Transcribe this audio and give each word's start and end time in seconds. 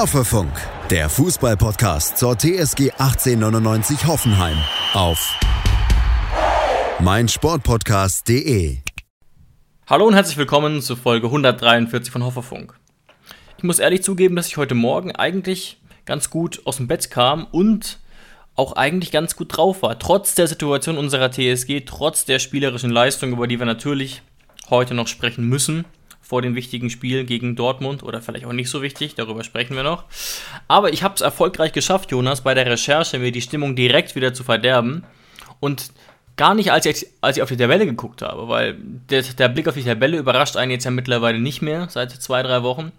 Hoffefunk, 0.00 0.50
der 0.88 1.10
Fußballpodcast 1.10 2.16
zur 2.16 2.34
TSG 2.34 2.90
1899 2.92 4.06
Hoffenheim 4.06 4.56
auf 4.94 5.38
meinsportpodcast.de. 7.00 8.78
Hallo 9.86 10.06
und 10.06 10.14
herzlich 10.14 10.38
willkommen 10.38 10.80
zur 10.80 10.96
Folge 10.96 11.26
143 11.26 12.10
von 12.10 12.24
Hoffefunk. 12.24 12.72
Ich 13.58 13.62
muss 13.62 13.78
ehrlich 13.78 14.02
zugeben, 14.02 14.36
dass 14.36 14.46
ich 14.46 14.56
heute 14.56 14.74
Morgen 14.74 15.14
eigentlich 15.14 15.76
ganz 16.06 16.30
gut 16.30 16.62
aus 16.64 16.78
dem 16.78 16.88
Bett 16.88 17.10
kam 17.10 17.46
und 17.50 17.98
auch 18.56 18.76
eigentlich 18.76 19.12
ganz 19.12 19.36
gut 19.36 19.54
drauf 19.54 19.82
war. 19.82 19.98
Trotz 19.98 20.34
der 20.34 20.46
Situation 20.46 20.96
unserer 20.96 21.30
TSG, 21.30 21.82
trotz 21.84 22.24
der 22.24 22.38
spielerischen 22.38 22.90
Leistung, 22.90 23.32
über 23.32 23.46
die 23.46 23.58
wir 23.58 23.66
natürlich 23.66 24.22
heute 24.70 24.94
noch 24.94 25.08
sprechen 25.08 25.46
müssen 25.46 25.84
vor 26.30 26.42
dem 26.42 26.54
wichtigen 26.54 26.90
Spiel 26.90 27.24
gegen 27.24 27.56
Dortmund 27.56 28.04
oder 28.04 28.22
vielleicht 28.22 28.44
auch 28.44 28.52
nicht 28.52 28.70
so 28.70 28.82
wichtig, 28.82 29.16
darüber 29.16 29.42
sprechen 29.42 29.74
wir 29.74 29.82
noch. 29.82 30.04
Aber 30.68 30.92
ich 30.92 31.02
habe 31.02 31.16
es 31.16 31.22
erfolgreich 31.22 31.72
geschafft, 31.72 32.12
Jonas, 32.12 32.42
bei 32.42 32.54
der 32.54 32.66
Recherche 32.66 33.18
mir 33.18 33.32
die 33.32 33.40
Stimmung 33.40 33.74
direkt 33.74 34.14
wieder 34.14 34.32
zu 34.32 34.44
verderben 34.44 35.02
und 35.58 35.90
gar 36.36 36.54
nicht, 36.54 36.70
als 36.70 36.86
ich, 36.86 37.08
als 37.20 37.36
ich 37.36 37.42
auf 37.42 37.48
die 37.48 37.56
Tabelle 37.56 37.84
geguckt 37.84 38.22
habe, 38.22 38.46
weil 38.46 38.76
der, 38.78 39.22
der 39.22 39.48
Blick 39.48 39.66
auf 39.66 39.74
die 39.74 39.82
Tabelle 39.82 40.18
überrascht 40.18 40.56
einen 40.56 40.70
jetzt 40.70 40.84
ja 40.84 40.92
mittlerweile 40.92 41.40
nicht 41.40 41.62
mehr 41.62 41.88
seit 41.90 42.12
zwei, 42.12 42.44
drei 42.44 42.62
Wochen, 42.62 42.92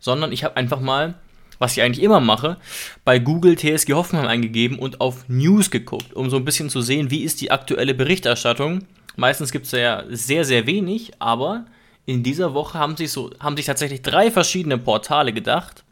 sondern 0.00 0.32
ich 0.32 0.42
habe 0.42 0.56
einfach 0.56 0.80
mal, 0.80 1.12
was 1.58 1.76
ich 1.76 1.82
eigentlich 1.82 2.02
immer 2.02 2.20
mache, 2.20 2.56
bei 3.04 3.18
Google 3.18 3.56
TSG 3.56 3.92
Hoffenheim 3.92 4.28
eingegeben 4.28 4.78
und 4.78 5.02
auf 5.02 5.28
News 5.28 5.70
geguckt, 5.70 6.14
um 6.14 6.30
so 6.30 6.38
ein 6.38 6.46
bisschen 6.46 6.70
zu 6.70 6.80
sehen, 6.80 7.10
wie 7.10 7.22
ist 7.22 7.42
die 7.42 7.50
aktuelle 7.50 7.92
Berichterstattung. 7.92 8.86
Meistens 9.14 9.52
gibt 9.52 9.66
es 9.66 9.72
ja 9.72 10.04
sehr, 10.08 10.46
sehr 10.46 10.66
wenig, 10.66 11.12
aber 11.18 11.66
in 12.08 12.22
dieser 12.22 12.54
Woche 12.54 12.78
haben 12.78 12.96
sich, 12.96 13.12
so, 13.12 13.30
haben 13.38 13.54
sich 13.58 13.66
tatsächlich 13.66 14.00
drei 14.00 14.30
verschiedene 14.30 14.78
Portale 14.78 15.34
gedacht. 15.34 15.84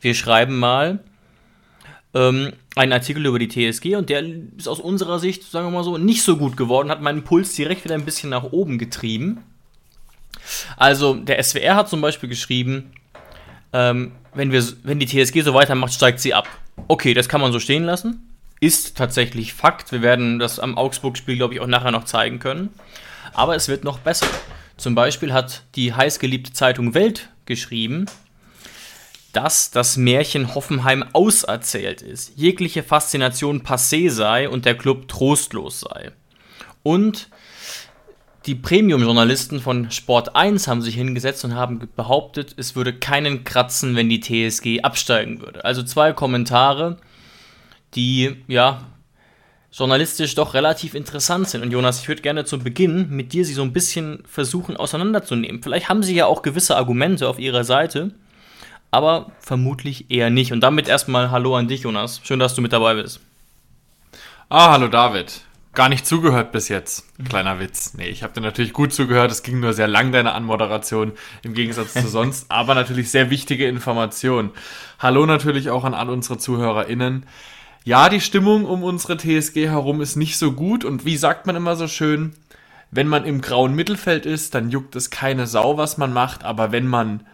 Wir 0.00 0.14
schreiben 0.16 0.58
mal 0.58 0.98
ähm, 2.12 2.54
einen 2.74 2.92
Artikel 2.92 3.24
über 3.24 3.38
die 3.38 3.46
TSG 3.46 3.94
und 3.94 4.10
der 4.10 4.24
ist 4.56 4.66
aus 4.66 4.80
unserer 4.80 5.20
Sicht, 5.20 5.44
sagen 5.44 5.68
wir 5.68 5.70
mal 5.70 5.84
so, 5.84 5.96
nicht 5.96 6.24
so 6.24 6.36
gut 6.36 6.56
geworden, 6.56 6.90
hat 6.90 7.02
meinen 7.02 7.22
Puls 7.22 7.54
direkt 7.54 7.84
wieder 7.84 7.94
ein 7.94 8.04
bisschen 8.04 8.30
nach 8.30 8.42
oben 8.42 8.78
getrieben. 8.78 9.44
Also 10.76 11.14
der 11.14 11.40
SWR 11.40 11.76
hat 11.76 11.88
zum 11.88 12.00
Beispiel 12.00 12.28
geschrieben, 12.28 12.90
ähm, 13.72 14.10
wenn, 14.34 14.50
wir, 14.50 14.64
wenn 14.82 14.98
die 14.98 15.06
TSG 15.06 15.42
so 15.42 15.54
weitermacht, 15.54 15.92
steigt 15.92 16.18
sie 16.18 16.34
ab. 16.34 16.48
Okay, 16.88 17.14
das 17.14 17.28
kann 17.28 17.40
man 17.40 17.52
so 17.52 17.60
stehen 17.60 17.84
lassen. 17.84 18.28
Ist 18.58 18.96
tatsächlich 18.96 19.54
Fakt. 19.54 19.92
Wir 19.92 20.02
werden 20.02 20.40
das 20.40 20.58
am 20.58 20.76
Augsburg-Spiel, 20.76 21.36
glaube 21.36 21.54
ich, 21.54 21.60
auch 21.60 21.68
nachher 21.68 21.92
noch 21.92 22.06
zeigen 22.06 22.40
können. 22.40 22.70
Aber 23.32 23.54
es 23.54 23.68
wird 23.68 23.84
noch 23.84 24.00
besser. 24.00 24.26
Zum 24.80 24.94
Beispiel 24.94 25.34
hat 25.34 25.64
die 25.74 25.92
heißgeliebte 25.92 26.54
Zeitung 26.54 26.94
Welt 26.94 27.28
geschrieben, 27.44 28.06
dass 29.34 29.70
das 29.70 29.98
Märchen 29.98 30.54
Hoffenheim 30.54 31.04
auserzählt 31.12 32.00
ist, 32.00 32.32
jegliche 32.36 32.82
Faszination 32.82 33.62
passé 33.62 34.08
sei 34.08 34.48
und 34.48 34.64
der 34.64 34.74
Club 34.74 35.06
trostlos 35.06 35.80
sei. 35.80 36.12
Und 36.82 37.28
die 38.46 38.54
Premium-Journalisten 38.54 39.60
von 39.60 39.90
Sport 39.90 40.34
1 40.34 40.66
haben 40.66 40.80
sich 40.80 40.94
hingesetzt 40.94 41.44
und 41.44 41.54
haben 41.54 41.86
behauptet, 41.94 42.54
es 42.56 42.74
würde 42.74 42.94
keinen 42.94 43.44
kratzen, 43.44 43.96
wenn 43.96 44.08
die 44.08 44.20
TSG 44.20 44.80
absteigen 44.80 45.42
würde. 45.42 45.62
Also 45.62 45.82
zwei 45.82 46.14
Kommentare, 46.14 46.96
die 47.94 48.34
ja 48.48 48.80
journalistisch 49.72 50.34
doch 50.34 50.54
relativ 50.54 50.94
interessant 50.94 51.48
sind. 51.48 51.62
Und 51.62 51.70
Jonas, 51.70 52.00
ich 52.00 52.08
würde 52.08 52.22
gerne 52.22 52.44
zu 52.44 52.58
Beginn 52.58 53.08
mit 53.10 53.32
dir 53.32 53.44
sie 53.44 53.54
so 53.54 53.62
ein 53.62 53.72
bisschen 53.72 54.22
versuchen 54.26 54.76
auseinanderzunehmen. 54.76 55.62
Vielleicht 55.62 55.88
haben 55.88 56.02
sie 56.02 56.14
ja 56.14 56.26
auch 56.26 56.42
gewisse 56.42 56.76
Argumente 56.76 57.28
auf 57.28 57.38
ihrer 57.38 57.64
Seite, 57.64 58.12
aber 58.90 59.30
vermutlich 59.38 60.10
eher 60.10 60.30
nicht. 60.30 60.52
Und 60.52 60.60
damit 60.60 60.88
erstmal 60.88 61.30
Hallo 61.30 61.56
an 61.56 61.68
dich, 61.68 61.82
Jonas. 61.82 62.20
Schön, 62.24 62.40
dass 62.40 62.54
du 62.54 62.62
mit 62.62 62.72
dabei 62.72 62.94
bist. 62.94 63.20
Ah, 64.48 64.72
hallo 64.72 64.88
David. 64.88 65.42
Gar 65.72 65.88
nicht 65.88 66.04
zugehört 66.04 66.50
bis 66.50 66.68
jetzt. 66.68 67.04
Kleiner 67.28 67.60
Witz. 67.60 67.94
Nee, 67.94 68.08
ich 68.08 68.24
habe 68.24 68.32
dir 68.32 68.40
natürlich 68.40 68.72
gut 68.72 68.92
zugehört. 68.92 69.30
Es 69.30 69.44
ging 69.44 69.60
nur 69.60 69.72
sehr 69.72 69.86
lang, 69.86 70.10
deine 70.10 70.32
Anmoderation, 70.32 71.12
im 71.44 71.54
Gegensatz 71.54 71.92
zu 71.92 72.08
sonst. 72.08 72.50
aber 72.50 72.74
natürlich 72.74 73.12
sehr 73.12 73.30
wichtige 73.30 73.68
Informationen. 73.68 74.50
Hallo 74.98 75.26
natürlich 75.26 75.70
auch 75.70 75.84
an 75.84 75.94
all 75.94 76.10
unsere 76.10 76.38
ZuhörerInnen 76.38 77.24
ja, 77.90 78.08
die 78.08 78.20
Stimmung 78.20 78.66
um 78.66 78.84
unsere 78.84 79.16
TSG 79.16 79.66
herum 79.66 80.00
ist 80.00 80.14
nicht 80.14 80.38
so 80.38 80.52
gut 80.52 80.84
und 80.84 81.04
wie 81.04 81.16
sagt 81.16 81.48
man 81.48 81.56
immer 81.56 81.74
so 81.74 81.88
schön, 81.88 82.34
wenn 82.92 83.08
man 83.08 83.24
im 83.24 83.40
grauen 83.40 83.74
Mittelfeld 83.74 84.26
ist, 84.26 84.54
dann 84.54 84.70
juckt 84.70 84.94
es 84.94 85.10
keine 85.10 85.48
Sau, 85.48 85.76
was 85.76 85.98
man 85.98 86.12
macht, 86.12 86.44
aber 86.44 86.70
wenn 86.70 86.86
man 86.86 87.26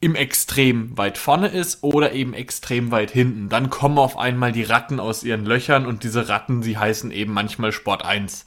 im 0.00 0.14
Extrem 0.14 0.96
weit 0.96 1.18
vorne 1.18 1.48
ist 1.48 1.82
oder 1.82 2.12
eben 2.12 2.32
extrem 2.32 2.90
weit 2.90 3.10
hinten, 3.10 3.50
dann 3.50 3.68
kommen 3.68 3.98
auf 3.98 4.16
einmal 4.16 4.52
die 4.52 4.62
Ratten 4.62 5.00
aus 5.00 5.22
ihren 5.22 5.44
Löchern 5.44 5.84
und 5.84 6.02
diese 6.02 6.30
Ratten, 6.30 6.62
sie 6.62 6.78
heißen 6.78 7.10
eben 7.10 7.34
manchmal 7.34 7.70
Sport 7.70 8.02
1. 8.02 8.46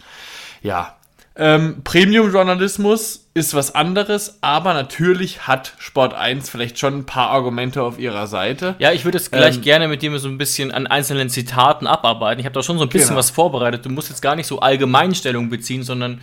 Ja, 0.64 0.98
ähm, 1.36 1.82
Premium-Journalismus 1.84 3.28
ist 3.34 3.56
was 3.56 3.74
anderes, 3.74 4.38
aber 4.42 4.76
natürlich 4.76 5.48
hat 5.48 5.74
Sport 5.80 6.14
1 6.14 6.50
vielleicht 6.50 6.78
schon 6.78 7.00
ein 7.00 7.06
paar 7.06 7.30
Argumente 7.30 7.82
auf 7.82 7.98
ihrer 7.98 8.28
Seite. 8.28 8.76
Ja, 8.78 8.92
ich 8.92 9.04
würde 9.04 9.18
es 9.18 9.32
gleich 9.32 9.56
ähm, 9.56 9.62
gerne 9.62 9.88
mit 9.88 10.04
dir 10.04 10.16
so 10.20 10.28
ein 10.28 10.38
bisschen 10.38 10.72
an 10.72 10.86
einzelnen 10.86 11.30
Zitaten 11.30 11.88
abarbeiten. 11.88 12.40
Ich 12.40 12.46
habe 12.46 12.54
da 12.54 12.62
schon 12.62 12.78
so 12.78 12.84
ein 12.84 12.90
bisschen 12.90 13.10
genau. 13.10 13.20
was 13.20 13.32
vorbereitet. 13.32 13.84
Du 13.84 13.90
musst 13.90 14.10
jetzt 14.10 14.22
gar 14.22 14.36
nicht 14.36 14.46
so 14.46 14.60
Allgemeinstellung 14.60 15.50
beziehen, 15.50 15.82
sondern 15.82 16.22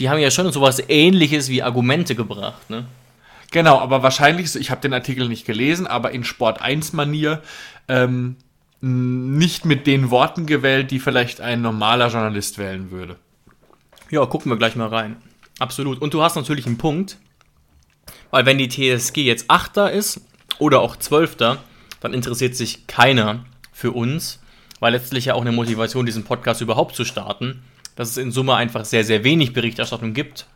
die 0.00 0.10
haben 0.10 0.18
ja 0.18 0.32
schon 0.32 0.50
so 0.50 0.60
was 0.60 0.82
ähnliches 0.88 1.48
wie 1.48 1.62
Argumente 1.62 2.16
gebracht, 2.16 2.68
ne? 2.68 2.86
Genau, 3.52 3.78
aber 3.78 4.02
wahrscheinlich, 4.02 4.56
ich 4.56 4.70
habe 4.70 4.80
den 4.80 4.94
Artikel 4.94 5.28
nicht 5.28 5.44
gelesen, 5.44 5.86
aber 5.86 6.10
in 6.10 6.24
Sport 6.24 6.62
1-Manier 6.62 7.42
ähm, 7.86 8.36
nicht 8.80 9.66
mit 9.66 9.86
den 9.86 10.10
Worten 10.10 10.46
gewählt, 10.46 10.90
die 10.90 10.98
vielleicht 10.98 11.42
ein 11.42 11.60
normaler 11.60 12.08
Journalist 12.08 12.56
wählen 12.58 12.90
würde. 12.90 13.18
Ja, 14.12 14.26
gucken 14.26 14.52
wir 14.52 14.58
gleich 14.58 14.76
mal 14.76 14.88
rein. 14.88 15.16
Absolut. 15.58 16.02
Und 16.02 16.12
du 16.12 16.22
hast 16.22 16.36
natürlich 16.36 16.66
einen 16.66 16.76
Punkt, 16.76 17.16
weil 18.30 18.44
wenn 18.44 18.58
die 18.58 18.68
TSG 18.68 19.22
jetzt 19.22 19.46
Achter 19.48 19.90
ist 19.90 20.20
oder 20.58 20.82
auch 20.82 20.96
Zwölfter, 20.96 21.64
dann 22.00 22.12
interessiert 22.12 22.54
sich 22.54 22.86
keiner 22.86 23.46
für 23.72 23.92
uns, 23.92 24.42
weil 24.80 24.92
letztlich 24.92 25.24
ja 25.24 25.34
auch 25.34 25.40
eine 25.40 25.50
Motivation, 25.50 26.04
diesen 26.04 26.24
Podcast 26.24 26.60
überhaupt 26.60 26.94
zu 26.94 27.06
starten, 27.06 27.62
dass 27.96 28.10
es 28.10 28.18
in 28.18 28.32
Summe 28.32 28.54
einfach 28.54 28.84
sehr, 28.84 29.02
sehr 29.02 29.24
wenig 29.24 29.54
Berichterstattung 29.54 30.12
gibt. 30.12 30.46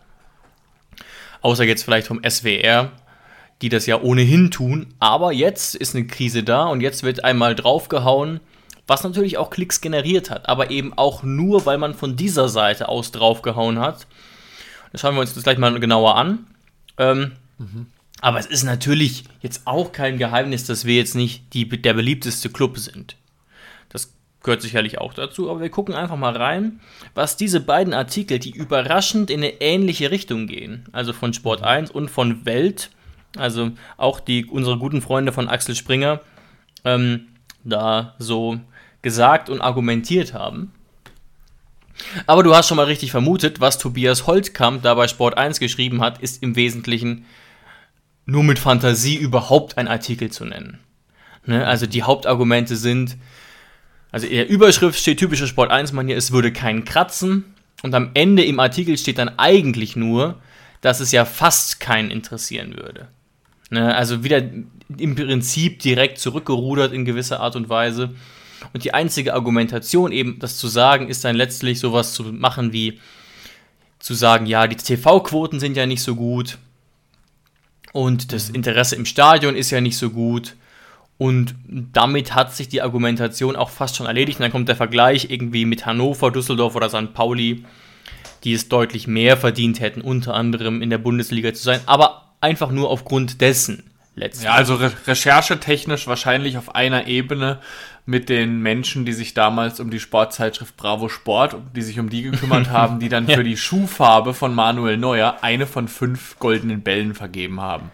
Außer 1.40 1.64
jetzt 1.64 1.82
vielleicht 1.82 2.08
vom 2.08 2.20
SWR, 2.28 2.92
die 3.62 3.70
das 3.70 3.86
ja 3.86 3.98
ohnehin 4.02 4.50
tun. 4.50 4.88
Aber 4.98 5.32
jetzt 5.32 5.74
ist 5.74 5.94
eine 5.94 6.06
Krise 6.06 6.42
da 6.42 6.66
und 6.66 6.82
jetzt 6.82 7.04
wird 7.04 7.24
einmal 7.24 7.54
draufgehauen 7.54 8.40
was 8.86 9.02
natürlich 9.02 9.38
auch 9.38 9.50
Klicks 9.50 9.80
generiert 9.80 10.30
hat, 10.30 10.48
aber 10.48 10.70
eben 10.70 10.92
auch 10.96 11.22
nur, 11.22 11.66
weil 11.66 11.78
man 11.78 11.94
von 11.94 12.16
dieser 12.16 12.48
Seite 12.48 12.88
aus 12.88 13.10
draufgehauen 13.10 13.80
hat. 13.80 14.06
Das 14.92 15.00
schauen 15.00 15.14
wir 15.14 15.20
uns 15.20 15.34
das 15.34 15.42
gleich 15.42 15.58
mal 15.58 15.78
genauer 15.80 16.16
an. 16.16 16.46
Ähm, 16.98 17.32
mhm. 17.58 17.86
Aber 18.20 18.38
es 18.38 18.46
ist 18.46 18.62
natürlich 18.62 19.24
jetzt 19.42 19.62
auch 19.66 19.92
kein 19.92 20.18
Geheimnis, 20.18 20.64
dass 20.64 20.84
wir 20.84 20.96
jetzt 20.96 21.14
nicht 21.14 21.52
die, 21.52 21.68
der 21.68 21.94
beliebteste 21.94 22.48
Club 22.48 22.78
sind. 22.78 23.16
Das 23.90 24.12
gehört 24.42 24.62
sicherlich 24.62 24.98
auch 24.98 25.12
dazu, 25.12 25.50
aber 25.50 25.60
wir 25.60 25.68
gucken 25.68 25.94
einfach 25.94 26.16
mal 26.16 26.36
rein, 26.36 26.80
was 27.14 27.36
diese 27.36 27.60
beiden 27.60 27.92
Artikel, 27.92 28.38
die 28.38 28.50
überraschend 28.50 29.30
in 29.30 29.40
eine 29.40 29.60
ähnliche 29.60 30.10
Richtung 30.10 30.46
gehen, 30.46 30.86
also 30.92 31.12
von 31.12 31.34
Sport 31.34 31.62
1 31.62 31.90
und 31.90 32.08
von 32.08 32.46
Welt, 32.46 32.90
also 33.36 33.72
auch 33.96 34.20
die, 34.20 34.46
unsere 34.46 34.78
guten 34.78 35.02
Freunde 35.02 35.32
von 35.32 35.48
Axel 35.48 35.74
Springer, 35.74 36.20
ähm, 36.84 37.28
da 37.64 38.14
so 38.18 38.60
gesagt 39.06 39.48
und 39.48 39.60
argumentiert 39.60 40.34
haben. 40.34 40.72
Aber 42.26 42.42
du 42.42 42.56
hast 42.56 42.66
schon 42.66 42.76
mal 42.76 42.86
richtig 42.86 43.12
vermutet, 43.12 43.60
was 43.60 43.78
Tobias 43.78 44.26
Holtkamp 44.26 44.82
da 44.82 44.94
bei 44.94 45.06
Sport 45.06 45.38
1 45.38 45.60
geschrieben 45.60 46.00
hat, 46.00 46.20
ist 46.20 46.42
im 46.42 46.56
Wesentlichen 46.56 47.24
nur 48.24 48.42
mit 48.42 48.58
Fantasie 48.58 49.14
überhaupt 49.14 49.78
ein 49.78 49.86
Artikel 49.86 50.32
zu 50.32 50.44
nennen. 50.44 50.80
Ne? 51.44 51.64
Also 51.64 51.86
die 51.86 52.02
Hauptargumente 52.02 52.74
sind, 52.74 53.16
also 54.10 54.26
in 54.26 54.34
der 54.34 54.48
Überschrift 54.48 54.98
steht 54.98 55.20
typische 55.20 55.46
Sport 55.46 55.70
1-Manier, 55.70 56.16
es 56.16 56.32
würde 56.32 56.52
keinen 56.52 56.84
kratzen. 56.84 57.44
Und 57.84 57.94
am 57.94 58.10
Ende 58.14 58.44
im 58.44 58.58
Artikel 58.58 58.98
steht 58.98 59.18
dann 59.18 59.38
eigentlich 59.38 59.94
nur, 59.94 60.40
dass 60.80 60.98
es 60.98 61.12
ja 61.12 61.24
fast 61.24 61.78
keinen 61.78 62.10
interessieren 62.10 62.76
würde. 62.76 63.06
Ne? 63.70 63.94
Also 63.94 64.24
wieder 64.24 64.42
im 64.98 65.14
Prinzip 65.14 65.78
direkt 65.78 66.18
zurückgerudert 66.18 66.92
in 66.92 67.04
gewisser 67.04 67.38
Art 67.38 67.54
und 67.54 67.68
Weise. 67.68 68.16
Und 68.72 68.84
die 68.84 68.94
einzige 68.94 69.34
Argumentation, 69.34 70.12
eben 70.12 70.38
das 70.38 70.56
zu 70.58 70.68
sagen, 70.68 71.08
ist 71.08 71.24
dann 71.24 71.36
letztlich 71.36 71.80
sowas 71.80 72.12
zu 72.12 72.24
machen 72.24 72.72
wie 72.72 73.00
zu 73.98 74.14
sagen, 74.14 74.46
ja, 74.46 74.66
die 74.66 74.76
TV-Quoten 74.76 75.58
sind 75.60 75.76
ja 75.76 75.86
nicht 75.86 76.02
so 76.02 76.14
gut 76.14 76.58
und 77.96 78.32
das 78.32 78.50
Interesse 78.50 78.94
im 78.94 79.06
Stadion 79.06 79.56
ist 79.56 79.70
ja 79.70 79.80
nicht 79.80 79.96
so 79.96 80.10
gut. 80.10 80.54
Und 81.16 81.54
damit 81.66 82.34
hat 82.34 82.54
sich 82.54 82.68
die 82.68 82.82
Argumentation 82.82 83.56
auch 83.56 83.70
fast 83.70 83.96
schon 83.96 84.04
erledigt. 84.04 84.38
Und 84.38 84.42
dann 84.42 84.52
kommt 84.52 84.68
der 84.68 84.76
Vergleich 84.76 85.30
irgendwie 85.30 85.64
mit 85.64 85.86
Hannover, 85.86 86.30
Düsseldorf 86.30 86.74
oder 86.74 86.90
St. 86.90 87.14
Pauli, 87.14 87.64
die 88.44 88.52
es 88.52 88.68
deutlich 88.68 89.06
mehr 89.06 89.38
verdient 89.38 89.80
hätten, 89.80 90.02
unter 90.02 90.34
anderem 90.34 90.82
in 90.82 90.90
der 90.90 90.98
Bundesliga 90.98 91.54
zu 91.54 91.62
sein. 91.62 91.80
Aber 91.86 92.34
einfach 92.42 92.70
nur 92.70 92.90
aufgrund 92.90 93.40
dessen. 93.40 93.82
letztlich. 94.14 94.44
Ja, 94.44 94.52
also 94.52 94.74
re 94.74 94.92
recherchetechnisch 95.06 96.06
wahrscheinlich 96.06 96.58
auf 96.58 96.74
einer 96.74 97.06
Ebene 97.06 97.60
mit 98.06 98.28
den 98.28 98.60
Menschen, 98.60 99.04
die 99.04 99.12
sich 99.12 99.34
damals 99.34 99.80
um 99.80 99.90
die 99.90 99.98
Sportzeitschrift 100.00 100.76
Bravo 100.76 101.08
Sport, 101.08 101.56
die 101.74 101.82
sich 101.82 101.98
um 101.98 102.08
die 102.08 102.22
gekümmert 102.22 102.70
haben, 102.70 103.00
die 103.00 103.08
dann 103.08 103.26
Ja. 103.28 103.34
für 103.36 103.44
die 103.44 103.56
Schuhfarbe 103.56 104.32
von 104.32 104.54
Manuel 104.54 104.96
Neuer 104.96 105.38
eine 105.42 105.66
von 105.66 105.88
fünf 105.88 106.38
goldenen 106.38 106.82
Bällen 106.82 107.14
vergeben 107.14 107.60
haben. 107.60 107.90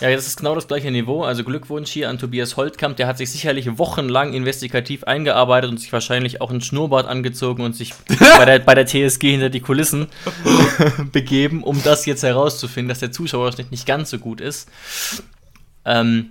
Ja, 0.00 0.10
das 0.10 0.26
ist 0.26 0.38
genau 0.38 0.54
das 0.56 0.66
gleiche 0.66 0.90
Niveau. 0.90 1.22
Also 1.22 1.44
Glückwunsch 1.44 1.88
hier 1.90 2.10
an 2.10 2.18
Tobias 2.18 2.56
Holtkamp. 2.56 2.96
Der 2.96 3.06
hat 3.06 3.16
sich 3.16 3.30
sicherlich 3.30 3.78
wochenlang 3.78 4.34
investigativ 4.34 5.04
eingearbeitet 5.04 5.70
und 5.70 5.78
sich 5.78 5.92
wahrscheinlich 5.92 6.40
auch 6.40 6.50
ein 6.50 6.60
Schnurrbart 6.60 7.06
angezogen 7.06 7.62
und 7.62 7.74
sich 7.76 7.94
bei 8.36 8.44
der, 8.44 8.58
bei 8.58 8.74
der 8.74 8.86
TSG 8.86 9.30
hinter 9.30 9.50
die 9.50 9.60
Kulissen 9.60 10.08
begeben, 11.12 11.62
um 11.62 11.80
das 11.84 12.06
jetzt 12.06 12.24
herauszufinden, 12.24 12.88
dass 12.88 12.98
der 12.98 13.12
Zuschauerschnitt 13.12 13.70
nicht 13.70 13.86
ganz 13.86 14.10
so 14.10 14.18
gut 14.18 14.40
ist. 14.40 14.68
Ähm, 15.84 16.30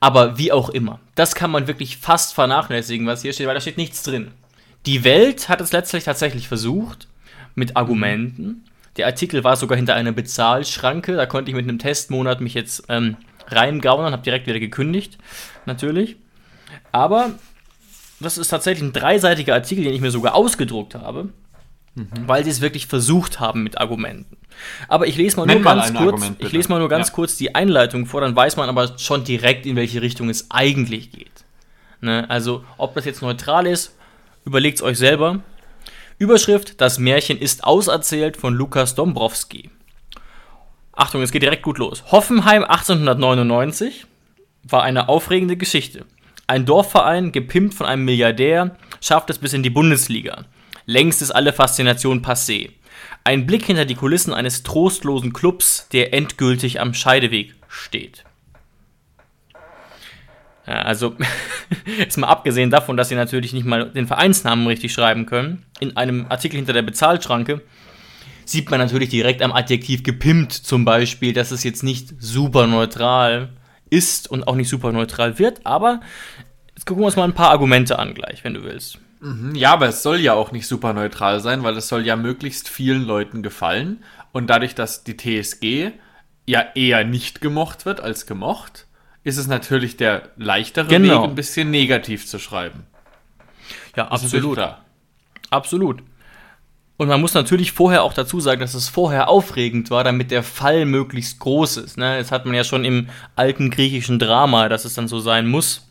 aber 0.00 0.38
wie 0.38 0.52
auch 0.52 0.68
immer. 0.68 1.00
Das 1.14 1.34
kann 1.34 1.50
man 1.50 1.66
wirklich 1.66 1.96
fast 1.96 2.34
vernachlässigen, 2.34 3.06
was 3.06 3.22
hier 3.22 3.32
steht, 3.32 3.46
weil 3.46 3.54
da 3.54 3.60
steht 3.60 3.78
nichts 3.78 4.02
drin. 4.02 4.32
Die 4.86 5.04
Welt 5.04 5.48
hat 5.48 5.60
es 5.60 5.72
letztlich 5.72 6.04
tatsächlich 6.04 6.48
versucht, 6.48 7.08
mit 7.54 7.76
Argumenten. 7.76 8.64
Der 8.96 9.06
Artikel 9.06 9.42
war 9.42 9.56
sogar 9.56 9.76
hinter 9.76 9.94
einer 9.94 10.12
Bezahlschranke. 10.12 11.16
Da 11.16 11.26
konnte 11.26 11.50
ich 11.50 11.56
mit 11.56 11.64
einem 11.64 11.78
Testmonat 11.78 12.40
mich 12.40 12.54
jetzt 12.54 12.84
ähm, 12.88 13.16
reingaunern, 13.48 14.12
habe 14.12 14.22
direkt 14.22 14.46
wieder 14.46 14.60
gekündigt, 14.60 15.18
natürlich. 15.64 16.16
Aber 16.92 17.30
das 18.20 18.38
ist 18.38 18.48
tatsächlich 18.48 18.88
ein 18.88 18.92
dreiseitiger 18.92 19.54
Artikel, 19.54 19.84
den 19.84 19.94
ich 19.94 20.00
mir 20.00 20.10
sogar 20.10 20.34
ausgedruckt 20.34 20.94
habe, 20.94 21.30
weil 22.26 22.44
sie 22.44 22.50
es 22.50 22.60
wirklich 22.60 22.86
versucht 22.86 23.40
haben 23.40 23.62
mit 23.62 23.78
Argumenten. 23.78 24.36
Aber 24.88 25.06
ich 25.06 25.16
lese 25.16 25.36
mal 25.36 25.46
Nenn 25.46 25.62
nur 25.62 25.64
mal 25.64 25.76
ganz 25.76 25.94
kurz, 25.94 26.22
Argument, 26.22 26.36
ich 26.42 26.52
lese 26.52 26.68
mal 26.68 26.78
nur 26.78 26.88
ganz 26.88 27.08
Ja. 27.08 27.14
kurz 27.14 27.36
die 27.36 27.54
Einleitung 27.54 28.06
vor, 28.06 28.20
dann 28.20 28.36
weiß 28.36 28.56
man 28.56 28.68
aber 28.68 28.98
schon 28.98 29.24
direkt, 29.24 29.66
in 29.66 29.76
welche 29.76 30.02
Richtung 30.02 30.28
es 30.28 30.50
eigentlich 30.50 31.10
geht. 31.10 31.44
Ne? 32.00 32.28
Also, 32.28 32.64
ob 32.76 32.94
das 32.94 33.04
jetzt 33.04 33.22
neutral 33.22 33.66
ist, 33.66 33.96
überlegt 34.44 34.76
es 34.78 34.82
euch 34.82 34.98
selber. 34.98 35.40
Überschrift: 36.18 36.80
Das 36.80 36.98
Märchen 36.98 37.38
ist 37.38 37.64
auserzählt 37.64 38.36
von 38.36 38.54
Lukas 38.54 38.94
Dombrowski. 38.94 39.70
Achtung, 40.92 41.20
es 41.22 41.30
geht 41.30 41.42
direkt 41.42 41.62
gut 41.62 41.78
los. 41.78 42.04
Hoffenheim 42.10 42.64
1899 42.64 44.06
war 44.64 44.82
eine 44.82 45.08
aufregende 45.08 45.56
Geschichte. 45.56 46.06
Ein 46.46 46.64
Dorfverein, 46.64 47.32
gepimpt 47.32 47.74
von 47.74 47.86
einem 47.86 48.04
Milliardär, 48.04 48.76
schafft 49.00 49.30
es 49.30 49.38
bis 49.38 49.52
in 49.52 49.62
die 49.62 49.70
Bundesliga. 49.70 50.44
Längst 50.86 51.20
ist 51.20 51.32
alle 51.32 51.52
Faszination 51.52 52.22
passé. 52.22 52.70
Ein 53.24 53.46
Blick 53.46 53.66
hinter 53.66 53.84
die 53.84 53.96
Kulissen 53.96 54.32
eines 54.32 54.62
trostlosen 54.62 55.32
Clubs, 55.32 55.88
der 55.92 56.14
endgültig 56.14 56.80
am 56.80 56.94
Scheideweg 56.94 57.54
steht. 57.68 58.24
Ja, 60.66 60.82
also, 60.82 61.16
jetzt 61.98 62.16
mal 62.16 62.28
abgesehen 62.28 62.70
davon, 62.70 62.96
dass 62.96 63.08
sie 63.08 63.14
natürlich 63.16 63.52
nicht 63.52 63.66
mal 63.66 63.90
den 63.90 64.06
Vereinsnamen 64.06 64.66
richtig 64.66 64.92
schreiben 64.92 65.26
können, 65.26 65.66
in 65.80 65.96
einem 65.96 66.26
Artikel 66.28 66.56
hinter 66.56 66.72
der 66.72 66.82
Bezahlschranke 66.82 67.62
sieht 68.46 68.70
man 68.70 68.78
natürlich 68.78 69.08
direkt 69.08 69.42
am 69.42 69.52
Adjektiv 69.52 70.04
gepimpt 70.04 70.52
zum 70.52 70.84
Beispiel, 70.84 71.32
dass 71.32 71.50
es 71.50 71.64
jetzt 71.64 71.82
nicht 71.82 72.14
super 72.20 72.66
neutral 72.66 73.50
ist 73.90 74.30
und 74.30 74.46
auch 74.46 74.54
nicht 74.54 74.68
super 74.68 74.92
neutral 74.92 75.38
wird, 75.38 75.66
aber 75.66 76.00
jetzt 76.74 76.86
gucken 76.86 77.02
wir 77.02 77.06
uns 77.06 77.16
mal 77.16 77.24
ein 77.24 77.34
paar 77.34 77.50
Argumente 77.50 77.98
an 77.98 78.14
gleich, 78.14 78.44
wenn 78.44 78.54
du 78.54 78.62
willst. 78.62 79.00
Ja, 79.54 79.72
aber 79.72 79.88
es 79.88 80.02
soll 80.02 80.20
ja 80.20 80.34
auch 80.34 80.52
nicht 80.52 80.66
super 80.66 80.92
neutral 80.92 81.40
sein, 81.40 81.62
weil 81.62 81.76
es 81.76 81.88
soll 81.88 82.04
ja 82.06 82.16
möglichst 82.16 82.68
vielen 82.68 83.04
Leuten 83.04 83.42
gefallen. 83.42 84.04
Und 84.32 84.48
dadurch, 84.48 84.74
dass 84.74 85.04
die 85.04 85.16
TSG 85.16 85.92
ja 86.46 86.64
eher 86.74 87.04
nicht 87.04 87.40
gemocht 87.40 87.86
wird 87.86 88.00
als 88.00 88.26
gemocht, 88.26 88.86
ist 89.24 89.38
es 89.38 89.46
natürlich 89.48 89.96
der 89.96 90.30
leichtere 90.36 90.86
Genau. 90.86 91.22
Weg, 91.22 91.30
ein 91.30 91.34
bisschen 91.34 91.70
negativ 91.70 92.26
zu 92.26 92.38
schreiben. 92.38 92.86
Ja, 93.96 94.04
Das 94.10 94.22
absolut. 94.22 94.58
Absolut. 95.50 96.02
Und 96.98 97.08
man 97.08 97.20
muss 97.20 97.34
natürlich 97.34 97.72
vorher 97.72 98.02
auch 98.02 98.14
dazu 98.14 98.40
sagen, 98.40 98.60
dass 98.60 98.74
es 98.74 98.88
vorher 98.88 99.28
aufregend 99.28 99.90
war, 99.90 100.02
damit 100.04 100.30
der 100.30 100.42
Fall 100.42 100.86
möglichst 100.86 101.38
groß 101.40 101.76
ist. 101.78 101.98
Ne? 101.98 102.18
Das 102.18 102.32
hat 102.32 102.46
man 102.46 102.54
ja 102.54 102.64
schon 102.64 102.84
im 102.84 103.08
alten 103.34 103.70
griechischen 103.70 104.18
Drama, 104.18 104.68
dass 104.68 104.84
es 104.84 104.94
dann 104.94 105.08
so 105.08 105.20
sein 105.20 105.46
muss. 105.46 105.85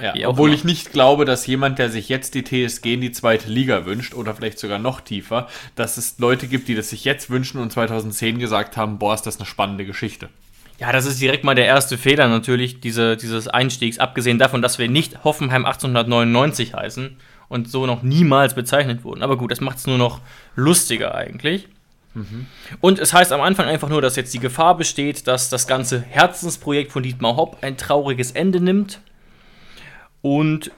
Ja, 0.00 0.28
obwohl 0.28 0.52
ich 0.52 0.64
nicht 0.64 0.92
glaube, 0.92 1.24
dass 1.24 1.46
jemand, 1.46 1.78
der 1.78 1.88
sich 1.88 2.08
jetzt 2.08 2.34
die 2.34 2.42
TSG 2.42 2.94
in 2.94 3.00
die 3.00 3.12
zweite 3.12 3.48
Liga 3.48 3.86
wünscht 3.86 4.14
oder 4.14 4.34
vielleicht 4.34 4.58
sogar 4.58 4.78
noch 4.78 5.00
tiefer, 5.00 5.48
dass 5.76 5.96
es 5.96 6.18
Leute 6.18 6.48
gibt, 6.48 6.68
die 6.68 6.74
das 6.74 6.90
sich 6.90 7.04
jetzt 7.04 7.30
wünschen 7.30 7.60
und 7.60 7.72
2010 7.72 8.38
gesagt 8.38 8.76
haben, 8.76 8.98
boah, 8.98 9.14
ist 9.14 9.22
das 9.22 9.36
eine 9.36 9.46
spannende 9.46 9.84
Geschichte. 9.84 10.28
Ja, 10.78 10.90
das 10.90 11.06
ist 11.06 11.20
direkt 11.20 11.44
mal 11.44 11.54
der 11.54 11.66
erste 11.66 11.96
Fehler 11.96 12.28
natürlich 12.28 12.80
diese, 12.80 13.16
dieses 13.16 13.46
Einstiegs, 13.46 13.98
abgesehen 13.98 14.38
davon, 14.38 14.60
dass 14.60 14.78
wir 14.78 14.88
nicht 14.88 15.22
Hoffenheim 15.22 15.64
1899 15.64 16.74
heißen 16.74 17.16
und 17.48 17.70
so 17.70 17.86
noch 17.86 18.02
niemals 18.02 18.54
bezeichnet 18.54 19.04
wurden. 19.04 19.22
Aber 19.22 19.36
gut, 19.36 19.52
das 19.52 19.60
macht 19.60 19.78
es 19.78 19.86
nur 19.86 19.98
noch 19.98 20.20
lustiger 20.56 21.14
eigentlich. 21.14 21.68
Und 22.80 22.98
es 22.98 23.12
heißt 23.12 23.32
am 23.32 23.40
Anfang 23.40 23.66
einfach 23.66 23.88
nur, 23.88 24.00
dass 24.00 24.16
jetzt 24.16 24.32
die 24.34 24.38
Gefahr 24.38 24.76
besteht, 24.76 25.26
dass 25.26 25.48
das 25.48 25.66
ganze 25.66 26.00
Herzensprojekt 26.00 26.92
von 26.92 27.02
Dietmar 27.02 27.36
Hopp 27.36 27.58
ein 27.62 27.76
trauriges 27.76 28.30
Ende 28.30 28.60
nimmt. 28.60 29.00
Und 30.24 30.70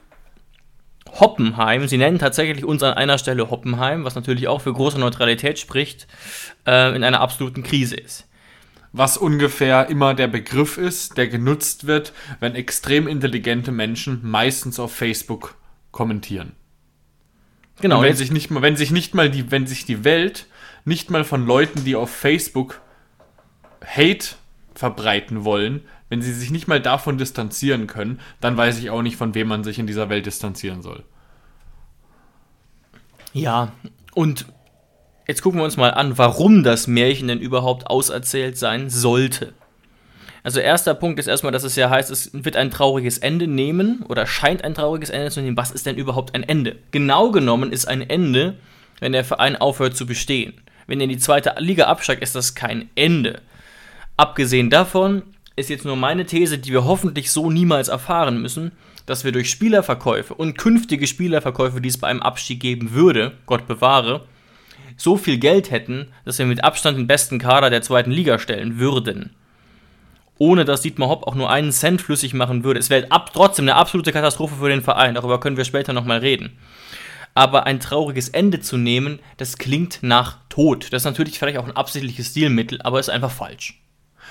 Hoppenheim, 1.20 1.87
sie 1.87 1.98
nennen 1.98 2.19
tatsächlich 2.19 2.64
uns 2.64 2.82
an 2.82 2.94
einer 2.94 3.16
Stelle 3.16 3.48
Hoppenheim, 3.48 4.02
was 4.02 4.16
natürlich 4.16 4.48
auch 4.48 4.60
für 4.60 4.72
große 4.72 4.98
Neutralität 4.98 5.60
spricht, 5.60 6.08
äh, 6.66 6.96
in 6.96 7.04
einer 7.04 7.20
absoluten 7.20 7.62
Krise 7.62 7.94
ist. 7.94 8.26
Was 8.90 9.16
ungefähr 9.16 9.88
immer 9.88 10.14
der 10.14 10.26
Begriff 10.26 10.78
ist, 10.78 11.16
der 11.16 11.28
genutzt 11.28 11.87
wird, 11.87 12.12
wenn 12.40 12.56
extrem 12.56 13.06
intelligente 13.06 13.70
Menschen 13.70 14.19
meistens 14.25 14.81
auf 14.81 14.93
Facebook 14.93 15.54
kommentieren. 15.93 16.56
Genau, 17.81 17.98
Und 17.98 18.04
wenn 18.04 18.16
sich 18.16 18.32
nicht 18.32 18.50
mal, 18.50 18.62
wenn 18.62 18.75
sich 18.75 18.90
nicht 18.90 19.14
mal 19.14 19.31
die, 19.31 19.52
wenn 19.52 19.69
sich 19.69 19.84
die 19.84 20.02
Welt 20.02 20.46
nicht 20.84 21.08
mal 21.08 21.22
von 21.22 21.46
Leuten, 21.46 21.84
die 21.84 21.94
auf 21.94 22.10
Facebook 22.10 22.81
Hate 23.84 24.34
verbreiten 24.75 25.44
wollen, 25.44 25.82
wenn 26.08 26.23
sie 26.23 26.32
sich 26.32 26.50
nicht 26.50 26.69
mal 26.69 26.81
davon 26.81 27.19
distanzieren 27.19 27.87
können, 27.87 28.20
dann 28.41 28.56
weiß 28.56 28.79
ich 28.79 28.91
auch 28.91 29.03
nicht, 29.03 29.17
von 29.17 29.35
wem 29.35 29.49
man 29.49 29.64
sich 29.64 29.79
in 29.79 29.87
dieser 29.87 30.08
Welt 30.08 30.26
distanzieren 30.26 30.82
soll. 30.82 31.05
Ja, 33.32 33.73
und 34.14 34.47
jetzt 35.26 35.43
gucken 35.43 35.61
wir 35.61 35.64
uns 35.64 35.76
mal 35.76 35.91
an, 35.91 36.17
warum 36.17 36.62
das 36.62 36.87
Märchen 36.87 37.29
denn 37.29 37.41
überhaupt 37.41 37.89
auserzählt 37.89 38.56
sein 38.56 38.89
sollte. 38.89 39.53
Also 40.43 40.60
erster 40.60 40.94
Punkt 40.94 41.19
ist 41.19 41.27
erstmal, 41.27 41.51
dass 41.51 41.65
es 41.65 41.75
ja 41.75 41.91
heißt, 41.91 42.08
es 42.13 42.31
wird 42.32 42.55
ein 42.55 42.70
trauriges 42.70 43.19
Ende 43.19 43.48
nehmen 43.48 44.05
oder 44.08 44.27
scheint 44.27 44.63
ein 44.63 44.75
trauriges 44.75 45.10
Ende 45.10 45.32
zu 45.32 45.41
nehmen. 45.41 45.56
Was 45.56 45.72
ist 45.72 45.86
denn 45.86 45.96
überhaupt 45.96 46.36
ein 46.36 46.44
Ende? 46.44 46.77
Genau 46.93 47.32
genommen 47.32 47.72
ist 47.72 47.89
ein 47.89 48.01
Ende, 48.01 48.55
wenn 49.01 49.10
der 49.10 49.25
Verein 49.25 49.56
aufhört 49.56 49.96
zu 49.96 50.06
bestehen. 50.06 50.55
Wenn 50.86 51.01
er 51.01 51.05
in 51.05 51.10
die 51.10 51.19
zweite 51.19 51.53
Liga 51.58 51.86
absteigt, 51.86 52.22
ist 52.22 52.36
das 52.36 52.55
kein 52.55 52.89
Ende. 52.94 53.43
Abgesehen 54.17 54.70
davon 54.70 55.22
ist 55.56 55.70
jetzt 55.70 55.86
nur 55.86 55.96
meine 55.96 56.27
These, 56.27 56.58
die 56.58 56.72
wir 56.72 56.84
hoffentlich 56.84 57.31
so 57.31 57.51
niemals 57.51 57.89
erfahren 57.89 58.41
müssen, 58.41 58.72
dass 59.06 59.25
wir 59.25 59.32
durch 59.32 59.51
Spielerverkäufe 59.51 60.34
und 60.34 60.58
künftige 60.58 61.06
Spielerverkäufe, 61.06 61.81
die 61.81 61.89
es 61.89 61.98
bei 61.98 62.08
einem 62.08 62.22
Abstieg 62.22 62.60
geben 62.60 62.93
würde, 62.93 63.32
Gott 63.46 63.67
bewahre, 63.67 64.27
so 64.96 65.17
viel 65.17 65.39
Geld 65.39 65.70
hätten, 65.70 66.08
dass 66.25 66.39
wir 66.39 66.46
mit 66.46 66.65
Abstand 66.65 66.98
den 66.98 67.06
besten 67.06 67.39
Kader 67.39 67.70
der 67.70 67.82
zweiten 67.82 68.10
Liga 68.10 68.39
stellen 68.39 68.79
würden. 68.79 69.31
Ohne 70.39 70.67
dass 70.67 70.82
Dietmar 70.82 71.08
Hopp 71.08 71.27
auch 71.27 71.34
nur 71.34 71.51
einen 71.51 71.72
Cent 71.72 72.03
flüssig 72.03 72.34
machen 72.34 72.63
würde. 72.63 72.79
Es 72.79 72.91
wäre 72.91 73.10
ab, 73.10 73.31
trotzdem 73.32 73.65
eine 73.65 73.77
absolute 73.77 74.13
Katastrophe 74.13 74.56
für 74.56 74.69
den 74.69 74.82
Verein. 74.82 75.15
Darüber 75.15 75.41
können 75.41 75.56
wir 75.56 75.65
später 75.65 75.94
nochmal 75.94 76.19
reden. 76.19 76.58
Aber 77.34 77.65
ein 77.65 77.81
trauriges 77.81 78.29
Ende 78.29 78.60
zu 78.60 78.77
nehmen, 78.77 79.20
das 79.39 79.56
klingt 79.56 79.98
nach 80.03 80.39
Tod. 80.51 80.93
Das 80.93 81.03
ist 81.03 81.06
natürlich 81.06 81.39
vielleicht 81.39 81.58
auch 81.58 81.67
ein 81.67 81.77
absichtliches 81.77 82.29
Stilmittel, 82.29 82.81
aber 82.82 83.01
ist 83.01 83.10
einfach 83.10 83.31
falsch. 83.31 83.81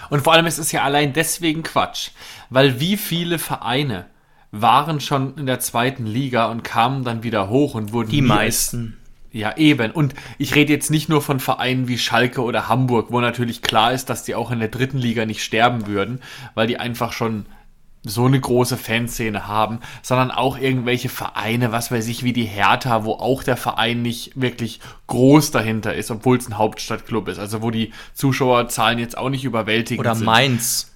Und 0.10 0.24
vor 0.24 0.34
allem 0.34 0.46
ist 0.46 0.58
es 0.58 0.72
ja 0.72 0.84
allein 0.84 1.14
deswegen 1.14 1.64
Quatsch, 1.64 2.12
weil 2.50 2.80
wie 2.80 2.98
viele 2.98 3.40
Vereine 3.40 4.06
waren 4.52 5.00
schon 5.00 5.38
in 5.38 5.46
der 5.46 5.60
zweiten 5.60 6.06
Liga 6.06 6.46
und 6.46 6.64
kamen 6.64 7.04
dann 7.04 7.24
wieder 7.24 7.50
hoch 7.50 7.76
und 7.76 7.92
wurden 7.92 8.10
Die 8.10 8.22
meisten. 8.22 8.98
Ja, 9.32 9.58
eben. 9.58 9.92
Und 9.92 10.16
ich 10.38 10.56
rede 10.56 10.72
jetzt 10.72 10.90
nicht 10.90 11.10
nur 11.10 11.22
von 11.22 11.42
Vereinen 11.42 11.90
wie 11.90 11.98
Schalke 11.98 12.42
oder 12.42 12.70
Hamburg, 12.70 13.08
wo 13.12 13.20
natürlich 13.20 13.62
klar 13.62 13.92
ist, 13.92 14.10
dass 14.10 14.24
die 14.24 14.34
auch 14.34 14.50
in 14.50 14.60
der 14.60 14.70
dritten 14.70 14.98
Liga 14.98 15.26
nicht 15.26 15.44
sterben 15.44 15.88
würden, 15.88 16.22
weil 16.54 16.68
die 16.68 16.80
einfach 16.80 17.12
schon 17.12 17.46
so 18.08 18.26
eine 18.26 18.40
große 18.40 18.78
Fanszene 18.78 19.48
haben, 19.48 19.80
sondern 20.04 20.30
auch 20.32 20.58
irgendwelche 20.58 21.10
Vereine, 21.10 21.72
was 21.72 21.92
weiß 21.92 22.08
ich, 22.08 22.24
wie 22.24 22.34
die 22.34 22.46
Hertha, 22.46 23.04
wo 23.04 23.14
auch 23.14 23.42
der 23.44 23.58
Verein 23.58 24.02
nicht 24.04 24.32
wirklich 24.40 24.80
groß 25.08 25.52
dahinter 25.52 25.94
ist, 25.96 26.12
obwohl 26.12 26.38
es 26.38 26.48
ein 26.48 26.58
Hauptstadtclub 26.58 27.28
ist. 27.28 27.40
Also 27.40 27.62
wo 27.62 27.72
die 27.72 27.92
Zuschauerzahlen 28.14 29.00
jetzt 29.00 29.18
auch 29.18 29.30
nicht 29.30 29.44
überwältigend 29.44 30.06
Oder 30.06 30.16
sind. 30.16 30.26
Mainz. 30.26 30.92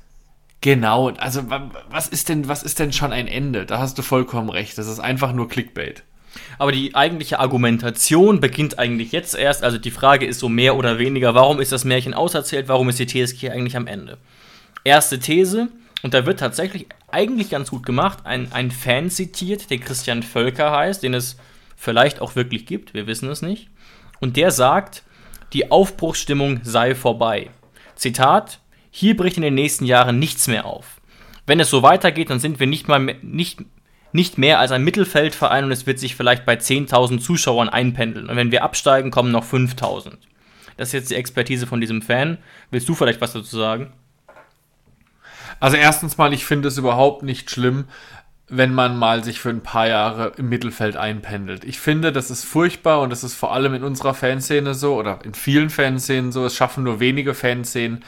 Genau, 0.62 1.10
also 1.12 1.50
wa- 1.50 1.72
was 1.90 2.08
ist 2.10 2.30
denn, 2.30 2.48
was 2.48 2.64
ist 2.64 2.80
denn 2.80 2.92
schon 2.94 3.12
ein 3.14 3.28
Ende? 3.28 3.66
Da 3.66 3.80
hast 3.80 3.98
du 3.98 4.02
vollkommen 4.02 4.50
recht. 4.50 4.78
Das 4.78 4.88
ist 4.88 5.00
einfach 5.00 5.32
nur 5.34 5.48
Clickbait. 5.48 6.04
Aber 6.60 6.72
die 6.72 6.94
eigentliche 6.96 7.40
Argumentation 7.40 8.40
beginnt 8.40 8.78
eigentlich 8.78 9.12
jetzt 9.14 9.36
erst. 9.36 9.64
Also 9.64 9.78
die 9.78 9.90
Frage 9.90 10.26
ist 10.26 10.40
so 10.40 10.50
mehr 10.50 10.76
oder 10.76 11.00
weniger, 11.00 11.34
warum 11.34 11.60
ist 11.60 11.72
das 11.72 11.86
Märchen 11.86 12.14
auserzählt? 12.14 12.68
Warum 12.68 12.90
ist 12.90 13.00
die 13.00 13.08
TSG 13.08 13.50
eigentlich 13.50 13.78
am 13.78 13.88
Ende? 13.88 14.18
Erste 14.84 15.18
These, 15.20 15.70
Und 16.02 16.14
da 16.14 16.26
wird 16.26 16.40
tatsächlich 16.40 16.88
eigentlich 17.10 17.50
ganz 17.50 17.70
gut 17.72 17.86
gemacht, 17.86 18.20
ein, 18.26 18.52
ein 18.52 18.72
Fan 18.72 19.10
zitiert, 19.10 19.70
der 19.70 19.80
Christian 19.80 20.24
Völker 20.24 20.72
heißt, 20.72 21.04
den 21.04 21.14
es 21.14 21.38
vielleicht 21.76 22.22
auch 22.22 22.36
wirklich 22.36 22.66
gibt, 22.66 22.94
wir 22.94 23.08
wissen 23.08 23.30
es 23.30 23.42
nicht. 23.42 23.70
Und 24.20 24.38
der 24.38 24.52
sagt, 24.52 25.04
die 25.54 25.72
Aufbruchsstimmung 25.72 26.60
sei 26.64 26.96
vorbei. 26.96 27.50
Zitat, 27.96 28.60
hier 28.92 29.16
bricht 29.16 29.38
in 29.38 29.44
den 29.44 29.56
nächsten 29.56 29.86
Jahren 29.86 30.20
nichts 30.20 30.48
mehr 30.48 30.66
auf. 30.66 31.02
Wenn 31.46 31.60
es 31.60 31.70
so 31.70 31.84
weitergeht, 31.84 32.30
dann 32.30 32.40
sind 32.40 32.60
wir 32.60 32.68
nicht, 32.68 32.88
mal, 32.88 33.00
nicht, 33.22 33.62
nicht 34.12 34.38
mehr 34.38 34.60
als 34.60 34.72
ein 34.72 34.84
Mittelfeldverein 34.84 35.66
und 35.66 35.72
es 35.72 35.88
wird 35.88 36.00
sich 36.00 36.16
vielleicht 36.16 36.46
bei 36.46 36.56
10.000 36.56 37.20
Zuschauern 37.20 37.70
einpendeln. 37.70 38.30
Und 38.30 38.36
wenn 38.36 38.52
wir 38.52 38.64
absteigen, 38.64 39.12
kommen 39.12 39.32
noch 39.32 39.46
5.000. 39.46 40.14
Das 40.78 40.90
ist 40.90 40.94
jetzt 40.94 41.12
die 41.12 41.16
Expertise 41.16 41.68
von 41.68 41.82
diesem 41.82 42.02
Fan. 42.02 42.38
Willst 42.72 42.88
du 42.88 42.96
vielleicht 42.96 43.20
was 43.20 43.34
dazu 43.34 43.58
sagen? 43.58 43.92
Also 45.60 45.78
erstens 45.78 46.18
mal, 46.18 46.34
ich 46.34 46.46
finde 46.46 46.68
es 46.68 46.78
überhaupt 46.78 47.24
nicht 47.24 47.50
schlimm, 47.50 47.86
wenn 48.50 48.74
man 48.74 48.98
mal 48.98 49.24
sich 49.24 49.40
für 49.40 49.50
ein 49.50 49.62
paar 49.62 49.88
Jahre 49.88 50.34
im 50.38 50.50
Mittelfeld 50.50 50.98
einpendelt. 50.98 51.64
Ich 51.64 51.80
finde, 51.80 52.12
das 52.12 52.32
ist 52.32 52.44
furchtbar 52.44 53.02
und 53.02 53.12
das 53.12 53.24
ist 53.24 53.36
vor 53.36 53.54
allem 53.54 53.76
in 53.76 53.84
unserer 53.84 54.16
Fanszene 54.16 54.74
so 54.74 54.96
oder 54.96 55.20
in 55.24 55.36
vielen 55.36 55.70
Fanszenen 55.70 56.32
so. 56.32 56.46
Es 56.46 56.56
schaffen 56.56 56.84
nur 56.84 57.00
wenige 57.00 57.36
Fanszenen, 57.36 58.04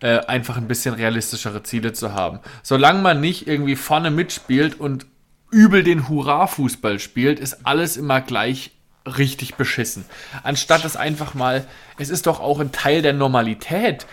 äh, 0.00 0.20
einfach 0.20 0.56
ein 0.56 0.68
bisschen 0.68 0.94
realistischere 0.94 1.62
Ziele 1.62 1.92
zu 1.92 2.14
haben. 2.14 2.40
Solange 2.62 3.02
man 3.02 3.20
nicht 3.20 3.46
irgendwie 3.46 3.76
vorne 3.76 4.10
mitspielt 4.10 4.80
und 4.80 5.06
übel 5.50 5.84
den 5.84 6.08
Hurra-Fußball 6.08 6.98
spielt, 6.98 7.38
ist 7.38 7.66
alles 7.66 7.96
immer 7.96 8.20
gleich 8.22 8.72
richtig 9.06 9.56
beschissen. 9.56 10.04
Anstatt 10.42 10.84
es 10.84 10.96
einfach 10.96 11.34
mal, 11.34 11.66
es 11.98 12.08
ist 12.08 12.26
doch 12.26 12.40
auch 12.40 12.58
ein 12.58 12.72
Teil 12.72 13.02
der 13.02 13.12
Normalität, 13.12 14.06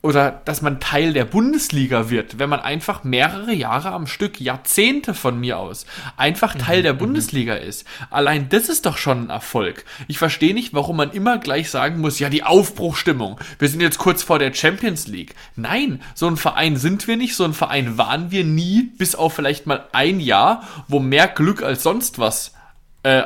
oder 0.00 0.40
dass 0.44 0.62
man 0.62 0.78
Teil 0.78 1.12
der 1.12 1.24
Bundesliga 1.24 2.08
wird, 2.08 2.38
wenn 2.38 2.48
man 2.48 2.60
einfach 2.60 3.02
mehrere 3.02 3.52
Jahre 3.52 3.90
am 3.90 4.06
Stück, 4.06 4.40
Jahrzehnte 4.40 5.12
von 5.12 5.40
mir 5.40 5.58
aus, 5.58 5.86
einfach 6.16 6.54
Teil 6.54 6.82
der 6.82 6.92
mhm, 6.92 6.98
mhm. 6.98 7.02
Bundesliga 7.02 7.54
ist. 7.54 7.84
Allein 8.10 8.48
das 8.48 8.68
ist 8.68 8.86
doch 8.86 8.96
schon 8.96 9.24
ein 9.24 9.30
Erfolg. 9.30 9.84
Ich 10.06 10.18
verstehe 10.18 10.54
nicht, 10.54 10.72
warum 10.72 10.98
man 10.98 11.10
immer 11.10 11.38
gleich 11.38 11.70
sagen 11.70 12.00
muss, 12.00 12.20
ja, 12.20 12.28
die 12.28 12.44
Aufbruchstimmung, 12.44 13.40
wir 13.58 13.68
sind 13.68 13.80
jetzt 13.80 13.98
kurz 13.98 14.22
vor 14.22 14.38
der 14.38 14.54
Champions 14.54 15.08
League. 15.08 15.34
Nein, 15.56 16.00
so 16.14 16.28
ein 16.28 16.36
Verein 16.36 16.76
sind 16.76 17.08
wir 17.08 17.16
nicht, 17.16 17.34
so 17.34 17.42
ein 17.44 17.54
Verein 17.54 17.98
waren 17.98 18.30
wir 18.30 18.44
nie, 18.44 18.92
bis 18.98 19.16
auf 19.16 19.34
vielleicht 19.34 19.66
mal 19.66 19.88
ein 19.92 20.20
Jahr, 20.20 20.62
wo 20.86 21.00
mehr 21.00 21.26
Glück 21.26 21.62
als 21.62 21.82
sonst 21.82 22.20
was 22.20 22.52
äh, 23.02 23.24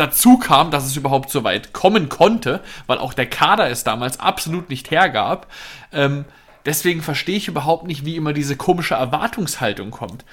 dazu 0.00 0.38
kam, 0.38 0.70
dass 0.70 0.86
es 0.86 0.96
überhaupt 0.96 1.30
so 1.30 1.44
weit 1.44 1.72
kommen 1.72 2.08
konnte, 2.08 2.60
weil 2.86 2.98
auch 2.98 3.12
der 3.12 3.28
Kader 3.28 3.70
es 3.70 3.84
damals 3.84 4.20
absolut 4.20 4.70
nicht 4.70 4.90
hergab. 4.90 5.48
Ähm, 5.92 6.24
deswegen 6.64 7.02
verstehe 7.02 7.36
ich 7.36 7.48
überhaupt 7.48 7.86
nicht, 7.86 8.04
wie 8.04 8.16
immer 8.16 8.32
diese 8.32 8.56
komische 8.56 8.94
Erwartungshaltung 8.94 9.90
kommt. 9.90 10.24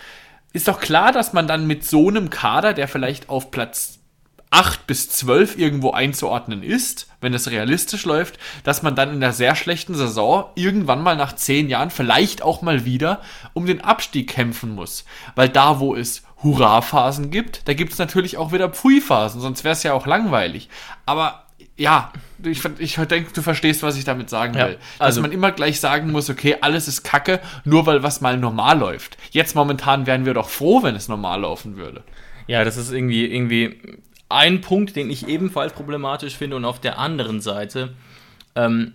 Ist 0.54 0.68
doch 0.68 0.80
klar, 0.80 1.12
dass 1.12 1.34
man 1.34 1.48
dann 1.48 1.68
mit 1.68 1.86
so 1.86 2.08
einem 2.08 2.30
Kader, 2.30 2.74
der 2.74 2.88
vielleicht 2.88 3.30
auf 3.30 3.52
Platz 3.52 4.00
8 4.52 4.88
bis 4.88 5.10
12 5.10 5.58
irgendwo 5.58 5.92
einzuordnen 5.92 6.64
ist, 6.64 7.10
wenn 7.20 7.34
es 7.34 7.52
realistisch 7.52 8.06
läuft, 8.06 8.38
dass 8.64 8.84
man 8.84 8.96
dann 8.96 9.12
in 9.12 9.20
der 9.20 9.34
sehr 9.34 9.56
schlechten 9.56 9.96
Saison 9.96 10.46
irgendwann 10.56 11.02
mal 11.02 11.18
nach 11.18 11.34
10 11.34 11.68
Jahren 11.68 11.90
vielleicht 11.90 12.42
auch 12.42 12.62
mal 12.62 12.86
wieder 12.86 13.22
um 13.54 13.66
den 13.66 13.82
Abstieg 13.82 14.30
kämpfen 14.30 14.74
muss. 14.74 15.04
Weil 15.36 15.50
da, 15.50 15.80
wo 15.80 15.94
es 15.96 16.24
Hurra-Phasen 16.46 17.32
gibt, 17.32 17.68
da 17.68 17.74
gibt 17.74 17.92
es 17.92 18.00
natürlich 18.00 18.38
auch 18.38 18.54
wieder 18.54 18.70
Pfui-Phasen, 18.70 19.42
sonst 19.42 19.64
wäre 19.64 19.74
es 19.74 19.84
ja 19.84 19.94
auch 19.94 20.06
langweilig. 20.06 20.70
Aber 21.06 21.46
ja, 21.78 22.14
ich, 22.44 22.64
ich 22.80 22.96
denke, 22.96 23.34
du 23.34 23.42
verstehst, 23.42 23.84
was 23.84 23.98
ich 23.98 24.06
damit 24.06 24.30
sagen 24.30 24.54
will. 24.54 24.60
Ja, 24.62 24.78
also 25.00 25.20
Dass 25.20 25.22
man 25.22 25.32
immer 25.32 25.52
gleich 25.52 25.80
sagen 25.80 26.12
muss, 26.12 26.30
okay, 26.30 26.58
alles 26.62 26.88
ist 26.88 27.04
Kacke, 27.04 27.42
nur 27.66 27.86
weil 27.86 28.04
was 28.04 28.22
mal 28.22 28.38
normal 28.38 28.80
läuft. 28.80 29.18
Jetzt 29.32 29.56
momentan 29.56 30.06
wären 30.06 30.26
wir 30.26 30.34
doch 30.34 30.50
froh, 30.50 30.84
wenn 30.84 30.96
es 30.96 31.08
normal 31.08 31.42
laufen 31.42 31.76
würde. 31.76 32.04
Ja, 32.48 32.64
das 32.64 32.78
ist 32.78 32.92
irgendwie, 32.92 33.26
irgendwie 33.26 34.00
ein 34.30 34.62
Punkt, 34.62 34.96
den 34.96 35.10
ich 35.10 35.28
ebenfalls 35.28 35.74
problematisch 35.74 36.38
finde. 36.38 36.56
Und 36.56 36.66
auf 36.66 36.80
der 36.80 36.98
anderen 36.98 37.42
Seite 37.42 37.94
ähm, 38.56 38.94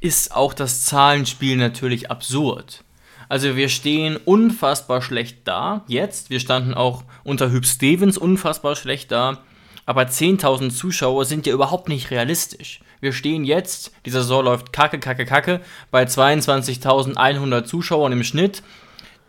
ist 0.00 0.34
auch 0.34 0.54
das 0.54 0.84
Zahlenspiel 0.84 1.56
natürlich 1.56 2.10
absurd. 2.10 2.84
Also 3.28 3.56
wir 3.56 3.68
stehen 3.68 4.16
unfassbar 4.24 5.02
schlecht 5.02 5.38
da, 5.44 5.84
jetzt. 5.86 6.30
Wir 6.30 6.40
standen 6.40 6.74
auch 6.74 7.04
unter 7.22 7.50
Hüb 7.50 7.66
Stevens 7.66 8.18
unfassbar 8.18 8.76
schlecht 8.76 9.10
da. 9.12 9.38
Aber 9.86 10.02
10.000 10.02 10.70
Zuschauer 10.70 11.24
sind 11.24 11.46
ja 11.46 11.52
überhaupt 11.52 11.88
nicht 11.88 12.10
realistisch. 12.10 12.80
Wir 13.00 13.12
stehen 13.12 13.44
jetzt, 13.44 13.92
die 14.06 14.10
Saison 14.10 14.44
läuft 14.44 14.72
kacke, 14.72 14.98
kacke, 14.98 15.26
kacke, 15.26 15.60
bei 15.90 16.04
22.100 16.04 17.64
Zuschauern 17.64 18.12
im 18.12 18.24
Schnitt. 18.24 18.62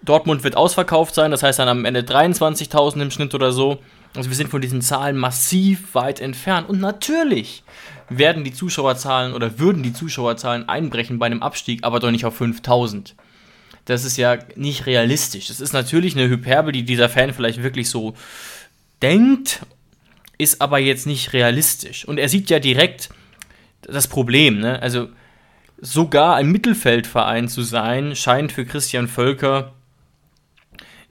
Dortmund 0.02 0.44
wird 0.44 0.56
ausverkauft 0.56 1.16
sein, 1.16 1.32
das 1.32 1.44
heißt 1.44 1.60
dann 1.60 1.68
am 1.68 1.84
Ende 1.84 2.02
23.000 2.02 3.02
im 3.02 3.12
Schnitt 3.12 3.34
oder 3.34 3.52
so. 3.52 3.80
Also 4.16 4.30
wir 4.30 4.38
sind 4.38 4.50
von 4.50 4.62
diesen 4.62 4.82
Zahlen 4.82 5.18
massiv 5.18 5.94
weit 5.94 6.22
entfernt. 6.22 6.70
Und 6.70 6.80
natürlich 6.80 7.64
werden 8.08 8.46
die 8.46 8.54
Zuschauerzahlen 8.54 9.34
oder 9.34 9.60
würden 9.60 9.84
die 9.84 9.94
Zuschauerzahlen 9.94 10.70
einbrechen 10.70 11.20
bei 11.20 11.26
einem 11.26 11.44
Abstieg, 11.44 11.84
aber 11.84 12.00
doch 12.00 12.12
nicht 12.12 12.26
auf 12.26 12.38
5000 12.38 13.16
das 13.86 14.04
ist 14.04 14.18
ja 14.18 14.40
nicht 14.56 14.86
realistisch. 14.88 15.48
Das 15.48 15.60
ist 15.60 15.74
natürlich 15.74 16.16
eine 16.16 16.28
Hyperbel, 16.28 16.72
die 16.72 16.84
dieser 16.84 17.10
Fan 17.10 17.34
vielleicht 17.34 17.64
wirklich 17.64 17.90
so 17.90 18.16
denkt, 19.02 19.62
ist 20.38 20.62
aber 20.62 20.80
jetzt 20.80 21.06
nicht 21.06 21.34
realistisch. 21.34 22.06
Und 22.06 22.18
er 22.18 22.28
sieht 22.28 22.50
ja 22.50 22.60
direkt 22.60 23.10
das 23.82 24.08
Problem. 24.08 24.60
Ne? 24.60 24.82
Also 24.82 25.10
sogar 25.80 26.36
ein 26.36 26.52
Mittelfeldverein 26.52 27.48
zu 27.48 27.62
sein, 27.62 28.16
scheint 28.16 28.52
für 28.52 28.66
Christian 28.66 29.08
Völker 29.08 29.74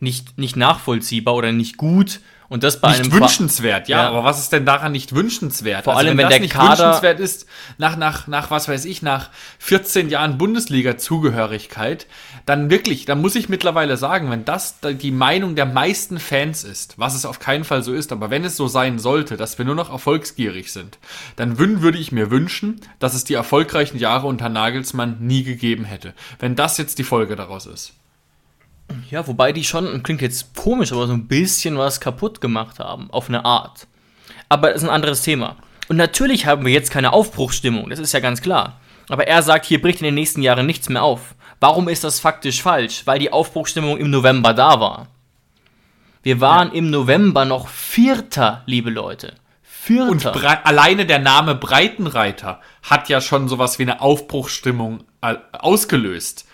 nicht, 0.01 0.37
nicht 0.37 0.57
nachvollziehbar 0.57 1.35
oder 1.35 1.53
nicht 1.53 1.77
gut 1.77 2.21
und 2.49 2.63
das 2.63 2.81
bei 2.81 2.91
nicht 2.91 3.01
einem 3.01 3.13
wünschenswert, 3.13 3.89
ja, 3.89 4.03
ja, 4.03 4.09
aber 4.09 4.23
was 4.23 4.39
ist 4.39 4.53
denn 4.53 4.67
daran 4.67 4.93
nicht 4.93 5.15
wünschenswert? 5.15 5.85
Vor 5.85 5.95
also 5.97 6.07
allem, 6.07 6.19
wenn, 6.19 6.25
wenn 6.25 6.31
der 6.31 6.41
nicht 6.41 6.53
Kader 6.53 6.85
wünschenswert 6.85 7.21
ist, 7.21 7.47
nach, 7.79 7.97
nach, 7.97 8.27
nach, 8.27 8.51
was 8.51 8.69
weiß 8.69 8.85
ich, 8.85 9.03
nach 9.03 9.31
14 9.59 10.11
Jahren 10.11 10.37
Bundesliga-Zugehörigkeit, 10.37 12.07
dann 12.47 12.69
wirklich, 12.69 13.07
dann 13.07 13.23
muss 13.23 13.37
ich 13.37 13.49
mittlerweile 13.49 13.97
sagen, 13.97 14.31
wenn 14.31 14.45
das 14.45 14.77
die 14.83 15.11
Meinung 15.11 15.55
der 15.55 15.65
meisten 15.65 16.19
Fans 16.19 16.63
ist, 16.63 16.99
was 16.99 17.15
es 17.15 17.25
auf 17.25 17.39
keinen 17.39 17.65
Fall 17.65 17.83
so 17.83 17.95
ist, 17.95 18.13
aber 18.13 18.29
wenn 18.29 18.45
es 18.45 18.57
so 18.57 18.69
sein 18.69 18.99
sollte, 18.99 19.37
dass 19.37 19.57
wir 19.57 19.65
nur 19.65 19.75
noch 19.75 19.91
erfolgsgierig 19.91 20.71
sind, 20.71 20.99
dann 21.37 21.59
würde 21.59 21.99
ich 21.99 22.13
mir 22.13 22.31
wünschen, 22.31 22.81
dass 22.99 23.15
es 23.15 23.25
die 23.25 23.35
erfolgreichen 23.35 23.99
Jahre 23.99 24.27
unter 24.27 24.51
Nagelsmann 24.51 25.17
nie 25.21 25.43
gegeben 25.43 25.85
hätte. 25.85 26.13
Wenn 26.39 26.55
das 26.55 26.77
jetzt 26.77 26.99
die 26.99 27.05
Folge 27.05 27.35
daraus 27.35 27.65
ist. 27.65 27.95
Ja, 29.11 29.27
wobei 29.27 29.53
die 29.53 29.65
schon, 29.65 30.03
klingt 30.03 30.21
jetzt 30.21 30.55
komisch, 30.55 30.93
aber 30.93 31.07
so 31.07 31.15
ein 31.15 31.27
bisschen 31.27 31.79
was 31.79 32.01
kaputt 32.01 32.43
gemacht 32.43 32.79
haben, 32.79 33.11
auf 33.11 33.29
eine 33.29 33.47
Art. 33.47 33.87
Aber 34.51 34.69
das 34.69 34.83
ist 34.83 34.89
ein 34.89 34.95
anderes 34.95 35.23
Thema. 35.23 35.57
Und 35.89 35.97
natürlich 35.97 36.45
haben 36.45 36.67
wir 36.67 36.73
jetzt 36.73 36.91
keine 36.91 37.15
Aufbruchsstimmung, 37.15 37.89
das 37.89 37.99
ist 37.99 38.13
ja 38.13 38.21
ganz 38.21 38.43
klar. 38.43 38.81
Aber 39.09 39.27
er 39.27 39.43
sagt, 39.43 39.65
hier 39.65 39.81
bricht 39.81 40.01
in 40.01 40.07
den 40.07 40.15
nächsten 40.15 40.43
Jahren 40.43 40.67
nichts 40.67 40.89
mehr 40.91 41.03
auf. 41.03 41.35
Warum 41.61 41.89
ist 41.89 42.05
das 42.05 42.21
faktisch 42.21 42.63
falsch? 42.63 43.07
Weil 43.07 43.19
die 43.19 43.33
Aufbruchsstimmung 43.33 43.99
im 43.99 44.11
November 44.11 44.55
da 44.55 44.81
war. 44.81 45.09
Wir 46.23 46.41
waren 46.41 46.69
ja. 46.69 46.75
im 46.75 46.91
November 46.91 47.45
noch 47.45 47.69
Vierter, 47.69 48.63
liebe 48.67 48.91
Leute. 48.91 49.35
Vierter. 49.63 50.11
Und 50.11 50.27
alleine 50.27 51.05
der 51.05 51.19
Name 51.19 51.55
Breitenreiter 51.55 52.61
hat 52.83 53.09
ja 53.09 53.21
schon 53.21 53.49
sowas 53.49 53.79
wie 53.79 53.83
eine 53.83 54.01
Aufbruchsstimmung 54.01 55.05
äh, 55.21 55.35
ausgelöst 55.53 56.47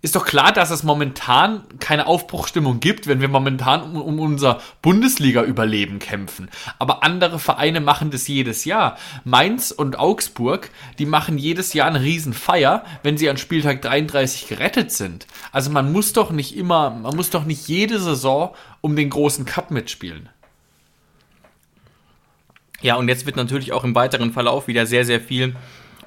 ist 0.00 0.14
doch 0.14 0.24
klar, 0.24 0.52
dass 0.52 0.70
es 0.70 0.84
momentan 0.84 1.64
keine 1.80 2.06
Aufbruchstimmung 2.06 2.78
gibt, 2.78 3.08
wenn 3.08 3.20
wir 3.20 3.26
momentan 3.26 3.82
um, 3.82 4.00
um 4.00 4.20
unser 4.20 4.60
Bundesliga-Überleben 4.80 5.98
kämpfen. 5.98 6.48
Aber 6.78 7.02
andere 7.02 7.40
Vereine 7.40 7.80
machen 7.80 8.12
das 8.12 8.28
jedes 8.28 8.64
Jahr. 8.64 8.96
Mainz 9.24 9.72
und 9.72 9.98
Augsburg, 9.98 10.70
die 11.00 11.06
machen 11.06 11.36
jedes 11.36 11.72
Jahr 11.72 11.88
eine 11.88 12.00
Riesenfeier, 12.00 12.84
wenn 13.02 13.18
sie 13.18 13.28
an 13.28 13.38
Spieltag 13.38 13.82
33 13.82 14.46
gerettet 14.46 14.92
sind. 14.92 15.26
Also 15.50 15.70
man 15.70 15.90
muss 15.90 16.12
doch 16.12 16.30
nicht 16.30 16.56
immer, 16.56 16.90
man 16.90 17.16
muss 17.16 17.30
doch 17.30 17.44
nicht 17.44 17.66
jede 17.66 17.98
Saison 17.98 18.54
um 18.80 18.94
den 18.94 19.10
großen 19.10 19.46
Cup 19.46 19.72
mitspielen. 19.72 20.28
Ja, 22.80 22.94
und 22.94 23.08
jetzt 23.08 23.26
wird 23.26 23.34
natürlich 23.34 23.72
auch 23.72 23.82
im 23.82 23.96
weiteren 23.96 24.32
Verlauf 24.32 24.68
wieder 24.68 24.86
sehr, 24.86 25.04
sehr 25.04 25.20
viel 25.20 25.56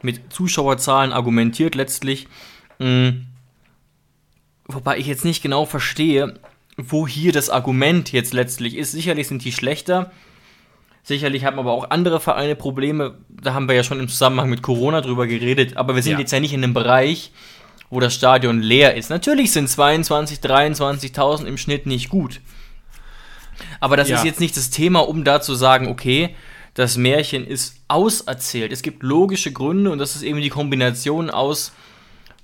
mit 0.01 0.31
Zuschauerzahlen 0.31 1.11
argumentiert 1.11 1.75
letztlich. 1.75 2.29
Mh 2.79 3.30
Wobei 4.67 4.97
ich 4.97 5.07
jetzt 5.07 5.25
nicht 5.25 5.41
genau 5.41 5.65
verstehe, 5.65 6.39
wo 6.77 7.07
hier 7.07 7.31
das 7.31 7.49
Argument 7.49 8.11
jetzt 8.11 8.33
letztlich 8.33 8.75
ist. 8.75 8.91
Sicherlich 8.91 9.27
sind 9.27 9.43
die 9.43 9.51
schlechter. 9.51 10.11
Sicherlich 11.03 11.45
haben 11.45 11.59
aber 11.59 11.71
auch 11.71 11.89
andere 11.89 12.19
Vereine 12.19 12.55
Probleme. 12.55 13.17
Da 13.29 13.53
haben 13.53 13.67
wir 13.67 13.75
ja 13.75 13.83
schon 13.83 13.99
im 13.99 14.07
Zusammenhang 14.07 14.49
mit 14.49 14.61
Corona 14.61 15.01
drüber 15.01 15.27
geredet. 15.27 15.77
Aber 15.77 15.95
wir 15.95 16.03
sind 16.03 16.13
ja. 16.13 16.19
jetzt 16.19 16.31
ja 16.31 16.39
nicht 16.39 16.53
in 16.53 16.63
einem 16.63 16.73
Bereich, 16.73 17.31
wo 17.89 17.99
das 17.99 18.13
Stadion 18.13 18.61
leer 18.61 18.95
ist. 18.95 19.09
Natürlich 19.09 19.51
sind 19.51 19.67
22, 19.67 20.39
23.000 20.39 21.45
im 21.45 21.57
Schnitt 21.57 21.85
nicht 21.85 22.09
gut. 22.09 22.39
Aber 23.79 23.97
das 23.97 24.09
ja. 24.09 24.17
ist 24.17 24.25
jetzt 24.25 24.39
nicht 24.39 24.55
das 24.55 24.69
Thema, 24.69 24.99
um 24.99 25.23
da 25.23 25.41
zu 25.41 25.55
sagen, 25.55 25.87
okay, 25.87 26.35
das 26.73 26.97
Märchen 26.97 27.45
ist 27.45 27.77
auserzählt. 27.87 28.71
Es 28.71 28.81
gibt 28.81 29.03
logische 29.03 29.51
Gründe 29.51 29.91
und 29.91 29.97
das 29.97 30.15
ist 30.15 30.23
eben 30.23 30.39
die 30.39 30.49
Kombination 30.49 31.29
aus 31.29 31.73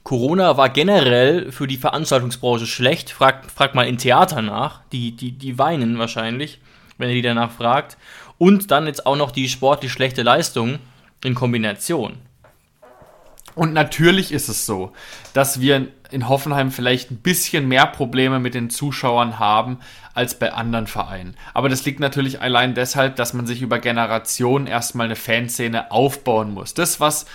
Corona 0.08 0.56
war 0.56 0.70
generell 0.70 1.52
für 1.52 1.68
die 1.68 1.76
Veranstaltungsbranche 1.76 2.66
schlecht. 2.66 3.10
Fragt 3.10 3.52
frag 3.52 3.76
mal 3.76 3.86
in 3.86 3.98
Theater 3.98 4.42
nach. 4.42 4.80
Die, 4.94 5.12
die, 5.12 5.34
die 5.34 5.60
weinen 5.60 6.00
wahrscheinlich, 6.00 6.62
wenn 6.98 7.10
ihr 7.10 7.16
die 7.16 7.22
danach 7.22 7.52
fragt. 7.52 7.98
Und 8.38 8.72
dann 8.72 8.88
jetzt 8.88 9.06
auch 9.06 9.18
noch 9.18 9.32
die 9.32 9.50
sportlich 9.50 9.92
schlechte 9.92 10.24
Leistung 10.24 10.80
in 11.26 11.36
Kombination. 11.36 12.20
Und 13.54 13.74
natürlich 13.74 14.32
ist 14.32 14.48
es 14.48 14.66
so, 14.66 14.94
dass 15.34 15.60
wir 15.60 15.90
in 16.10 16.30
Hoffenheim 16.30 16.72
vielleicht 16.72 17.12
ein 17.12 17.18
bisschen 17.18 17.68
mehr 17.68 17.86
Probleme 17.86 18.40
mit 18.40 18.54
den 18.54 18.70
Zuschauern 18.70 19.40
haben 19.40 19.80
als 20.14 20.40
bei 20.40 20.54
anderen 20.54 20.88
Vereinen. 20.88 21.36
Aber 21.54 21.68
das 21.68 21.84
liegt 21.84 22.00
natürlich 22.00 22.40
allein 22.40 22.76
deshalb, 22.76 23.18
dass 23.18 23.34
man 23.34 23.46
sich 23.46 23.62
über 23.62 23.80
Generationen 23.80 24.68
erstmal 24.68 25.08
eine 25.08 25.18
Fanszene 25.18 25.92
aufbauen 25.92 26.54
muss. 26.54 26.74
Das, 26.74 27.02
was 27.02 27.26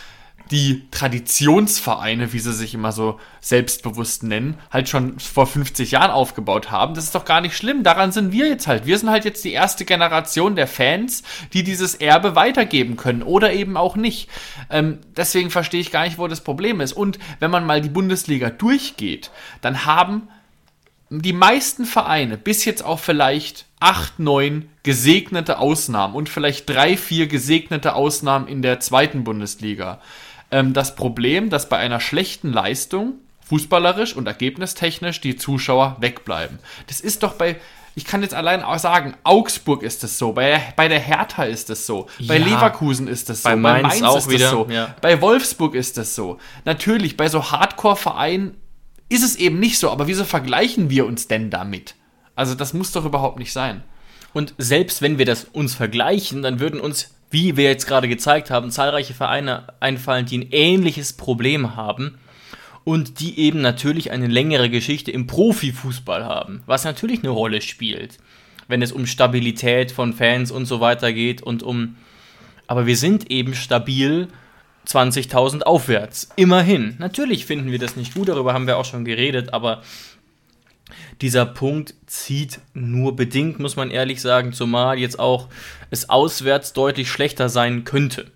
die 0.50 0.88
Traditionsvereine, 0.90 2.32
wie 2.32 2.38
sie 2.38 2.52
sich 2.52 2.74
immer 2.74 2.92
so 2.92 3.18
selbstbewusst 3.40 4.22
nennen, 4.22 4.58
halt 4.70 4.88
schon 4.88 5.18
vor 5.18 5.46
50 5.46 5.92
Jahren 5.92 6.10
aufgebaut 6.10 6.70
haben. 6.70 6.94
Das 6.94 7.04
ist 7.04 7.14
doch 7.14 7.24
gar 7.24 7.40
nicht 7.40 7.56
schlimm. 7.56 7.82
Daran 7.82 8.12
sind 8.12 8.32
wir 8.32 8.48
jetzt 8.48 8.66
halt. 8.66 8.86
Wir 8.86 8.98
sind 8.98 9.10
halt 9.10 9.24
jetzt 9.24 9.44
die 9.44 9.52
erste 9.52 9.84
Generation 9.84 10.56
der 10.56 10.66
Fans, 10.66 11.22
die 11.52 11.62
dieses 11.62 11.94
Erbe 11.94 12.34
weitergeben 12.34 12.96
können 12.96 13.22
oder 13.22 13.52
eben 13.52 13.76
auch 13.76 13.96
nicht. 13.96 14.28
Ähm, 14.70 14.98
deswegen 15.16 15.50
verstehe 15.50 15.80
ich 15.80 15.90
gar 15.90 16.04
nicht, 16.04 16.18
wo 16.18 16.28
das 16.28 16.42
Problem 16.42 16.80
ist. 16.80 16.92
Und 16.92 17.18
wenn 17.38 17.50
man 17.50 17.64
mal 17.64 17.80
die 17.80 17.88
Bundesliga 17.88 18.50
durchgeht, 18.50 19.30
dann 19.60 19.86
haben 19.86 20.28
die 21.20 21.34
meisten 21.34 21.84
Vereine 21.84 22.38
bis 22.38 22.64
jetzt 22.64 22.82
auch 22.82 22.98
vielleicht 22.98 23.66
acht, 23.80 24.18
neun 24.18 24.68
gesegnete 24.82 25.58
Ausnahmen 25.58 26.14
und 26.14 26.28
vielleicht 26.28 26.68
drei, 26.68 26.96
vier 26.96 27.26
gesegnete 27.26 27.94
Ausnahmen 27.94 28.48
in 28.48 28.62
der 28.62 28.80
zweiten 28.80 29.24
Bundesliga 29.24 30.00
ähm, 30.52 30.72
das 30.72 30.94
Problem, 30.94 31.50
dass 31.50 31.68
bei 31.68 31.78
einer 31.78 32.00
schlechten 32.00 32.52
Leistung, 32.52 33.14
fußballerisch 33.44 34.14
und 34.14 34.26
ergebnistechnisch, 34.26 35.20
die 35.20 35.36
Zuschauer 35.36 35.96
wegbleiben. 36.00 36.58
Das 36.86 37.00
ist 37.00 37.22
doch 37.22 37.34
bei, 37.34 37.56
ich 37.94 38.04
kann 38.04 38.22
jetzt 38.22 38.34
allein 38.34 38.62
auch 38.62 38.78
sagen, 38.78 39.14
Augsburg 39.24 39.82
ist 39.82 40.04
es 40.04 40.18
so, 40.18 40.32
bei, 40.32 40.60
bei 40.76 40.88
der 40.88 41.00
Hertha 41.00 41.44
ist 41.44 41.68
es 41.70 41.86
so, 41.86 42.06
bei 42.26 42.38
ja, 42.38 42.46
Leverkusen 42.46 43.08
ist 43.08 43.28
es 43.30 43.42
so, 43.42 43.48
bei 43.48 43.56
Mainz, 43.56 43.82
bei 43.82 43.88
Mainz 43.88 44.02
auch 44.02 44.16
ist 44.18 44.30
wieder, 44.30 44.46
es 44.46 44.50
so, 44.50 44.66
ja. 44.70 44.94
bei 45.00 45.20
Wolfsburg 45.20 45.74
ist 45.74 45.98
es 45.98 46.14
so. 46.14 46.38
Natürlich, 46.64 47.16
bei 47.16 47.28
so 47.28 47.50
Hardcore-Vereinen 47.50 48.56
ist 49.08 49.22
es 49.22 49.36
eben 49.36 49.60
nicht 49.60 49.78
so, 49.78 49.90
aber 49.90 50.06
wieso 50.06 50.24
vergleichen 50.24 50.88
wir 50.88 51.04
uns 51.04 51.28
denn 51.28 51.50
damit? 51.50 51.94
Also 52.34 52.54
das 52.54 52.72
muss 52.72 52.92
doch 52.92 53.04
überhaupt 53.04 53.38
nicht 53.38 53.52
sein. 53.52 53.82
Und 54.32 54.54
selbst 54.56 55.02
wenn 55.02 55.18
wir 55.18 55.26
das 55.26 55.44
uns 55.44 55.74
vergleichen, 55.74 56.40
dann 56.40 56.60
würden 56.60 56.80
uns 56.80 57.10
wie 57.32 57.56
wir 57.56 57.64
jetzt 57.64 57.86
gerade 57.86 58.08
gezeigt 58.08 58.50
haben, 58.50 58.70
zahlreiche 58.70 59.14
Vereine 59.14 59.64
einfallen, 59.80 60.26
die 60.26 60.38
ein 60.38 60.48
ähnliches 60.50 61.14
Problem 61.14 61.74
haben 61.74 62.18
und 62.84 63.20
die 63.20 63.38
eben 63.38 63.60
natürlich 63.60 64.10
eine 64.10 64.26
längere 64.26 64.68
Geschichte 64.68 65.10
im 65.10 65.26
Profifußball 65.26 66.24
haben, 66.24 66.62
was 66.66 66.84
natürlich 66.84 67.20
eine 67.20 67.30
Rolle 67.30 67.62
spielt, 67.62 68.18
wenn 68.68 68.82
es 68.82 68.92
um 68.92 69.06
Stabilität 69.06 69.92
von 69.92 70.12
Fans 70.12 70.50
und 70.50 70.66
so 70.66 70.80
weiter 70.80 71.12
geht 71.12 71.42
und 71.42 71.62
um. 71.62 71.96
Aber 72.66 72.86
wir 72.86 72.96
sind 72.96 73.30
eben 73.30 73.54
stabil 73.54 74.28
20.000 74.86 75.62
aufwärts. 75.62 76.30
Immerhin. 76.36 76.96
Natürlich 76.98 77.46
finden 77.46 77.70
wir 77.70 77.78
das 77.78 77.96
nicht 77.96 78.14
gut, 78.14 78.28
darüber 78.28 78.52
haben 78.52 78.66
wir 78.66 78.76
auch 78.76 78.84
schon 78.84 79.04
geredet, 79.04 79.52
aber 79.52 79.82
dieser 81.20 81.46
Punkt 81.46 81.94
zieht 82.06 82.60
nur 82.74 83.16
bedingt, 83.16 83.58
muss 83.58 83.76
man 83.76 83.90
ehrlich 83.90 84.20
sagen, 84.20 84.52
zumal 84.52 84.98
jetzt 84.98 85.18
auch 85.18 85.48
es 85.90 86.08
auswärts 86.08 86.72
deutlich 86.72 87.10
schlechter 87.10 87.48
sein 87.48 87.84
könnte. 87.84 88.30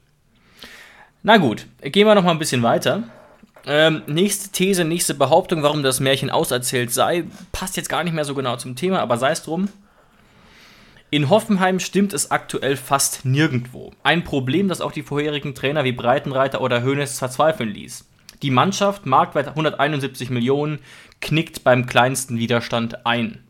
Na 1.23 1.39
gut, 1.39 1.67
gehen 1.83 2.07
wir 2.07 2.15
noch 2.15 2.25
mal 2.25 2.31
ein 2.31 2.39
bisschen 2.39 2.63
weiter. 2.63 3.05
Ähm, 3.67 4.03
nächste 4.07 4.51
These, 4.51 4.85
nächste 4.85 5.15
Behauptung, 5.15 5.65
warum 5.65 5.83
das 5.83 5.99
Märchen 5.99 6.31
auserzählt 6.31 6.93
sei, 6.93 7.25
passt 7.51 7.77
jetzt 7.77 7.89
gar 7.89 8.05
nicht 8.05 8.13
mehr 8.13 8.25
so 8.25 8.35
genau 8.35 8.57
zum 8.57 8.77
Thema, 8.77 9.01
aber 9.01 9.19
sei 9.19 9.33
es 9.33 9.43
drum. 9.43 9.69
In 11.11 11.31
Hoffenheim 11.31 11.81
stimmt 11.81 12.13
es 12.13 12.31
aktuell 12.31 12.77
fast 12.77 13.25
nirgendwo. 13.25 13.93
Ein 14.03 14.23
Problem, 14.23 14.69
das 14.69 14.81
auch 14.81 14.93
die 14.93 15.03
vorherigen 15.03 15.55
Trainer 15.55 15.85
wie 15.85 15.93
Breitenreiter 15.93 16.61
oder 16.61 16.85
Hoeneß 16.85 17.19
verzweifeln 17.19 17.71
ließ. 17.71 18.05
Die 18.43 18.51
Mannschaft, 18.51 19.07
marktwert 19.07 19.49
171 19.49 20.31
Millionen, 20.31 20.79
knickt 21.27 21.65
beim 21.65 21.87
kleinsten 21.87 22.39
Widerstand 22.39 23.05
ein. 23.05 23.43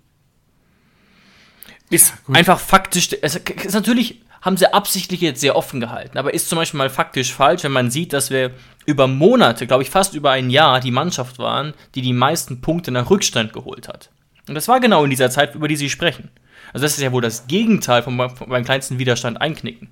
Ist 1.90 2.14
ja, 2.28 2.34
einfach 2.34 2.58
faktisch, 2.58 3.10
es 3.22 3.36
ist 3.36 3.74
natürlich 3.74 4.22
haben 4.42 4.56
sie 4.56 4.72
absichtlich 4.72 5.20
jetzt 5.20 5.40
sehr 5.40 5.56
offen 5.56 5.80
gehalten, 5.80 6.18
aber 6.18 6.32
ist 6.32 6.48
zum 6.48 6.56
Beispiel 6.56 6.78
mal 6.78 6.90
faktisch 6.90 7.32
falsch, 7.32 7.64
wenn 7.64 7.72
man 7.72 7.90
sieht, 7.90 8.12
dass 8.12 8.30
wir 8.30 8.52
über 8.84 9.08
Monate, 9.08 9.66
glaube 9.66 9.82
ich 9.82 9.90
fast 9.90 10.14
über 10.14 10.30
ein 10.30 10.50
Jahr, 10.50 10.78
die 10.78 10.92
Mannschaft 10.92 11.38
waren, 11.38 11.74
die 11.96 12.02
die 12.02 12.12
meisten 12.12 12.60
Punkte 12.60 12.92
nach 12.92 13.10
Rückstand 13.10 13.52
geholt 13.52 13.88
hat. 13.88 14.10
Und 14.48 14.54
das 14.54 14.68
war 14.68 14.78
genau 14.78 15.02
in 15.02 15.10
dieser 15.10 15.30
Zeit, 15.30 15.56
über 15.56 15.66
die 15.66 15.74
sie 15.74 15.90
sprechen. 15.90 16.30
Also 16.72 16.84
das 16.84 16.96
ist 16.96 17.02
ja 17.02 17.10
wohl 17.10 17.22
das 17.22 17.48
Gegenteil 17.48 18.02
vom, 18.02 18.30
vom 18.30 18.64
kleinsten 18.64 18.98
Widerstand 18.98 19.40
einknicken. 19.40 19.88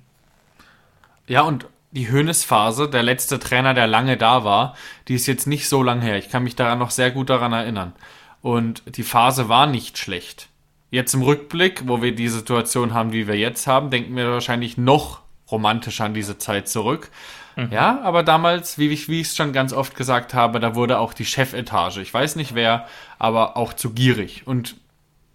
Ja, 1.27 1.41
und 1.41 1.65
die 1.95 2.11
Hönes-Phase, 2.11 2.89
der 2.89 3.03
letzte 3.03 3.39
Trainer, 3.39 3.73
der 3.73 3.87
lange 3.87 4.17
da 4.17 4.43
war, 4.43 4.75
die 5.07 5.15
ist 5.15 5.27
jetzt 5.27 5.47
nicht 5.47 5.67
so 5.69 5.81
lang 5.81 6.01
her. 6.01 6.17
Ich 6.17 6.29
kann 6.29 6.43
mich 6.43 6.55
daran 6.55 6.79
noch 6.79 6.91
sehr 6.91 7.09
gut 7.11 7.29
daran 7.29 7.53
erinnern. 7.53 7.93
Und 8.41 8.83
die 8.97 9.03
Phase 9.03 9.49
war 9.49 9.65
nicht 9.65 9.97
schlecht. 9.97 10.49
Jetzt 10.91 11.13
im 11.13 11.21
Rückblick, 11.21 11.87
wo 11.87 12.01
wir 12.01 12.13
die 12.13 12.27
Situation 12.27 12.93
haben, 12.93 13.11
wie 13.11 13.27
wir 13.27 13.37
jetzt 13.37 13.65
haben, 13.65 13.89
denken 13.89 14.15
wir 14.15 14.29
wahrscheinlich 14.29 14.77
noch 14.77 15.21
romantischer 15.49 16.05
an 16.05 16.13
diese 16.13 16.37
Zeit 16.37 16.67
zurück. 16.67 17.09
Mhm. 17.55 17.69
Ja, 17.71 18.01
aber 18.01 18.23
damals, 18.23 18.77
wie 18.77 18.89
ich, 18.89 19.07
wie 19.07 19.21
ich 19.21 19.27
es 19.27 19.35
schon 19.35 19.53
ganz 19.53 19.73
oft 19.73 19.95
gesagt 19.95 20.33
habe, 20.33 20.59
da 20.59 20.75
wurde 20.75 20.99
auch 20.99 21.13
die 21.13 21.25
Chefetage, 21.25 21.97
ich 21.97 22.13
weiß 22.13 22.35
nicht 22.35 22.55
wer, 22.55 22.87
aber 23.19 23.57
auch 23.57 23.73
zu 23.73 23.91
gierig. 23.91 24.43
Und 24.45 24.75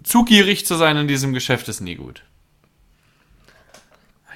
zu 0.03 0.25
gierig 0.25 0.67
zu 0.67 0.75
sein 0.75 0.97
in 0.97 1.09
diesem 1.09 1.33
Geschäft 1.33 1.69
ist 1.69 1.81
nie 1.81 1.97
gut. 1.97 2.23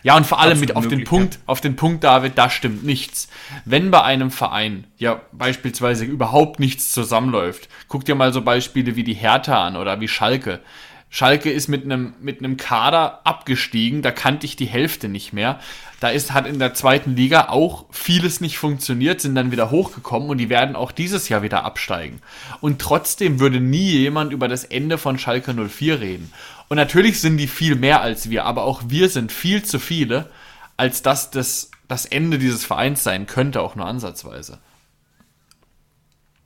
Ja, 0.05 0.19
und 0.19 0.27
vor 0.27 0.39
allem 0.39 0.61
mit 0.61 0.77
auf 0.77 0.87
den 0.87 1.03
Punkt, 1.05 1.35
ja. 1.35 1.41
auf 1.47 1.63
den 1.63 1.77
Punkt, 1.77 2.05
David, 2.05 2.37
da 2.37 2.51
stimmt 2.51 2.85
nichts. 2.85 3.29
Wenn 3.65 3.91
bei 3.91 4.03
einem 4.03 4.31
Verein 4.31 4.85
ja 4.99 5.23
beispielsweise 5.33 6.05
überhaupt 6.05 6.61
nichts 6.61 6.93
zusammenläuft, 6.93 7.69
guck 7.89 8.05
dir 8.05 8.15
mal 8.15 8.31
so 8.31 8.43
Beispiele 8.43 8.97
wie 8.97 9.05
die 9.05 9.15
Hertha 9.15 9.67
an 9.67 9.77
oder 9.77 10.01
wie 10.01 10.09
Schalke. 10.09 10.61
Schalke 11.09 11.51
ist 11.51 11.69
mit 11.69 11.85
einem 11.85 12.15
mit 12.21 12.41
einem 12.41 12.57
Kader 12.57 13.21
abgestiegen, 13.25 14.03
da 14.03 14.11
kannte 14.11 14.47
ich 14.47 14.57
die 14.57 14.67
Hälfte 14.67 15.09
nicht 15.09 15.33
mehr. 15.33 15.61
Da 16.01 16.09
ist 16.09 16.35
hat 16.35 16.47
in 16.47 16.59
der 16.59 16.75
zweiten 16.75 17.15
Liga 17.17 17.49
auch 17.51 17.87
vieles 17.91 18.41
nicht 18.41 18.59
funktioniert, 18.59 19.21
sind 19.21 19.37
dann 19.37 19.53
wieder 19.53 19.71
hochgekommen 19.71 20.29
und 20.29 20.39
die 20.39 20.51
werden 20.51 20.77
auch 20.77 20.93
dieses 20.93 21.29
Jahr 21.29 21.43
wieder 21.43 21.65
absteigen. 21.65 22.21
Und 22.61 22.81
trotzdem 22.81 23.39
würde 23.41 23.61
nie 23.61 23.93
jemand 23.93 24.33
über 24.33 24.49
das 24.49 24.65
Ende 24.65 24.99
von 24.99 25.17
Schalke 25.17 25.55
04 25.55 26.01
reden. 26.01 26.33
Und 26.69 26.77
natürlich 26.77 27.21
sind 27.21 27.37
die 27.37 27.47
viel 27.47 27.75
mehr 27.75 28.01
als 28.01 28.31
wir, 28.31 28.45
aber 28.45 28.65
auch 28.65 28.83
wir 28.87 29.09
sind 29.09 29.33
viel 29.33 29.63
zu 29.63 29.79
viele, 29.79 30.31
als 30.77 31.03
dass 31.03 31.31
das 31.31 31.71
das 31.89 32.07
Ende 32.07 32.39
dieses 32.39 32.65
Vereins 32.65 33.05
sein 33.05 33.27
könnte, 33.27 33.61
auch 33.61 33.77
nur 33.77 33.87
ansatzweise. 33.87 34.59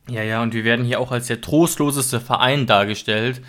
Ja, 0.09 0.23
ja, 0.23 0.43
und 0.43 0.55
wir 0.55 0.65
werden 0.65 0.85
hier 0.85 1.01
auch 1.01 1.13
als 1.13 1.27
der 1.27 1.41
trostloseste 1.41 2.21
Verein 2.21 2.67
dargestellt. 2.67 3.43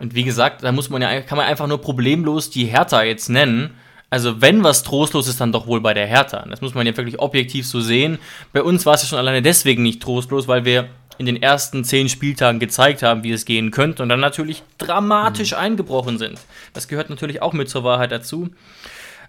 Und 0.00 0.14
wie 0.14 0.24
gesagt, 0.24 0.64
da 0.64 0.72
muss 0.72 0.90
man 0.90 1.00
ja, 1.00 1.20
kann 1.20 1.38
man 1.38 1.46
einfach 1.46 1.68
nur 1.68 1.80
problemlos 1.80 2.50
die 2.50 2.66
Hertha 2.66 3.02
jetzt 3.02 3.28
nennen. 3.28 3.74
Also 4.10 4.42
wenn 4.42 4.62
was 4.62 4.82
trostlos 4.82 5.28
ist, 5.28 5.40
dann 5.40 5.52
doch 5.52 5.66
wohl 5.66 5.80
bei 5.80 5.94
der 5.94 6.06
Hertha. 6.06 6.44
Das 6.50 6.60
muss 6.60 6.74
man 6.74 6.86
ja 6.86 6.96
wirklich 6.96 7.20
objektiv 7.20 7.66
so 7.66 7.80
sehen. 7.80 8.18
Bei 8.52 8.62
uns 8.62 8.84
war 8.84 8.94
es 8.94 9.02
ja 9.02 9.08
schon 9.08 9.18
alleine 9.18 9.42
deswegen 9.42 9.82
nicht 9.82 10.02
trostlos, 10.02 10.48
weil 10.48 10.64
wir 10.64 10.88
in 11.18 11.26
den 11.26 11.42
ersten 11.42 11.84
zehn 11.84 12.08
Spieltagen 12.08 12.60
gezeigt 12.60 13.02
haben, 13.02 13.24
wie 13.24 13.32
es 13.32 13.44
gehen 13.44 13.70
könnte 13.70 14.02
und 14.02 14.08
dann 14.08 14.20
natürlich 14.20 14.62
dramatisch 14.78 15.52
mhm. 15.52 15.58
eingebrochen 15.58 16.18
sind. 16.18 16.38
Das 16.72 16.88
gehört 16.88 17.10
natürlich 17.10 17.42
auch 17.42 17.52
mit 17.52 17.68
zur 17.68 17.84
Wahrheit 17.84 18.12
dazu. 18.12 18.50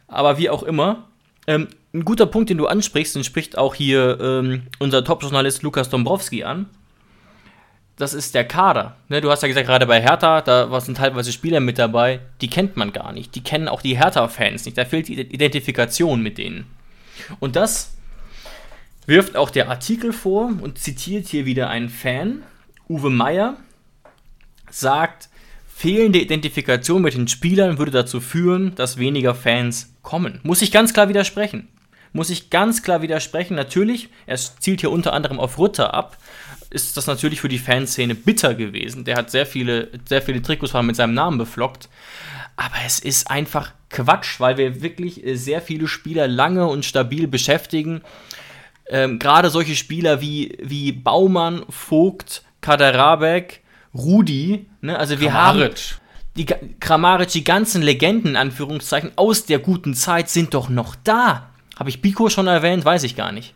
Aber 0.07 0.37
wie 0.37 0.49
auch 0.49 0.63
immer, 0.63 1.07
ähm, 1.47 1.67
ein 1.93 2.05
guter 2.05 2.25
Punkt, 2.25 2.49
den 2.49 2.57
du 2.57 2.67
ansprichst, 2.67 3.15
den 3.15 3.23
spricht 3.23 3.57
auch 3.57 3.75
hier 3.75 4.19
ähm, 4.19 4.63
unser 4.79 5.03
Top-Journalist 5.03 5.63
Lukas 5.63 5.89
Dombrowski 5.89 6.43
an. 6.43 6.67
Das 7.97 8.15
ist 8.15 8.33
der 8.33 8.45
Kader. 8.45 8.95
Ne, 9.07 9.21
du 9.21 9.29
hast 9.29 9.43
ja 9.43 9.47
gesagt, 9.47 9.67
gerade 9.67 9.85
bei 9.85 10.01
Hertha, 10.01 10.41
da 10.41 10.81
sind 10.81 10.97
teilweise 10.97 11.31
Spieler 11.31 11.59
mit 11.59 11.77
dabei, 11.77 12.21
die 12.41 12.49
kennt 12.49 12.75
man 12.75 12.91
gar 12.91 13.11
nicht. 13.11 13.35
Die 13.35 13.43
kennen 13.43 13.67
auch 13.67 13.83
die 13.83 13.97
Hertha-Fans 13.97 14.65
nicht. 14.65 14.77
Da 14.77 14.85
fehlt 14.85 15.07
die 15.07 15.19
Identifikation 15.21 16.21
mit 16.21 16.39
denen. 16.39 16.65
Und 17.39 17.55
das 17.55 17.93
wirft 19.05 19.35
auch 19.35 19.49
der 19.49 19.69
Artikel 19.69 20.13
vor 20.13 20.51
und 20.61 20.79
zitiert 20.79 21.27
hier 21.27 21.45
wieder 21.45 21.69
einen 21.69 21.89
Fan. 21.89 22.43
Uwe 22.89 23.09
Meyer 23.09 23.57
sagt, 24.69 25.29
fehlende 25.75 26.19
Identifikation 26.19 27.01
mit 27.01 27.13
den 27.13 27.27
Spielern 27.27 27.77
würde 27.77 27.91
dazu 27.91 28.19
führen, 28.21 28.75
dass 28.75 28.97
weniger 28.97 29.35
Fans 29.35 29.93
kommen. 30.01 30.39
Muss 30.43 30.61
ich 30.61 30.71
ganz 30.71 30.93
klar 30.93 31.09
widersprechen. 31.09 31.67
Muss 32.11 32.29
ich 32.29 32.49
ganz 32.49 32.83
klar 32.83 33.01
widersprechen. 33.01 33.55
Natürlich, 33.55 34.09
er 34.27 34.37
zielt 34.37 34.81
hier 34.81 34.91
unter 34.91 35.13
anderem 35.13 35.39
auf 35.39 35.57
Rutter 35.57 35.93
ab, 35.93 36.17
ist 36.69 36.97
das 36.97 37.07
natürlich 37.07 37.41
für 37.41 37.49
die 37.49 37.59
Fanszene 37.59 38.15
bitter 38.15 38.55
gewesen. 38.55 39.03
Der 39.03 39.15
hat 39.15 39.29
sehr 39.29 39.45
viele, 39.45 39.89
sehr 40.07 40.21
viele 40.21 40.41
Trikots 40.41 40.73
mit 40.73 40.95
seinem 40.95 41.13
Namen 41.13 41.37
beflockt. 41.37 41.87
Aber 42.55 42.75
es 42.85 42.99
ist 42.99 43.29
einfach 43.29 43.71
Quatsch, 43.89 44.39
weil 44.39 44.57
wir 44.57 44.81
wirklich 44.81 45.21
sehr 45.33 45.61
viele 45.61 45.87
Spieler 45.87 46.27
lange 46.27 46.67
und 46.67 46.85
stabil 46.85 47.27
beschäftigen 47.27 48.01
ähm, 48.87 49.19
gerade 49.19 49.49
solche 49.49 49.75
Spieler 49.75 50.21
wie, 50.21 50.57
wie 50.61 50.91
Baumann, 50.91 51.63
Vogt, 51.69 52.43
Kaderabek, 52.61 53.61
Rudi, 53.93 54.65
ne? 54.81 54.97
also 54.97 55.19
wir 55.19 55.29
Kramaric. 55.29 55.63
haben 55.63 56.03
die 56.35 56.45
Kramaric, 56.79 57.29
die 57.29 57.43
ganzen 57.43 57.81
Legenden, 57.81 58.31
in 58.31 58.37
Anführungszeichen, 58.37 59.11
aus 59.15 59.45
der 59.45 59.59
guten 59.59 59.93
Zeit 59.93 60.29
sind 60.29 60.53
doch 60.53 60.69
noch 60.69 60.95
da. 61.03 61.49
Habe 61.77 61.89
ich 61.89 62.01
Biko 62.01 62.29
schon 62.29 62.47
erwähnt? 62.47 62.85
Weiß 62.85 63.03
ich 63.03 63.15
gar 63.15 63.31
nicht. 63.31 63.53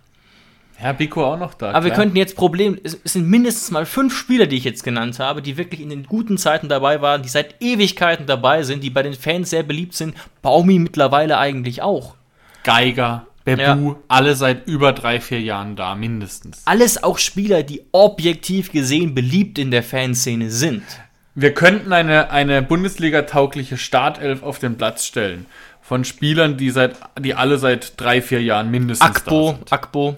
Ja, 0.82 0.94
Biko 0.94 1.26
auch 1.26 1.40
noch 1.40 1.56
da. 1.56 1.72
Aber 1.72 1.86
wir 1.86 1.92
klar. 1.92 2.04
könnten 2.04 2.18
jetzt 2.18 2.36
Problem, 2.36 2.80
es 2.84 3.00
sind 3.04 3.28
mindestens 3.28 3.72
mal 3.72 3.88
fünf 3.88 4.16
Spieler, 4.16 4.46
die 4.46 4.58
ich 4.58 4.64
jetzt 4.64 4.84
genannt 4.84 5.18
habe, 5.18 5.42
die 5.42 5.58
wirklich 5.58 5.82
in 5.82 5.90
den 5.90 6.04
guten 6.04 6.38
Zeiten 6.38 6.70
dabei 6.70 7.02
waren, 7.02 7.24
die 7.24 7.30
seit 7.30 7.56
Ewigkeiten 7.62 8.28
dabei 8.28 8.62
sind, 8.62 8.84
die 8.84 8.92
bei 8.92 9.02
den 9.02 9.14
Fans 9.14 9.50
sehr 9.50 9.64
beliebt 9.64 9.96
sind. 9.96 10.16
Baumi 10.44 10.78
mittlerweile 10.78 11.40
eigentlich 11.40 11.82
auch. 11.82 12.16
Geiger, 12.64 13.26
Bebu, 13.56 13.92
Ja. 13.92 13.96
alle 14.10 14.36
seit 14.36 14.68
über 14.68 14.92
drei, 14.94 15.20
vier 15.22 15.40
Jahren 15.42 15.76
da, 15.76 15.96
mindestens. 15.96 16.62
Alles 16.66 17.02
auch 17.02 17.18
Spieler, 17.18 17.64
die 17.64 17.82
objektiv 17.94 18.72
gesehen 18.72 19.16
beliebt 19.16 19.58
in 19.58 19.72
der 19.72 19.84
Fanszene 19.84 20.52
sind. 20.52 20.84
Wir 21.34 21.54
könnten 21.54 21.94
eine, 21.94 22.32
eine 22.32 22.62
Bundesliga-taugliche 22.62 23.78
Startelf 23.78 24.44
auf 24.44 24.60
den 24.60 24.78
Platz 24.78 25.06
stellen. 25.06 25.46
Von 25.82 26.04
Spielern, 26.04 26.58
die 26.58 26.70
seit, 26.72 26.96
die 27.20 27.36
alle 27.36 27.58
seit 27.58 27.94
drei, 28.00 28.22
vier 28.22 28.42
Jahren 28.44 28.70
mindestens 28.70 29.08
da 29.14 29.20
Akbo, 29.20 29.50
sind. 29.52 29.72
Akbo. 29.72 30.18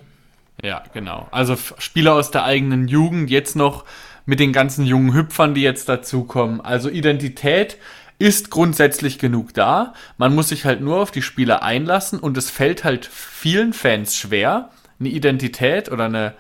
Ja, 0.64 0.84
genau. 0.94 1.28
Also 1.32 1.56
Spieler 1.78 2.16
aus 2.16 2.32
der 2.32 2.44
eigenen 2.44 2.88
Jugend, 2.88 3.30
jetzt 3.30 3.56
noch 3.56 3.86
mit 4.26 4.40
den 4.40 4.52
ganzen 4.54 4.86
jungen 4.86 5.14
Hüpfern, 5.14 5.54
die 5.54 5.62
jetzt 5.62 5.88
dazukommen. 5.88 6.62
Also 6.62 6.90
Identität 6.90 7.78
ist 8.20 8.52
grundsätzlich 8.52 9.18
genug 9.18 9.54
da. 9.54 9.94
Man 10.18 10.36
muss 10.36 10.50
sich 10.50 10.66
halt 10.66 10.82
nur 10.82 11.00
auf 11.02 11.10
die 11.12 11.22
Spieler 11.22 11.64
einlassen 11.64 12.20
und 12.20 12.38
es 12.38 12.50
fällt 12.50 12.84
halt 12.84 13.06
vielen 13.06 13.74
Fans 13.74 14.16
schwer, 14.18 14.70
eine 15.00 15.10
Identität 15.10 15.90
oder 15.90 16.06
eine, 16.06 16.34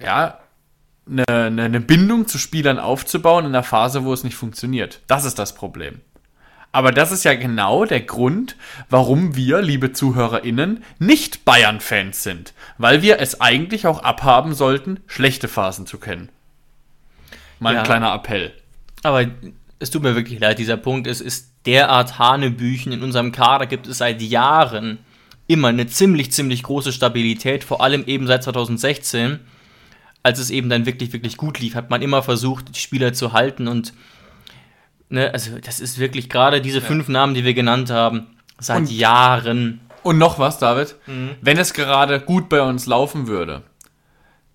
ja, 0.00 0.38
eine, 1.10 1.24
eine, 1.28 1.80
Bindung 1.80 2.28
zu 2.28 2.38
Spielern 2.38 2.78
aufzubauen 2.78 3.44
in 3.44 3.50
einer 3.50 3.64
Phase, 3.64 4.04
wo 4.04 4.12
es 4.12 4.22
nicht 4.22 4.36
funktioniert. 4.36 5.00
Das 5.08 5.24
ist 5.24 5.38
das 5.38 5.56
Problem. 5.56 6.00
Aber 6.70 6.92
das 6.92 7.12
ist 7.12 7.24
ja 7.24 7.34
genau 7.34 7.84
der 7.84 8.00
Grund, 8.00 8.56
warum 8.88 9.34
wir, 9.34 9.60
liebe 9.60 9.92
ZuhörerInnen, 9.92 10.84
nicht 11.00 11.44
Bayern-Fans 11.44 12.22
sind. 12.22 12.54
Weil 12.78 13.02
wir 13.02 13.18
es 13.18 13.40
eigentlich 13.40 13.86
auch 13.86 14.02
abhaben 14.02 14.54
sollten, 14.54 15.00
schlechte 15.06 15.48
Phasen 15.48 15.86
zu 15.86 15.98
kennen. 15.98 16.30
Mal 17.58 17.74
Ja. 17.74 17.80
ein 17.80 17.84
kleiner 17.84 18.14
Appell. 18.14 18.54
Aber 19.02 19.26
es 19.82 19.90
tut 19.90 20.02
mir 20.02 20.14
wirklich 20.14 20.40
leid, 20.40 20.58
dieser 20.58 20.76
Punkt. 20.76 21.06
Es 21.06 21.20
ist 21.20 21.52
derart 21.66 22.18
Hanebüchen. 22.18 22.92
In 22.92 23.02
unserem 23.02 23.32
Kader 23.32 23.66
gibt 23.66 23.86
es 23.86 23.98
seit 23.98 24.22
Jahren 24.22 24.98
immer 25.46 25.68
eine 25.68 25.86
ziemlich, 25.86 26.32
ziemlich 26.32 26.62
große 26.62 26.92
Stabilität. 26.92 27.64
Vor 27.64 27.82
allem 27.82 28.04
eben 28.06 28.26
seit 28.26 28.42
2016, 28.44 29.40
als 30.22 30.38
es 30.38 30.50
eben 30.50 30.68
dann 30.70 30.86
wirklich, 30.86 31.12
wirklich 31.12 31.36
gut 31.36 31.58
lief, 31.58 31.74
hat 31.74 31.90
man 31.90 32.00
immer 32.00 32.22
versucht, 32.22 32.74
die 32.74 32.80
Spieler 32.80 33.12
zu 33.12 33.32
halten. 33.32 33.68
Und 33.68 33.92
ne, 35.08 35.30
also 35.32 35.58
das 35.58 35.80
ist 35.80 35.98
wirklich 35.98 36.28
gerade 36.30 36.60
diese 36.60 36.80
fünf 36.80 37.08
Namen, 37.08 37.34
die 37.34 37.44
wir 37.44 37.54
genannt 37.54 37.90
haben, 37.90 38.28
seit 38.58 38.78
Und- 38.78 38.90
Jahren. 38.90 39.80
Und 40.04 40.18
noch 40.18 40.38
was, 40.40 40.58
David. 40.58 40.96
Wenn 41.42 41.58
es 41.58 41.74
gerade 41.74 42.18
gut 42.20 42.48
bei 42.48 42.60
uns 42.62 42.86
laufen 42.86 43.28
würde, 43.28 43.62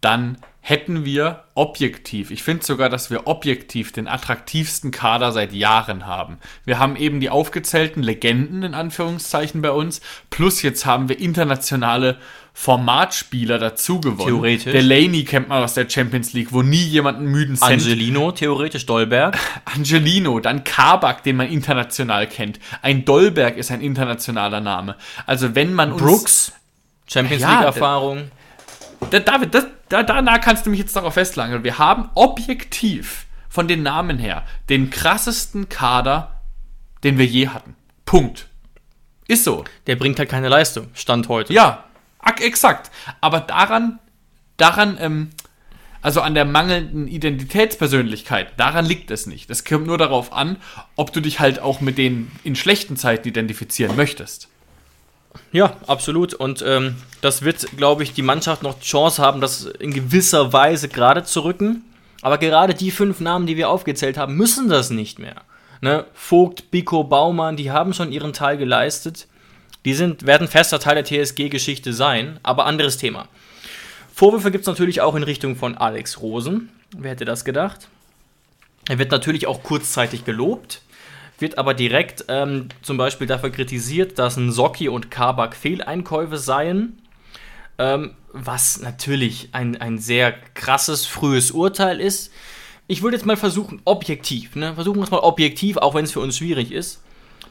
dann 0.01 0.37
hätten 0.69 1.05
wir 1.05 1.45
objektiv, 1.55 2.29
ich 2.29 2.43
finde 2.43 2.65
sogar, 2.65 2.89
dass 2.89 3.09
wir 3.09 3.25
objektiv 3.25 3.93
den 3.93 4.09
attraktivsten 4.09 4.91
Kader 4.91 5.31
seit 5.31 5.53
Jahren 5.53 6.05
haben. 6.05 6.39
Wir 6.65 6.77
haben 6.77 6.97
eben 6.97 7.21
die 7.21 7.29
aufgezählten 7.29 8.03
Legenden 8.03 8.63
in 8.63 8.73
Anführungszeichen 8.73 9.61
bei 9.61 9.71
uns, 9.71 10.01
plus 10.29 10.61
jetzt 10.63 10.85
haben 10.85 11.07
wir 11.07 11.21
internationale 11.21 12.17
Formatspieler 12.51 13.59
dazu 13.59 14.01
gewonnen. 14.01 14.27
Theoretisch. 14.27 14.73
Delaney 14.73 15.23
kennt 15.23 15.47
man 15.47 15.63
aus 15.63 15.73
der 15.73 15.89
Champions 15.89 16.33
League, 16.33 16.51
wo 16.51 16.63
nie 16.63 16.83
jemand 16.83 17.19
einen 17.19 17.31
müden 17.31 17.55
Cent 17.55 17.83
Angelino, 17.83 18.33
theoretisch 18.33 18.85
Dolberg. 18.85 19.39
Angelino, 19.73 20.41
dann 20.41 20.65
Kabak, 20.65 21.23
den 21.23 21.37
man 21.37 21.47
international 21.47 22.27
kennt. 22.27 22.59
Ein 22.81 23.05
Dolberg 23.05 23.55
ist 23.55 23.71
ein 23.71 23.79
internationaler 23.79 24.59
Name. 24.59 24.97
Also 25.25 25.55
wenn 25.55 25.73
man 25.73 25.93
uns 25.93 26.01
Brooks, 26.01 26.53
Champions 27.07 27.41
Ja, 27.41 27.53
League-Erfahrung. 27.53 28.31
Da, 29.09 29.19
David, 29.19 29.53
das, 29.53 29.65
da, 29.89 30.03
danach 30.03 30.41
kannst 30.41 30.65
du 30.65 30.69
mich 30.69 30.79
jetzt 30.79 30.95
darauf 30.95 31.13
festlegen. 31.13 31.63
Wir 31.63 31.77
haben 31.77 32.09
objektiv 32.15 33.25
von 33.49 33.67
den 33.67 33.83
Namen 33.83 34.17
her 34.17 34.45
den 34.69 34.89
krassesten 34.89 35.69
Kader, 35.69 36.41
den 37.03 37.17
wir 37.17 37.25
je 37.25 37.47
hatten. 37.49 37.75
Punkt. 38.05 38.47
Ist 39.27 39.43
so. 39.43 39.63
Der 39.87 39.95
bringt 39.95 40.19
halt 40.19 40.29
keine 40.29 40.49
Leistung, 40.49 40.87
Stand 40.93 41.27
heute. 41.29 41.53
Ja, 41.53 41.85
ak- 42.19 42.41
exakt. 42.41 42.91
Aber 43.21 43.39
daran, 43.39 43.99
daran, 44.57 44.97
ähm, 44.99 45.29
also 46.01 46.21
an 46.21 46.35
der 46.35 46.45
mangelnden 46.45 47.07
Identitätspersönlichkeit, 47.07 48.59
daran 48.59 48.85
liegt 48.85 49.11
es 49.11 49.25
nicht. 49.25 49.49
Es 49.49 49.65
kommt 49.65 49.87
nur 49.87 49.97
darauf 49.97 50.31
an, 50.33 50.57
ob 50.95 51.11
du 51.13 51.19
dich 51.21 51.39
halt 51.39 51.59
auch 51.59 51.81
mit 51.81 51.97
denen 51.97 52.31
in 52.43 52.55
schlechten 52.55 52.95
Zeiten 52.97 53.27
identifizieren 53.27 53.95
möchtest. 53.95 54.49
Ja, 55.51 55.75
absolut. 55.87 56.33
Und 56.33 56.63
ähm, 56.65 56.95
das 57.21 57.41
wird, 57.41 57.77
glaube 57.77 58.03
ich, 58.03 58.13
die 58.13 58.21
Mannschaft 58.21 58.63
noch 58.63 58.79
Chance 58.79 59.21
haben, 59.21 59.41
das 59.41 59.65
in 59.65 59.93
gewisser 59.93 60.53
Weise 60.53 60.89
gerade 60.89 61.23
zu 61.23 61.43
rücken. 61.43 61.83
Aber 62.21 62.37
gerade 62.37 62.73
die 62.73 62.91
fünf 62.91 63.19
Namen, 63.19 63.47
die 63.47 63.57
wir 63.57 63.69
aufgezählt 63.69 64.17
haben, 64.17 64.35
müssen 64.35 64.69
das 64.69 64.89
nicht 64.89 65.19
mehr. 65.19 65.35
Ne? 65.81 66.05
Vogt, 66.13 66.71
Biko, 66.71 67.03
Baumann, 67.03 67.55
die 67.55 67.71
haben 67.71 67.93
schon 67.93 68.11
ihren 68.11 68.33
Teil 68.33 68.57
geleistet. 68.57 69.27
Die 69.85 69.93
sind, 69.93 70.25
werden 70.25 70.47
fester 70.47 70.79
Teil 70.79 71.01
der 71.01 71.05
TSG-Geschichte 71.05 71.93
sein, 71.93 72.39
aber 72.43 72.65
anderes 72.65 72.97
Thema. 72.97 73.27
Vorwürfe 74.13 74.51
gibt 74.51 74.63
es 74.63 74.67
natürlich 74.67 75.01
auch 75.01 75.15
in 75.15 75.23
Richtung 75.23 75.55
von 75.55 75.77
Alex 75.77 76.19
Rosen. 76.21 76.69
Wer 76.97 77.11
hätte 77.11 77.25
das 77.25 77.45
gedacht? 77.45 77.87
Er 78.89 78.99
wird 78.99 79.11
natürlich 79.11 79.47
auch 79.47 79.63
kurzzeitig 79.63 80.25
gelobt, 80.25 80.81
wird 81.39 81.57
aber 81.57 81.73
direkt 81.73 82.25
ähm, 82.27 82.69
zum 82.81 82.97
Beispiel 82.97 83.27
dafür 83.27 83.51
kritisiert, 83.51 84.17
dass 84.19 84.37
ein 84.37 84.51
Socki 84.51 84.89
und 84.89 85.11
Kabak 85.11 85.55
Fehleinkäufe 85.55 86.37
seien. 86.37 87.01
Ähm, 87.77 88.15
was 88.33 88.79
natürlich 88.79 89.49
ein, 89.51 89.79
ein 89.79 89.97
sehr 89.97 90.31
krasses, 90.53 91.05
frühes 91.05 91.51
Urteil 91.51 91.99
ist. 91.99 92.31
Ich 92.87 93.01
würde 93.01 93.17
jetzt 93.17 93.25
mal 93.25 93.37
versuchen, 93.37 93.81
objektiv, 93.85 94.55
ne? 94.55 94.73
versuchen 94.75 94.97
wir 94.97 95.03
es 95.03 95.11
mal 95.11 95.19
objektiv, 95.19 95.77
auch 95.77 95.93
wenn 95.93 96.05
es 96.05 96.11
für 96.11 96.19
uns 96.19 96.37
schwierig 96.37 96.71
ist, 96.71 97.01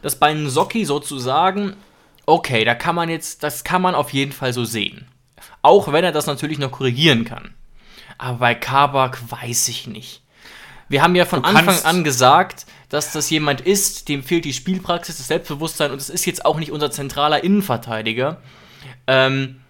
dass 0.03 0.17
bei 0.17 0.29
einem 0.29 0.49
Socki 0.49 0.85
sozusagen, 0.85 1.75
okay, 2.25 2.65
da 2.65 2.75
kann 2.75 2.95
man 2.95 3.09
jetzt, 3.09 3.43
das 3.43 3.65
kann 3.65 3.83
man 3.83 3.95
auf 3.95 4.11
jeden 4.11 4.33
Fall 4.33 4.53
so 4.53 4.65
sehen. 4.65 5.07
Auch 5.63 5.93
wenn 5.93 6.05
er 6.05 6.13
das 6.13 6.27
natürlich 6.27 6.59
noch 6.59 6.71
korrigieren 6.71 7.25
kann. 7.25 7.55
Aber 8.19 8.39
bei 8.39 8.55
Kabak 8.55 9.19
weiß 9.31 9.69
ich 9.69 9.87
nicht. 9.87 10.23
Wir 10.89 11.03
haben 11.03 11.17
ja 11.17 11.25
von 11.25 11.45
Anfang 11.45 11.83
an 11.85 12.05
gesagt, 12.05 12.67
dass 12.89 13.13
das 13.13 13.31
jemand 13.31 13.61
ist, 13.61 14.09
dem 14.09 14.23
fehlt 14.23 14.45
die 14.45 14.53
Spielpraxis, 14.53 15.19
das 15.19 15.29
Selbstbewusstsein 15.29 15.91
und 15.91 16.01
es 16.01 16.11
ist 16.11 16.25
jetzt 16.27 16.45
auch 16.45 16.59
nicht 16.59 16.71
unser 16.71 16.91
zentraler 16.91 17.43
Innenverteidiger. 17.43 18.41
Ähm, 19.07 19.61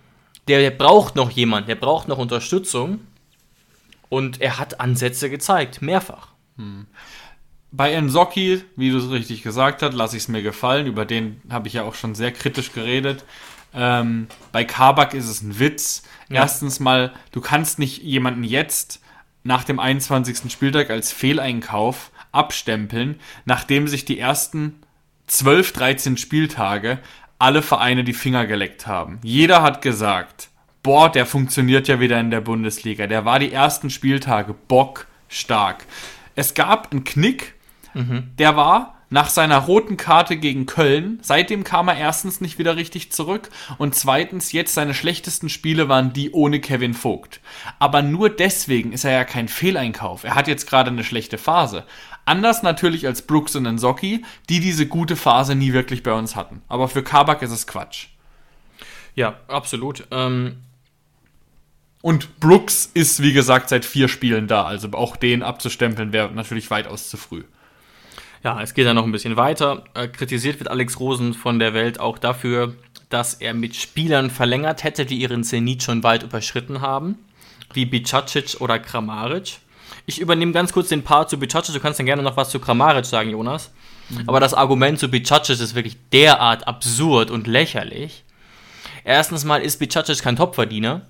der, 0.49 0.61
der 0.61 0.71
braucht 0.71 1.17
noch 1.17 1.31
jemand, 1.31 1.69
der 1.69 1.75
braucht 1.75 2.09
noch 2.09 2.19
Unterstützung. 2.19 3.01
Und 4.09 4.41
er 4.41 4.59
hat 4.59 4.81
Ansätze 4.81 5.29
gezeigt, 5.31 5.83
mehrfach. 5.83 6.29
Bei 7.73 7.93
Ensocki, 7.93 8.63
wie 8.77 8.91
du 8.91 8.99
es 8.99 9.11
richtig 9.11 9.43
gesagt 9.43 9.83
hast, 9.83 9.95
lasse 9.95 10.17
ich 10.17 10.25
es 10.25 10.29
mir 10.29 10.43
gefallen. 10.43 10.87
Über 10.87 11.05
den 11.05 11.41
habe 11.51 11.67
ich 11.69 11.75
ja 11.75 11.83
auch 11.83 11.95
schon 11.95 12.15
sehr 12.15 12.31
kritisch 12.31 12.73
geredet. 12.73 13.25
Ähm, 13.75 14.29
bei 14.53 14.65
Kabak 14.65 15.13
ist 15.13 15.29
es 15.29 15.43
ein 15.43 15.59
Witz. 15.59 16.05
Ja. 16.29 16.43
Erstens 16.43 16.79
mal, 16.79 17.13
du 17.33 17.41
kannst 17.41 17.79
nicht 17.79 18.03
jemanden 18.03 18.45
jetzt 18.45 19.01
nach 19.43 19.65
dem 19.65 19.81
21. 19.81 20.51
Spieltag 20.51 20.91
als 20.91 21.13
Fehleinkauf 21.13 22.11
abstempeln, 22.37 23.19
nachdem 23.45 23.89
sich 23.89 24.05
die 24.05 24.19
ersten 24.19 24.77
12, 25.27 25.73
13 25.73 26.17
Spieltage 26.17 26.99
alle 27.39 27.63
Vereine 27.63 28.05
die 28.05 28.13
Finger 28.13 28.47
geleckt 28.47 28.87
haben. 28.87 29.19
Jeder 29.23 29.63
hat 29.63 29.83
gesagt, 29.83 30.49
boah, 30.83 31.11
der 31.11 31.27
funktioniert 31.27 31.89
ja 31.89 32.01
wieder 32.01 32.19
in 32.21 32.31
der 32.31 32.41
Bundesliga. 32.41 33.07
Der 33.07 33.25
war 33.25 33.39
die 33.39 33.53
ersten 33.53 33.91
Spieltage 33.91 34.55
bockstark. 34.69 35.85
Es 36.35 36.55
gab 36.55 36.93
einen 36.93 37.05
Knick, 37.05 37.55
der 38.39 38.57
war 38.57 38.97
nach 39.09 39.31
seiner 39.31 39.59
roten 39.59 39.97
Karte 39.97 40.37
gegen 40.37 40.67
Köln. 40.67 41.19
Seitdem 41.23 41.65
kam 41.65 41.89
er 41.89 41.97
erstens 41.97 42.41
nicht 42.41 42.59
wieder 42.59 42.77
richtig 42.77 43.13
zurück 43.13 43.51
und 43.79 43.95
zweitens 43.95 44.53
jetzt 44.53 44.75
seine 44.75 44.95
schlechtesten 44.95 45.49
Spiele 45.49 45.89
waren 45.89 46.13
die 46.13 46.33
ohne 46.33 46.61
Kevin 46.61 46.95
Vogt. 46.95 47.41
Aber 47.79 48.03
nur 48.03 48.29
deswegen 48.29 48.93
ist 48.93 49.05
er 49.05 49.13
ja 49.13 49.25
kein 49.25 49.49
Fehleinkauf. 49.49 50.25
Er 50.25 50.35
hat 50.35 50.49
jetzt 50.49 50.69
gerade 50.69 50.91
eine 50.91 51.05
schlechte 51.05 51.39
Phase. 51.39 51.85
Anders 52.27 52.63
natürlich 52.63 53.07
als 53.07 53.23
Brooks 53.23 53.57
und 53.57 53.65
Nsocki, 53.65 54.25
die 54.51 54.61
diese 54.61 54.87
gute 54.87 55.17
Phase 55.17 55.55
nie 55.55 55.73
wirklich 55.73 56.03
bei 56.03 56.13
uns 56.13 56.37
hatten. 56.37 56.61
Aber 56.69 56.89
für 56.89 57.03
Kabak 57.03 57.41
ist 57.41 57.53
es 57.53 57.67
Quatsch. 57.67 58.09
Ja, 59.15 59.39
absolut. 59.49 60.07
Ähm, 60.11 60.57
Und 62.03 62.39
Brooks 62.39 62.91
ist, 62.95 63.23
wie 63.23 63.33
gesagt, 63.33 63.69
seit 63.71 63.85
vier 63.85 64.09
Spielen 64.09 64.47
da. 64.47 64.65
Also 64.65 64.93
auch 64.93 65.17
den 65.17 65.43
abzustempeln 65.43 66.13
wäre 66.13 66.31
natürlich 66.33 66.71
weitaus 66.71 67.09
zu 67.09 67.17
früh. 67.17 67.43
Ja, 68.45 68.61
es 68.61 68.75
geht 68.75 68.87
dann 68.87 68.95
noch 68.97 69.05
ein 69.05 69.13
bisschen 69.13 69.37
weiter. 69.37 69.85
Äh, 69.95 70.07
kritisiert 70.09 70.61
wird 70.61 70.71
Alex 70.71 71.01
Rosen 71.01 71.33
von 71.35 71.59
der 71.59 71.75
Welt 71.75 71.99
auch 71.99 72.19
dafür, 72.19 72.75
dass 73.09 73.35
er 73.35 73.55
mit 73.55 73.75
Spielern 73.75 74.31
verlängert 74.31 74.85
hätte, 74.85 75.07
die 75.07 75.17
ihren 75.17 75.43
Zenit 75.43 75.83
schon 75.83 76.03
weit 76.03 76.23
überschritten 76.23 76.81
haben, 76.81 77.17
wie 77.73 77.87
Bicacic 77.87 78.61
oder 78.61 78.79
Kramaric. 78.79 79.59
Ich 80.07 80.21
übernehme 80.21 80.53
ganz 80.53 80.73
kurz 80.73 80.89
den 80.89 81.03
Part 81.03 81.31
zu 81.31 81.39
Bicacic, 81.39 81.75
du 81.75 81.81
kannst 81.81 81.99
dann 81.99 82.07
gerne 82.07 82.23
noch 82.23 82.37
was 82.37 82.51
zu 82.51 82.61
Kramaric 82.61 83.05
sagen, 83.05 83.31
Jonas. 83.31 83.73
Mhm. 84.09 84.29
Aber 84.29 84.39
das 84.39 84.55
Argument 84.55 85.01
zu 85.01 85.09
Bicacic 85.09 85.59
ist 85.59 85.75
wirklich 85.75 85.97
derart 86.13 86.69
absurd 86.69 87.31
und 87.31 87.49
lächerlich. 87.49 88.25
Erstens 89.05 89.45
mal 89.45 89.63
ist 89.63 89.79
Bicacic 89.79 90.23
kein 90.23 90.37
Topverdiener. 90.37 91.03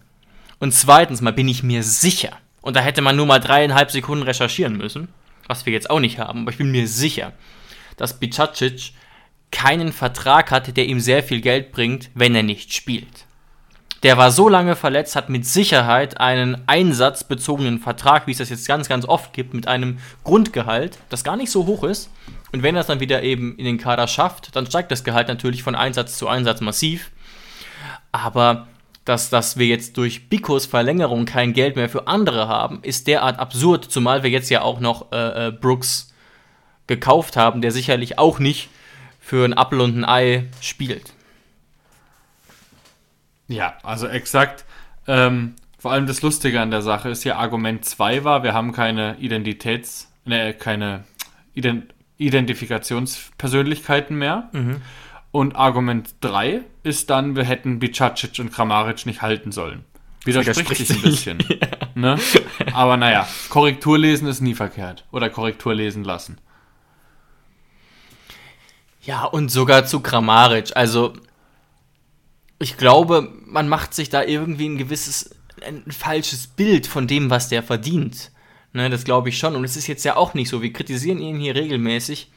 Und 0.58 0.72
zweitens 0.72 1.20
mal 1.20 1.34
bin 1.34 1.48
ich 1.48 1.62
mir 1.62 1.82
sicher, 1.82 2.32
und 2.62 2.74
da 2.74 2.80
hätte 2.80 3.02
man 3.02 3.16
nur 3.16 3.26
mal 3.26 3.38
dreieinhalb 3.38 3.90
Sekunden 3.90 4.24
recherchieren 4.24 4.78
müssen, 4.78 5.08
was 5.46 5.66
wir 5.66 5.74
jetzt 5.74 5.90
auch 5.90 6.00
nicht 6.00 6.18
haben, 6.18 6.42
aber 6.42 6.50
ich 6.50 6.58
bin 6.58 6.70
mir 6.70 6.88
sicher, 6.88 7.32
dass 7.98 8.18
Bicacic 8.18 8.92
keinen 9.50 9.92
Vertrag 9.92 10.50
hat, 10.50 10.76
der 10.76 10.86
ihm 10.86 11.00
sehr 11.00 11.22
viel 11.22 11.42
Geld 11.42 11.72
bringt, 11.72 12.10
wenn 12.14 12.34
er 12.34 12.42
nicht 12.42 12.72
spielt. 12.72 13.25
Der 14.06 14.16
war 14.16 14.30
so 14.30 14.48
lange 14.48 14.76
verletzt, 14.76 15.16
hat 15.16 15.30
mit 15.30 15.44
Sicherheit 15.44 16.20
einen 16.20 16.62
einsatzbezogenen 16.68 17.80
Vertrag, 17.80 18.28
wie 18.28 18.30
es 18.30 18.38
das 18.38 18.50
jetzt 18.50 18.68
ganz, 18.68 18.88
ganz 18.88 19.04
oft 19.04 19.32
gibt, 19.32 19.52
mit 19.52 19.66
einem 19.66 19.98
Grundgehalt, 20.22 20.98
das 21.08 21.24
gar 21.24 21.36
nicht 21.36 21.50
so 21.50 21.66
hoch 21.66 21.82
ist. 21.82 22.08
Und 22.52 22.62
wenn 22.62 22.76
er 22.76 22.82
es 22.82 22.86
dann 22.86 23.00
wieder 23.00 23.24
eben 23.24 23.56
in 23.56 23.64
den 23.64 23.78
Kader 23.78 24.06
schafft, 24.06 24.54
dann 24.54 24.64
steigt 24.64 24.92
das 24.92 25.02
Gehalt 25.02 25.26
natürlich 25.26 25.64
von 25.64 25.74
Einsatz 25.74 26.18
zu 26.18 26.28
Einsatz 26.28 26.60
massiv. 26.60 27.10
Aber 28.12 28.68
dass, 29.04 29.28
dass 29.28 29.56
wir 29.56 29.66
jetzt 29.66 29.96
durch 29.96 30.28
Bikos 30.28 30.66
Verlängerung 30.66 31.24
kein 31.24 31.52
Geld 31.52 31.74
mehr 31.74 31.88
für 31.88 32.06
andere 32.06 32.46
haben, 32.46 32.78
ist 32.82 33.08
derart 33.08 33.40
absurd, 33.40 33.86
zumal 33.86 34.22
wir 34.22 34.30
jetzt 34.30 34.50
ja 34.50 34.62
auch 34.62 34.78
noch 34.78 35.10
äh, 35.10 35.48
äh 35.48 35.50
Brooks 35.50 36.14
gekauft 36.86 37.36
haben, 37.36 37.60
der 37.60 37.72
sicherlich 37.72 38.20
auch 38.20 38.38
nicht 38.38 38.68
für 39.18 39.44
ein 39.44 39.58
Apfel 39.58 39.80
und 39.80 39.98
ein 39.98 40.04
Ei 40.04 40.44
spielt. 40.60 41.15
Ja, 43.48 43.74
also 43.82 44.06
exakt. 44.08 44.64
Ähm, 45.06 45.54
vor 45.78 45.92
allem 45.92 46.06
das 46.06 46.22
Lustige 46.22 46.60
an 46.60 46.70
der 46.70 46.82
Sache 46.82 47.10
ist 47.10 47.24
ja, 47.24 47.36
Argument 47.36 47.84
2 47.84 48.24
war, 48.24 48.42
wir 48.42 48.54
haben 48.54 48.72
keine 48.72 49.16
Identitäts-, 49.20 50.08
ne, 50.24 50.52
keine 50.54 51.04
Ident 51.54 51.92
Identifikationspersönlichkeiten 52.18 54.16
mehr. 54.16 54.48
Mhm. 54.52 54.80
Und 55.32 55.54
Argument 55.54 56.14
3 56.22 56.62
ist 56.82 57.10
dann, 57.10 57.36
wir 57.36 57.44
hätten 57.44 57.78
Bicacic 57.78 58.38
und 58.38 58.52
Kramaric 58.52 59.04
nicht 59.04 59.20
halten 59.20 59.52
sollen. 59.52 59.84
Widerspricht 60.24 60.76
sich 60.76 60.90
ein 60.90 61.02
bisschen. 61.02 61.38
ja. 61.48 61.68
ne? 61.94 62.18
Aber 62.72 62.96
naja, 62.96 63.28
Korrektur 63.50 63.98
lesen 63.98 64.28
ist 64.28 64.40
nie 64.40 64.54
verkehrt. 64.54 65.04
Oder 65.12 65.28
Korrektur 65.28 65.74
lesen 65.74 66.04
lassen. 66.04 66.38
Ja, 69.02 69.24
und 69.24 69.50
sogar 69.50 69.86
zu 69.86 70.00
Kramaric. 70.00 70.72
Also, 70.74 71.12
ich 72.58 72.76
glaube, 72.76 73.32
man 73.44 73.68
macht 73.68 73.94
sich 73.94 74.08
da 74.08 74.22
irgendwie 74.22 74.68
ein 74.68 74.78
gewisses, 74.78 75.30
ein 75.66 75.84
falsches 75.90 76.46
Bild 76.46 76.86
von 76.86 77.06
dem, 77.06 77.30
was 77.30 77.48
der 77.48 77.62
verdient. 77.62 78.30
Ne, 78.72 78.90
das 78.90 79.04
glaube 79.04 79.30
ich 79.30 79.38
schon. 79.38 79.56
Und 79.56 79.64
es 79.64 79.76
ist 79.76 79.86
jetzt 79.86 80.04
ja 80.04 80.16
auch 80.16 80.34
nicht 80.34 80.48
so. 80.48 80.62
Wir 80.62 80.72
kritisieren 80.72 81.18
ihn 81.18 81.38
hier 81.38 81.54
regelmäßig 81.54 82.28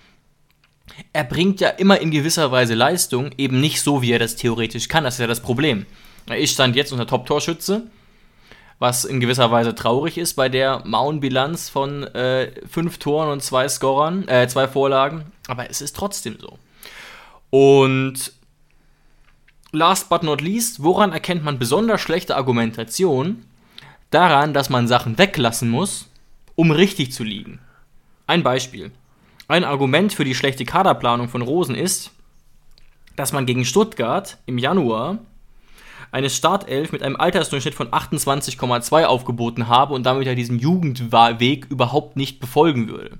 er 1.14 1.24
bringt 1.24 1.62
ja 1.62 1.70
immer 1.70 2.00
in 2.00 2.12
gewisser 2.12 2.52
Weise 2.52 2.76
Leistung, 2.76 3.32
eben 3.38 3.60
nicht 3.60 3.82
so, 3.82 4.02
wie 4.02 4.12
er 4.12 4.20
das 4.20 4.36
theoretisch 4.36 4.88
kann. 4.88 5.04
Das 5.04 5.16
ist 5.16 5.20
ja 5.20 5.28
das 5.28 5.42
Problem. 5.42 5.86
Ich 6.36 6.52
stand 6.52 6.76
jetzt 6.76 6.92
unter 6.92 7.08
Top-Torschütze, 7.08 7.88
was 8.78 9.06
in 9.06 9.20
gewisser 9.20 9.52
Weise 9.52 9.74
traurig 9.76 10.18
ist 10.18 10.36
bei 10.36 10.50
der 10.50 10.84
Mauen-Bilanz 10.86 11.70
von 11.70 12.04
äh, 12.04 12.52
fünf 12.70 12.98
Toren 12.98 13.30
und 13.30 13.42
zwei 13.42 13.68
Scorern, 13.68 14.28
äh, 14.28 14.48
zwei 14.48 14.68
Vorlagen. 14.68 15.32
Aber 15.48 15.70
es 15.70 15.82
ist 15.82 15.96
trotzdem 15.96 16.38
so. 16.40 16.60
Und 17.50 18.34
last 19.72 20.10
but 20.10 20.24
not 20.24 20.42
least, 20.42 20.84
woran 20.84 21.12
erkennt 21.12 21.44
man 21.44 21.60
besonders 21.60 22.02
schlechte 22.02 22.36
Argumentation? 22.36 23.46
Daran, 24.12 24.54
dass 24.54 24.70
man 24.70 24.88
Sachen 24.88 25.18
weglassen 25.18 25.70
muss, 25.70 26.10
um 26.56 26.72
richtig 26.72 27.12
zu 27.12 27.24
liegen. 27.24 27.60
Ein 28.28 28.44
Beispiel. 28.44 28.92
Ein 29.48 29.64
Argument 29.64 30.14
für 30.14 30.24
die 30.24 30.36
schlechte 30.36 30.66
Kaderplanung 30.66 31.30
von 31.30 31.42
Rosen 31.42 31.76
ist, 31.76 32.12
dass 33.16 33.34
man 33.34 33.46
gegen 33.46 33.66
Stuttgart 33.66 34.38
im 34.46 34.58
Januar 34.58 35.20
eine 36.12 36.30
Startelf 36.30 36.92
mit 36.92 37.04
einem 37.04 37.16
Altersdurchschnitt 37.16 37.76
von 37.76 37.90
28,2 37.90 39.06
aufgeboten 39.06 39.68
habe 39.68 39.94
und 39.94 40.06
damit 40.06 40.26
ja 40.26 40.36
diesen 40.36 40.58
Jugendweg 40.60 41.68
überhaupt 41.70 42.16
nicht 42.16 42.40
befolgen 42.40 42.88
würde. 42.88 43.20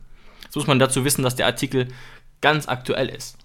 So 0.50 0.60
muss 0.60 0.68
man 0.68 0.80
dazu 0.80 1.06
wissen, 1.06 1.22
dass 1.22 1.36
der 1.36 1.46
Artikel 1.46 1.90
ganz 2.42 2.68
aktuell 2.68 3.10
ist. 3.10 3.38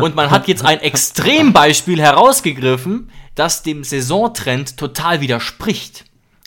Und 0.00 0.14
man 0.14 0.30
hat 0.30 0.48
jetzt 0.48 0.64
ein 0.64 0.80
Extrembeispiel 0.80 2.00
herausgegriffen, 2.00 3.10
das 3.34 3.62
dem 3.62 3.84
Saisontrend 3.84 4.76
total 4.76 5.20
widerspricht. 5.20 6.04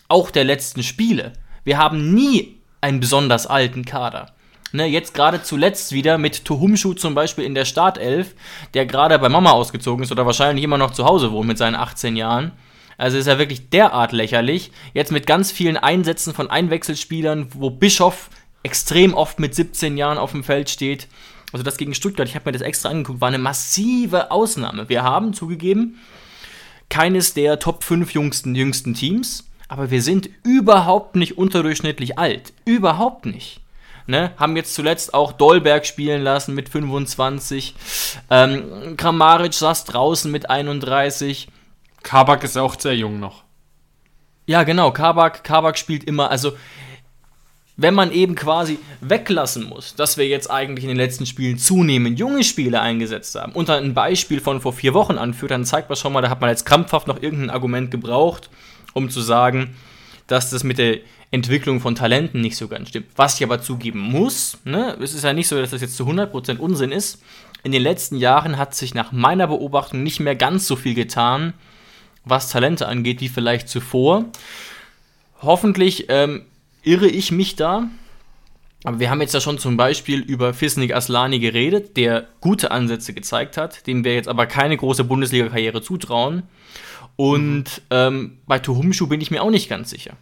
Auch 0.07 0.31
der 0.31 0.43
letzten 0.43 0.83
Spiele. 0.83 1.33
Wir 1.63 1.77
haben 1.77 2.13
nie 2.13 2.57
einen 2.81 2.99
besonders 2.99 3.47
alten 3.47 3.85
Kader. 3.85 4.35
Ne, 4.71 4.85
jetzt 4.85 5.13
gerade 5.13 5.41
zuletzt 5.41 5.93
wieder 5.93 6.17
mit 6.17 6.43
Tohumschu 6.43 6.93
zum 6.93 7.15
Beispiel 7.15 7.45
in 7.45 7.55
der 7.55 7.65
Startelf, 7.65 8.35
der 8.73 8.85
gerade 8.85 9.17
bei 9.19 9.29
Mama 9.29 9.51
ausgezogen 9.51 10.03
ist 10.03 10.11
oder 10.11 10.25
wahrscheinlich 10.25 10.65
immer 10.65 10.77
noch 10.77 10.91
zu 10.91 11.05
Hause 11.05 11.31
wohnt 11.31 11.47
mit 11.47 11.57
seinen 11.57 11.75
18 11.75 12.17
Jahren. 12.17 12.51
Also 12.97 13.17
ist 13.17 13.27
er 13.27 13.39
wirklich 13.39 13.69
derart 13.69 14.11
lächerlich. 14.11 14.71
Jetzt 14.93 15.11
mit 15.11 15.27
ganz 15.27 15.51
vielen 15.51 15.77
Einsätzen 15.77 16.33
von 16.33 16.49
Einwechselspielern, 16.49 17.47
wo 17.53 17.69
Bischof 17.69 18.29
extrem 18.63 19.13
oft 19.13 19.39
mit 19.39 19.55
17 19.55 19.97
Jahren 19.97 20.17
auf 20.17 20.31
dem 20.31 20.43
Feld 20.43 20.69
steht. 20.69 21.07
Also 21.55 21.63
das 21.63 21.77
gegen 21.77 21.93
Stuttgart, 21.93 22.27
ich 22.27 22.35
habe 22.35 22.49
mir 22.49 22.51
das 22.51 22.61
extra 22.61 22.89
angeguckt, 22.89 23.21
war 23.21 23.29
eine 23.29 23.37
massive 23.37 24.29
Ausnahme. 24.29 24.89
Wir 24.89 25.03
haben 25.03 25.33
zugegeben 25.33 25.97
keines 26.89 27.33
der 27.33 27.59
Top 27.59 27.85
5 27.85 28.13
jüngsten, 28.13 28.55
jüngsten 28.55 28.93
Teams, 28.93 29.49
aber 29.69 29.89
wir 29.89 30.01
sind 30.01 30.29
überhaupt 30.43 31.15
nicht 31.15 31.37
unterdurchschnittlich 31.37 32.19
alt. 32.19 32.51
Überhaupt 32.65 33.25
nicht. 33.25 33.61
Ne? 34.05 34.33
Haben 34.35 34.57
jetzt 34.57 34.75
zuletzt 34.75 35.13
auch 35.13 35.31
Dolberg 35.31 35.85
spielen 35.85 36.23
lassen 36.23 36.55
mit 36.55 36.67
25. 36.67 37.73
Ähm, 38.29 38.97
Kramaric 38.97 39.53
saß 39.53 39.85
draußen 39.85 40.29
mit 40.29 40.49
31. 40.49 41.47
Kabak 42.03 42.43
ist 42.43 42.57
auch 42.57 42.77
sehr 42.77 42.97
jung 42.97 43.21
noch. 43.21 43.45
Ja, 44.45 44.63
genau. 44.63 44.91
Kabak, 44.91 45.45
Kabak 45.45 45.77
spielt 45.77 46.03
immer. 46.03 46.29
Also, 46.29 46.51
wenn 47.77 47.93
man 47.93 48.11
eben 48.11 48.35
quasi 48.35 48.79
weglassen 49.01 49.63
muss, 49.63 49.95
dass 49.95 50.17
wir 50.17 50.27
jetzt 50.27 50.49
eigentlich 50.49 50.85
in 50.85 50.89
den 50.89 50.97
letzten 50.97 51.25
Spielen 51.25 51.57
zunehmend 51.57 52.17
junge 52.19 52.43
Spieler 52.43 52.81
eingesetzt 52.81 53.35
haben 53.35 53.51
und 53.51 53.67
dann 53.69 53.83
ein 53.83 53.93
Beispiel 53.93 54.39
von 54.39 54.61
vor 54.61 54.73
vier 54.73 54.93
Wochen 54.93 55.17
anführt, 55.17 55.51
dann 55.51 55.65
zeigt 55.65 55.89
man 55.89 55.97
schon 55.97 56.13
mal, 56.13 56.21
da 56.21 56.29
hat 56.29 56.41
man 56.41 56.49
jetzt 56.49 56.65
krampfhaft 56.65 57.07
noch 57.07 57.21
irgendein 57.21 57.49
Argument 57.49 57.91
gebraucht, 57.91 58.49
um 58.93 59.09
zu 59.09 59.21
sagen, 59.21 59.75
dass 60.27 60.49
das 60.49 60.63
mit 60.63 60.77
der 60.77 60.99
Entwicklung 61.31 61.81
von 61.81 61.95
Talenten 61.95 62.39
nicht 62.39 62.55
so 62.55 62.69
ganz 62.69 62.89
stimmt. 62.89 63.07
Was 63.17 63.35
ich 63.35 63.43
aber 63.43 63.61
zugeben 63.61 63.99
muss, 63.99 64.57
ne, 64.63 64.95
es 65.01 65.13
ist 65.13 65.23
ja 65.23 65.33
nicht 65.33 65.49
so, 65.49 65.59
dass 65.59 65.71
das 65.71 65.81
jetzt 65.81 65.97
zu 65.97 66.05
100% 66.05 66.57
Unsinn 66.57 66.91
ist. 66.91 67.21
In 67.63 67.73
den 67.73 67.81
letzten 67.81 68.15
Jahren 68.15 68.57
hat 68.57 68.73
sich 68.73 68.93
nach 68.93 69.11
meiner 69.11 69.47
Beobachtung 69.47 70.01
nicht 70.01 70.19
mehr 70.19 70.35
ganz 70.35 70.65
so 70.65 70.75
viel 70.75 70.93
getan, 70.93 71.53
was 72.23 72.49
Talente 72.49 72.87
angeht, 72.87 73.21
wie 73.21 73.27
vielleicht 73.27 73.67
zuvor. 73.67 74.25
Hoffentlich 75.41 76.05
ähm, 76.09 76.45
irre 76.85 77.07
ich 77.07 77.31
mich 77.31 77.55
da. 77.55 77.89
Aber 78.83 78.99
wir 78.99 79.09
haben 79.09 79.21
jetzt 79.21 79.33
ja 79.33 79.41
schon 79.41 79.57
zum 79.57 79.77
Beispiel 79.77 80.19
über 80.19 80.53
Fisnik 80.53 80.93
Aslani 80.93 81.39
geredet, 81.39 81.97
der 81.97 82.27
gute 82.39 82.69
Ansätze 82.69 83.13
gezeigt 83.13 83.57
hat, 83.57 83.87
dem 83.87 84.03
wir 84.03 84.13
jetzt 84.13 84.27
aber 84.27 84.45
keine 84.45 84.77
große 84.77 85.03
Bundesliga-Karriere 85.03 85.81
zutrauen. 85.81 86.43
Und 87.15 87.81
ähm, 87.89 88.37
bei 88.45 88.59
Tuhumschu 88.59 89.07
bin 89.07 89.21
ich 89.21 89.31
mir 89.31 89.41
auch 89.41 89.49
nicht 89.49 89.69
ganz 89.69 89.89
sicher. 89.89 90.13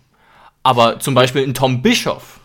Aber 0.62 1.00
zum 1.00 1.14
Beispiel 1.14 1.44
ein 1.44 1.54
Tom 1.54 1.82
Bischoff, 1.82 2.40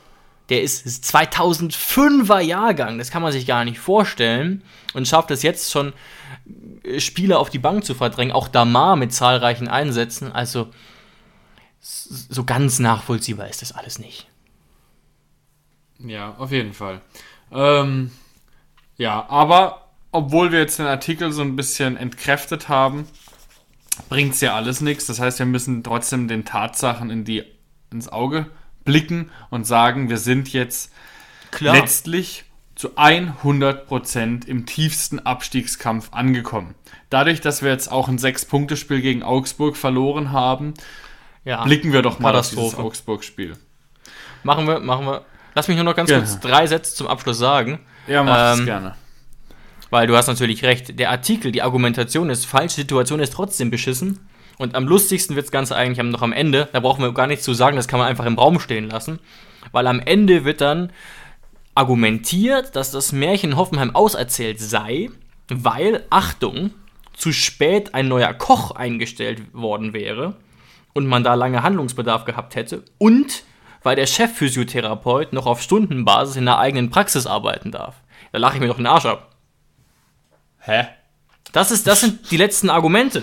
der 0.48 0.62
ist 0.62 0.86
2005er 0.86 2.40
Jahrgang, 2.40 2.98
das 2.98 3.10
kann 3.10 3.22
man 3.22 3.32
sich 3.32 3.46
gar 3.46 3.64
nicht 3.64 3.78
vorstellen 3.78 4.62
und 4.94 5.06
schafft 5.06 5.30
es 5.30 5.42
jetzt 5.42 5.70
schon, 5.70 5.92
äh, 6.82 6.98
Spieler 6.98 7.38
auf 7.38 7.50
die 7.50 7.58
Bank 7.58 7.84
zu 7.84 7.94
verdrängen, 7.94 8.32
auch 8.32 8.48
Damar 8.48 8.96
mit 8.96 9.12
zahlreichen 9.12 9.68
Einsätzen. 9.68 10.32
Also 10.32 10.68
so 11.80 12.44
ganz 12.44 12.78
nachvollziehbar 12.78 13.48
ist 13.48 13.62
das 13.62 13.72
alles 13.72 13.98
nicht. 13.98 14.26
Ja, 15.98 16.34
auf 16.38 16.52
jeden 16.52 16.72
Fall. 16.72 17.00
Ähm, 17.50 18.10
ja, 18.96 19.28
aber 19.28 19.88
obwohl 20.12 20.52
wir 20.52 20.60
jetzt 20.60 20.78
den 20.78 20.86
Artikel 20.86 21.32
so 21.32 21.42
ein 21.42 21.56
bisschen 21.56 21.96
entkräftet 21.96 22.68
haben, 22.68 23.06
bringt 24.08 24.34
es 24.34 24.40
ja 24.40 24.54
alles 24.54 24.80
nichts. 24.80 25.06
Das 25.06 25.20
heißt, 25.20 25.38
wir 25.38 25.46
müssen 25.46 25.82
trotzdem 25.82 26.28
den 26.28 26.44
Tatsachen 26.44 27.10
in 27.10 27.24
die 27.24 27.44
ins 27.90 28.08
Auge 28.08 28.46
blicken 28.84 29.30
und 29.50 29.66
sagen, 29.66 30.08
wir 30.08 30.18
sind 30.18 30.52
jetzt 30.52 30.92
Klar. 31.50 31.76
letztlich 31.76 32.44
zu 32.74 32.96
100% 32.96 34.46
im 34.46 34.66
tiefsten 34.66 35.18
Abstiegskampf 35.18 36.12
angekommen. 36.12 36.74
Dadurch, 37.10 37.40
dass 37.40 37.62
wir 37.62 37.70
jetzt 37.70 37.90
auch 37.90 38.08
ein 38.08 38.18
Sechs-Punkte-Spiel 38.18 39.00
gegen 39.00 39.22
Augsburg 39.22 39.76
verloren 39.76 40.30
haben, 40.30 40.74
ja, 41.48 41.64
blicken 41.64 41.94
wir 41.94 42.02
doch 42.02 42.18
mal 42.18 42.36
auf 42.36 42.50
dieses 42.50 42.74
Augsburg-Spiel. 42.74 43.56
Machen 44.42 44.68
wir, 44.68 44.80
machen 44.80 45.06
wir. 45.06 45.22
Lass 45.54 45.66
mich 45.66 45.78
nur 45.78 45.84
noch 45.84 45.96
ganz 45.96 46.10
gerne. 46.10 46.24
kurz 46.24 46.40
drei 46.40 46.66
Sätze 46.66 46.94
zum 46.94 47.06
Abschluss 47.06 47.38
sagen. 47.38 47.80
Ja, 48.06 48.22
mach 48.22 48.52
ähm, 48.52 48.58
das 48.58 48.64
gerne. 48.66 48.94
Weil 49.88 50.06
du 50.06 50.14
hast 50.14 50.26
natürlich 50.26 50.62
recht, 50.62 50.98
der 50.98 51.10
Artikel, 51.10 51.50
die 51.50 51.62
Argumentation 51.62 52.28
ist 52.28 52.44
falsch, 52.44 52.74
die 52.74 52.82
Situation 52.82 53.20
ist 53.20 53.32
trotzdem 53.32 53.70
beschissen. 53.70 54.20
Und 54.58 54.74
am 54.74 54.86
lustigsten 54.86 55.36
wird 55.36 55.46
das 55.46 55.50
Ganze 55.50 55.74
eigentlich 55.74 56.04
noch 56.04 56.20
am 56.20 56.34
Ende. 56.34 56.68
Da 56.74 56.80
brauchen 56.80 57.02
wir 57.02 57.14
gar 57.14 57.26
nichts 57.26 57.46
zu 57.46 57.54
sagen, 57.54 57.76
das 57.76 57.88
kann 57.88 57.98
man 57.98 58.08
einfach 58.08 58.26
im 58.26 58.38
Raum 58.38 58.60
stehen 58.60 58.90
lassen. 58.90 59.18
Weil 59.72 59.86
am 59.86 60.00
Ende 60.00 60.44
wird 60.44 60.60
dann 60.60 60.92
argumentiert, 61.74 62.76
dass 62.76 62.90
das 62.90 63.12
Märchen 63.12 63.56
Hoffenheim 63.56 63.94
auserzählt 63.96 64.60
sei, 64.60 65.08
weil, 65.48 66.04
Achtung, 66.10 66.72
zu 67.16 67.32
spät 67.32 67.94
ein 67.94 68.08
neuer 68.08 68.34
Koch 68.34 68.72
eingestellt 68.72 69.40
worden 69.54 69.94
wäre 69.94 70.34
und 70.94 71.06
man 71.06 71.24
da 71.24 71.34
lange 71.34 71.62
Handlungsbedarf 71.62 72.24
gehabt 72.24 72.56
hätte 72.56 72.84
und 72.98 73.44
weil 73.82 73.96
der 73.96 74.06
Chefphysiotherapeut 74.06 75.32
noch 75.32 75.46
auf 75.46 75.62
Stundenbasis 75.62 76.36
in 76.36 76.44
der 76.44 76.58
eigenen 76.58 76.90
Praxis 76.90 77.26
arbeiten 77.26 77.70
darf. 77.70 77.96
Da 78.32 78.38
lache 78.38 78.54
ich 78.56 78.60
mir 78.60 78.68
doch 78.68 78.76
den 78.76 78.86
Arsch 78.86 79.06
ab. 79.06 79.30
Hä? 80.58 80.88
Das, 81.52 81.70
ist, 81.70 81.86
das 81.86 82.00
sind 82.00 82.30
die 82.30 82.36
letzten 82.36 82.70
Argumente, 82.70 83.22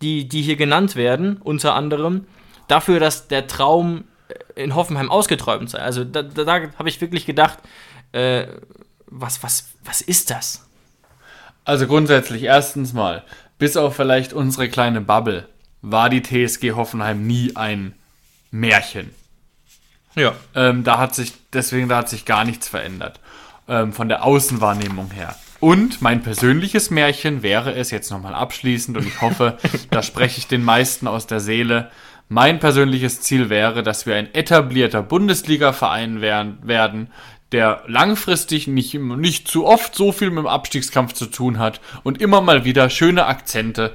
die, 0.00 0.28
die 0.28 0.42
hier 0.42 0.56
genannt 0.56 0.96
werden, 0.96 1.38
unter 1.38 1.74
anderem 1.74 2.26
dafür, 2.68 3.00
dass 3.00 3.28
der 3.28 3.46
Traum 3.46 4.04
in 4.54 4.74
Hoffenheim 4.74 5.10
ausgeträumt 5.10 5.70
sei. 5.70 5.78
Also 5.78 6.04
da, 6.04 6.22
da, 6.22 6.44
da 6.44 6.60
habe 6.78 6.88
ich 6.88 7.00
wirklich 7.00 7.26
gedacht, 7.26 7.58
äh, 8.12 8.46
was, 9.06 9.42
was, 9.42 9.74
was 9.84 10.00
ist 10.00 10.30
das? 10.30 10.66
Also 11.64 11.86
grundsätzlich, 11.86 12.44
erstens 12.44 12.92
mal, 12.92 13.24
bis 13.58 13.76
auf 13.76 13.96
vielleicht 13.96 14.32
unsere 14.32 14.68
kleine 14.68 15.00
Bubble, 15.00 15.48
war 15.88 16.10
die 16.10 16.22
TSG 16.22 16.72
Hoffenheim 16.72 17.26
nie 17.26 17.54
ein 17.54 17.94
Märchen. 18.50 19.10
Ja. 20.16 20.34
Ähm, 20.54 20.82
da 20.82 20.98
hat 20.98 21.14
sich, 21.14 21.32
deswegen, 21.52 21.88
da 21.88 21.98
hat 21.98 22.08
sich 22.08 22.24
gar 22.24 22.44
nichts 22.44 22.68
verändert. 22.68 23.20
Ähm, 23.68 23.92
von 23.92 24.08
der 24.08 24.24
Außenwahrnehmung 24.24 25.10
her. 25.12 25.36
Und 25.60 26.02
mein 26.02 26.22
persönliches 26.22 26.90
Märchen 26.90 27.42
wäre 27.42 27.72
es 27.74 27.90
jetzt 27.90 28.10
nochmal 28.10 28.34
abschließend 28.34 28.96
und 28.96 29.06
ich 29.06 29.20
hoffe, 29.20 29.58
da 29.90 30.02
spreche 30.02 30.38
ich 30.38 30.48
den 30.48 30.64
meisten 30.64 31.06
aus 31.06 31.26
der 31.26 31.40
Seele. 31.40 31.90
Mein 32.28 32.58
persönliches 32.58 33.20
Ziel 33.20 33.48
wäre, 33.48 33.82
dass 33.84 34.06
wir 34.06 34.16
ein 34.16 34.34
etablierter 34.34 35.02
Bundesliga-Verein 35.02 36.20
werden, 36.20 37.08
der 37.52 37.84
langfristig 37.86 38.66
nicht, 38.66 38.94
nicht 38.94 39.46
zu 39.46 39.66
oft 39.66 39.94
so 39.94 40.10
viel 40.10 40.30
mit 40.30 40.38
dem 40.38 40.48
Abstiegskampf 40.48 41.12
zu 41.12 41.26
tun 41.26 41.60
hat 41.60 41.80
und 42.02 42.20
immer 42.20 42.40
mal 42.40 42.64
wieder 42.64 42.90
schöne 42.90 43.26
Akzente 43.26 43.94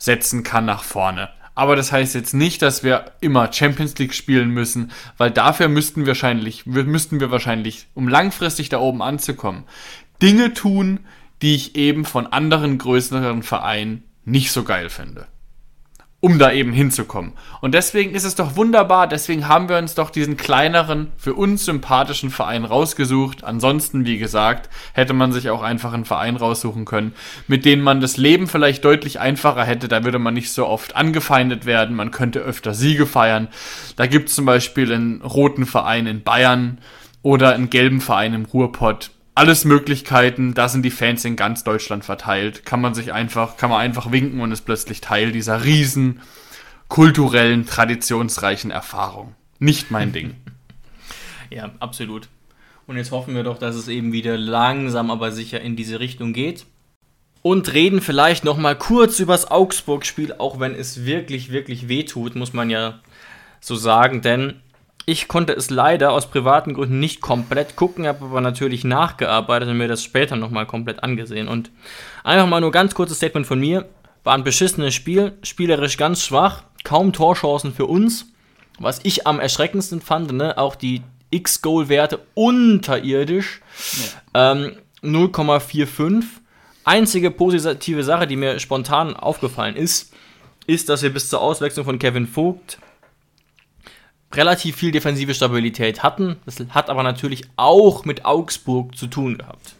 setzen 0.00 0.42
kann 0.42 0.64
nach 0.64 0.82
vorne. 0.82 1.28
Aber 1.54 1.76
das 1.76 1.92
heißt 1.92 2.16
jetzt 2.16 2.34
nicht, 2.34 2.62
dass 2.62 2.82
wir 2.82 3.12
immer 3.20 3.52
Champions 3.52 3.96
League 3.98 4.14
spielen 4.14 4.50
müssen, 4.50 4.90
weil 5.16 5.30
dafür 5.30 5.68
müssten 5.68 6.00
wir 6.00 6.08
wahrscheinlich, 6.08 6.66
müssten 6.66 7.20
wir 7.20 7.30
wahrscheinlich, 7.30 7.86
um 7.94 8.08
langfristig 8.08 8.70
da 8.70 8.80
oben 8.80 9.02
anzukommen, 9.02 9.64
Dinge 10.22 10.54
tun, 10.54 11.00
die 11.42 11.54
ich 11.54 11.76
eben 11.76 12.04
von 12.04 12.26
anderen 12.26 12.78
größeren 12.78 13.42
Vereinen 13.42 14.02
nicht 14.24 14.50
so 14.50 14.64
geil 14.64 14.90
finde 14.90 15.26
um 16.20 16.38
da 16.38 16.52
eben 16.52 16.72
hinzukommen. 16.72 17.32
Und 17.62 17.72
deswegen 17.72 18.14
ist 18.14 18.24
es 18.24 18.34
doch 18.34 18.54
wunderbar, 18.54 19.08
deswegen 19.08 19.48
haben 19.48 19.70
wir 19.70 19.78
uns 19.78 19.94
doch 19.94 20.10
diesen 20.10 20.36
kleineren, 20.36 21.12
für 21.16 21.34
uns 21.34 21.64
sympathischen 21.64 22.30
Verein 22.30 22.66
rausgesucht. 22.66 23.42
Ansonsten, 23.42 24.04
wie 24.04 24.18
gesagt, 24.18 24.68
hätte 24.92 25.14
man 25.14 25.32
sich 25.32 25.48
auch 25.48 25.62
einfach 25.62 25.94
einen 25.94 26.04
Verein 26.04 26.36
raussuchen 26.36 26.84
können, 26.84 27.14
mit 27.48 27.64
dem 27.64 27.80
man 27.80 28.02
das 28.02 28.18
Leben 28.18 28.48
vielleicht 28.48 28.84
deutlich 28.84 29.18
einfacher 29.18 29.64
hätte. 29.64 29.88
Da 29.88 30.04
würde 30.04 30.18
man 30.18 30.34
nicht 30.34 30.52
so 30.52 30.66
oft 30.66 30.94
angefeindet 30.94 31.64
werden, 31.64 31.96
man 31.96 32.10
könnte 32.10 32.40
öfter 32.40 32.74
Siege 32.74 33.06
feiern. 33.06 33.48
Da 33.96 34.06
gibt 34.06 34.28
es 34.28 34.34
zum 34.34 34.44
Beispiel 34.44 34.92
einen 34.92 35.22
roten 35.22 35.64
Verein 35.64 36.06
in 36.06 36.22
Bayern 36.22 36.78
oder 37.22 37.54
einen 37.54 37.70
gelben 37.70 38.02
Verein 38.02 38.34
im 38.34 38.44
Ruhrpott 38.44 39.10
alles 39.40 39.64
Möglichkeiten, 39.64 40.52
da 40.52 40.68
sind 40.68 40.82
die 40.82 40.90
Fans 40.90 41.24
in 41.24 41.34
ganz 41.34 41.64
Deutschland 41.64 42.04
verteilt. 42.04 42.66
Kann 42.66 42.82
man 42.82 42.92
sich 42.92 43.14
einfach, 43.14 43.56
kann 43.56 43.70
man 43.70 43.80
einfach 43.80 44.12
winken 44.12 44.42
und 44.42 44.52
ist 44.52 44.66
plötzlich 44.66 45.00
Teil 45.00 45.32
dieser 45.32 45.64
riesen 45.64 46.20
kulturellen, 46.88 47.64
traditionsreichen 47.64 48.70
Erfahrung. 48.70 49.34
Nicht 49.58 49.90
mein 49.90 50.12
Ding. 50.12 50.34
Ja, 51.48 51.70
absolut. 51.80 52.28
Und 52.86 52.98
jetzt 52.98 53.12
hoffen 53.12 53.34
wir 53.34 53.42
doch, 53.42 53.56
dass 53.56 53.76
es 53.76 53.88
eben 53.88 54.12
wieder 54.12 54.36
langsam 54.36 55.10
aber 55.10 55.32
sicher 55.32 55.62
in 55.62 55.74
diese 55.74 56.00
Richtung 56.00 56.34
geht. 56.34 56.66
Und 57.40 57.72
reden 57.72 58.02
vielleicht 58.02 58.44
noch 58.44 58.58
mal 58.58 58.76
kurz 58.76 59.20
übers 59.20 59.50
Augsburg-Spiel, 59.50 60.34
auch 60.34 60.60
wenn 60.60 60.74
es 60.74 61.06
wirklich, 61.06 61.50
wirklich 61.50 61.88
wehtut, 61.88 62.36
muss 62.36 62.52
man 62.52 62.68
ja 62.68 63.00
so 63.58 63.74
sagen. 63.74 64.20
Denn 64.20 64.60
ich 65.10 65.26
konnte 65.26 65.52
es 65.54 65.70
leider 65.70 66.12
aus 66.12 66.30
privaten 66.30 66.72
Gründen 66.72 67.00
nicht 67.00 67.20
komplett 67.20 67.74
gucken, 67.74 68.06
habe 68.06 68.26
aber 68.26 68.40
natürlich 68.40 68.84
nachgearbeitet 68.84 69.68
und 69.68 69.76
mir 69.76 69.88
das 69.88 70.04
später 70.04 70.36
nochmal 70.36 70.66
komplett 70.66 71.02
angesehen. 71.02 71.48
Und 71.48 71.72
einfach 72.22 72.46
mal 72.46 72.60
nur 72.60 72.70
ganz 72.70 72.94
kurzes 72.94 73.16
Statement 73.16 73.44
von 73.44 73.58
mir. 73.58 73.88
War 74.22 74.34
ein 74.34 74.44
beschissenes 74.44 74.94
Spiel, 74.94 75.32
spielerisch 75.42 75.96
ganz 75.96 76.22
schwach, 76.22 76.62
kaum 76.84 77.12
Torchancen 77.12 77.74
für 77.74 77.86
uns. 77.86 78.26
Was 78.78 79.00
ich 79.02 79.26
am 79.26 79.40
erschreckendsten 79.40 80.00
fand, 80.00 80.32
ne, 80.32 80.56
auch 80.56 80.76
die 80.76 81.02
X-Goal-Werte 81.30 82.20
unterirdisch. 82.34 83.62
Ja. 84.32 84.52
Ähm, 84.52 84.76
0,45. 85.02 86.22
Einzige 86.84 87.32
positive 87.32 88.04
Sache, 88.04 88.28
die 88.28 88.36
mir 88.36 88.60
spontan 88.60 89.16
aufgefallen 89.16 89.74
ist, 89.74 90.12
ist, 90.68 90.88
dass 90.88 91.02
wir 91.02 91.12
bis 91.12 91.28
zur 91.28 91.40
Auswechslung 91.40 91.84
von 91.84 91.98
Kevin 91.98 92.28
Vogt 92.28 92.78
relativ 94.32 94.76
viel 94.76 94.92
defensive 94.92 95.34
Stabilität 95.34 96.02
hatten. 96.02 96.36
Das 96.44 96.56
hat 96.70 96.88
aber 96.90 97.02
natürlich 97.02 97.44
auch 97.56 98.04
mit 98.04 98.24
Augsburg 98.24 98.96
zu 98.96 99.06
tun 99.06 99.38
gehabt. 99.38 99.74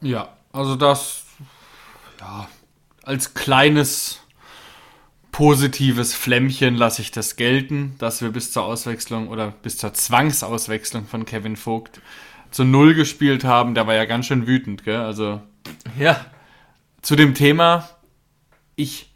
Ja, 0.00 0.28
also 0.52 0.76
das 0.76 1.24
ja, 2.20 2.48
als 3.02 3.34
kleines 3.34 4.20
positives 5.32 6.14
Flämmchen 6.14 6.74
lasse 6.74 7.02
ich 7.02 7.10
das 7.10 7.36
gelten, 7.36 7.94
dass 7.98 8.20
wir 8.20 8.30
bis 8.30 8.52
zur 8.52 8.64
Auswechslung 8.64 9.28
oder 9.28 9.52
bis 9.62 9.78
zur 9.78 9.94
Zwangsauswechslung 9.94 11.06
von 11.06 11.24
Kevin 11.24 11.56
Vogt 11.56 12.00
zu 12.50 12.64
Null 12.64 12.94
gespielt 12.94 13.44
haben. 13.44 13.74
Der 13.74 13.86
war 13.86 13.94
ja 13.94 14.06
ganz 14.06 14.26
schön 14.26 14.46
wütend, 14.46 14.84
gell? 14.84 15.00
Also 15.00 15.40
ja. 15.98 16.24
Zu 17.02 17.16
dem 17.16 17.34
Thema, 17.34 17.88
ich 18.76 19.09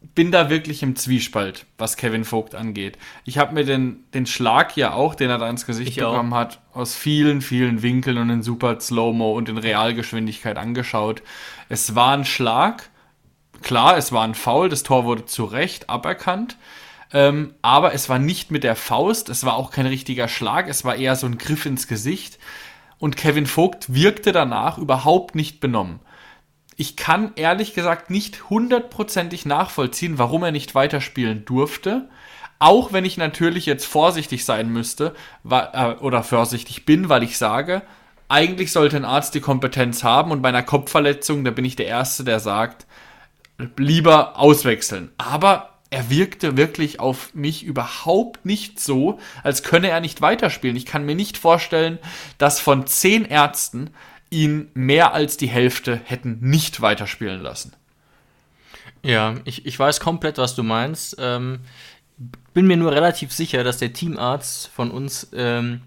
bin 0.00 0.30
da 0.30 0.48
wirklich 0.48 0.82
im 0.82 0.94
Zwiespalt, 0.94 1.66
was 1.76 1.96
Kevin 1.96 2.24
Vogt 2.24 2.54
angeht. 2.54 2.98
Ich 3.24 3.38
habe 3.38 3.54
mir 3.54 3.64
den, 3.64 4.04
den 4.14 4.26
Schlag 4.26 4.76
ja 4.76 4.92
auch, 4.92 5.14
den 5.14 5.28
er 5.28 5.38
da 5.38 5.50
ins 5.50 5.66
Gesicht 5.66 5.90
ich 5.90 5.96
bekommen 5.96 6.32
auch. 6.32 6.38
hat, 6.38 6.60
aus 6.72 6.94
vielen, 6.94 7.40
vielen 7.40 7.82
Winkeln 7.82 8.18
und 8.18 8.30
in 8.30 8.42
super 8.42 8.78
Slow-Mo 8.78 9.32
und 9.32 9.48
in 9.48 9.58
Realgeschwindigkeit 9.58 10.56
angeschaut. 10.56 11.22
Es 11.68 11.94
war 11.94 12.16
ein 12.16 12.24
Schlag. 12.24 12.90
Klar, 13.62 13.96
es 13.96 14.12
war 14.12 14.22
ein 14.22 14.36
Foul. 14.36 14.68
Das 14.68 14.84
Tor 14.84 15.04
wurde 15.04 15.24
zu 15.26 15.44
Recht 15.44 15.90
aberkannt. 15.90 16.56
Ähm, 17.12 17.54
aber 17.62 17.92
es 17.92 18.08
war 18.08 18.20
nicht 18.20 18.52
mit 18.52 18.62
der 18.62 18.76
Faust. 18.76 19.28
Es 19.28 19.44
war 19.44 19.56
auch 19.56 19.72
kein 19.72 19.86
richtiger 19.86 20.28
Schlag. 20.28 20.68
Es 20.68 20.84
war 20.84 20.94
eher 20.94 21.16
so 21.16 21.26
ein 21.26 21.38
Griff 21.38 21.66
ins 21.66 21.88
Gesicht. 21.88 22.38
Und 22.98 23.16
Kevin 23.16 23.46
Vogt 23.46 23.92
wirkte 23.92 24.30
danach 24.30 24.78
überhaupt 24.78 25.34
nicht 25.34 25.58
benommen 25.58 26.00
ich 26.80 26.96
kann 26.96 27.32
ehrlich 27.34 27.74
gesagt 27.74 28.08
nicht 28.08 28.48
hundertprozentig 28.50 29.44
nachvollziehen, 29.44 30.16
warum 30.16 30.44
er 30.44 30.52
nicht 30.52 30.76
weiterspielen 30.76 31.44
durfte. 31.44 32.08
Auch 32.60 32.92
wenn 32.92 33.04
ich 33.04 33.16
natürlich 33.16 33.66
jetzt 33.66 33.84
vorsichtig 33.84 34.44
sein 34.44 34.72
müsste 34.72 35.14
äh, 35.50 35.94
oder 35.94 36.22
vorsichtig 36.22 36.86
bin, 36.86 37.08
weil 37.08 37.24
ich 37.24 37.36
sage, 37.36 37.82
eigentlich 38.28 38.70
sollte 38.70 38.96
ein 38.96 39.04
Arzt 39.04 39.34
die 39.34 39.40
Kompetenz 39.40 40.04
haben 40.04 40.30
und 40.30 40.40
bei 40.40 40.50
einer 40.50 40.62
Kopfverletzung, 40.62 41.44
da 41.44 41.50
bin 41.50 41.64
ich 41.64 41.74
der 41.74 41.86
Erste, 41.86 42.22
der 42.22 42.38
sagt, 42.38 42.86
lieber 43.76 44.38
auswechseln. 44.38 45.10
Aber 45.18 45.70
er 45.90 46.10
wirkte 46.10 46.56
wirklich 46.56 47.00
auf 47.00 47.34
mich 47.34 47.64
überhaupt 47.64 48.44
nicht 48.44 48.78
so, 48.78 49.18
als 49.42 49.64
könne 49.64 49.88
er 49.88 50.00
nicht 50.00 50.20
weiterspielen. 50.20 50.76
Ich 50.76 50.86
kann 50.86 51.04
mir 51.04 51.16
nicht 51.16 51.38
vorstellen, 51.38 51.98
dass 52.36 52.60
von 52.60 52.86
zehn 52.86 53.24
Ärzten 53.24 53.90
ihn 54.30 54.70
mehr 54.74 55.14
als 55.14 55.36
die 55.36 55.48
Hälfte 55.48 56.00
hätten 56.04 56.38
nicht 56.40 56.80
weiterspielen 56.80 57.40
lassen. 57.40 57.72
Ja, 59.02 59.36
ich, 59.44 59.64
ich 59.64 59.78
weiß 59.78 60.00
komplett, 60.00 60.38
was 60.38 60.54
du 60.54 60.62
meinst. 60.62 61.16
Ähm, 61.18 61.60
bin 62.52 62.66
mir 62.66 62.76
nur 62.76 62.92
relativ 62.92 63.32
sicher, 63.32 63.64
dass 63.64 63.78
der 63.78 63.92
Teamarzt 63.92 64.68
von 64.68 64.90
uns 64.90 65.28
ähm, 65.32 65.82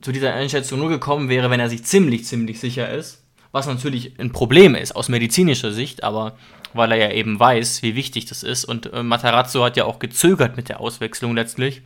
zu 0.00 0.12
dieser 0.12 0.34
Einschätzung 0.34 0.78
nur 0.78 0.88
gekommen 0.88 1.28
wäre, 1.28 1.50
wenn 1.50 1.60
er 1.60 1.68
sich 1.68 1.84
ziemlich, 1.84 2.24
ziemlich 2.24 2.60
sicher 2.60 2.90
ist. 2.90 3.22
Was 3.52 3.66
natürlich 3.66 4.18
ein 4.18 4.32
Problem 4.32 4.74
ist 4.74 4.96
aus 4.96 5.08
medizinischer 5.08 5.72
Sicht, 5.72 6.02
aber 6.02 6.36
weil 6.72 6.90
er 6.90 6.98
ja 6.98 7.10
eben 7.12 7.38
weiß, 7.38 7.82
wie 7.82 7.94
wichtig 7.94 8.26
das 8.26 8.42
ist. 8.42 8.64
Und 8.64 8.92
äh, 8.92 9.02
Matarazzo 9.02 9.62
hat 9.62 9.76
ja 9.76 9.84
auch 9.84 10.00
gezögert 10.00 10.56
mit 10.56 10.68
der 10.68 10.80
Auswechslung 10.80 11.34
letztlich. 11.34 11.82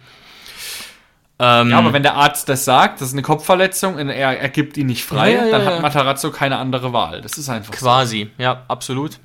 Ähm, 1.41 1.71
ja, 1.71 1.79
aber 1.79 1.93
wenn 1.93 2.03
der 2.03 2.15
Arzt 2.15 2.49
das 2.49 2.65
sagt, 2.65 3.01
das 3.01 3.09
ist 3.09 3.15
eine 3.15 3.23
Kopfverletzung 3.23 3.95
und 3.95 4.09
er, 4.09 4.41
er 4.41 4.49
gibt 4.49 4.77
ihn 4.77 4.89
nicht 4.89 5.05
frei, 5.05 5.35
ja, 5.35 5.45
ja, 5.45 5.51
dann 5.51 5.67
hat 5.67 5.83
Matarazzo 5.83 6.33
keine 6.33 6.57
andere 6.57 6.93
Wahl. 6.93 7.21
Das 7.21 7.39
ist 7.39 7.49
einfach 7.49 7.73
Quasi, 7.73 8.31
so. 8.37 8.43
ja, 8.43 8.65
absolut. 8.67 9.21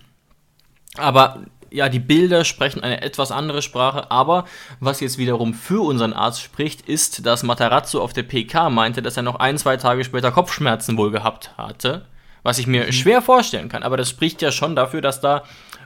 Aber 0.98 1.40
ja, 1.72 1.90
die 1.90 2.00
Bilder 2.00 2.46
sprechen 2.46 2.84
eine 2.84 3.02
etwas 3.02 3.32
andere 3.32 3.64
Sprache, 3.64 4.12
aber 4.12 4.46
was 4.80 5.00
jetzt 5.00 5.18
wiederum 5.18 5.56
für 5.56 5.84
unseren 5.84 6.14
Arzt 6.14 6.42
spricht, 6.42 6.88
ist, 6.88 7.26
dass 7.26 7.42
Matarazzo 7.42 8.00
auf 8.00 8.14
der 8.14 8.22
PK 8.22 8.70
meinte, 8.70 9.02
dass 9.02 9.18
er 9.18 9.24
noch 9.24 9.38
ein, 9.38 9.58
zwei 9.58 9.78
Tage 9.78 10.04
später 10.04 10.32
Kopfschmerzen 10.32 10.98
wohl 10.98 11.10
gehabt 11.10 11.58
hatte. 11.58 12.06
Was 12.44 12.60
ich 12.60 12.68
mir 12.68 12.86
mhm. 12.86 12.92
schwer 12.92 13.22
vorstellen 13.24 13.70
kann, 13.70 13.82
aber 13.82 13.98
das 13.98 14.10
spricht 14.10 14.42
ja 14.44 14.52
schon 14.52 14.76
dafür, 14.76 15.02
dass 15.02 15.20
da 15.20 15.44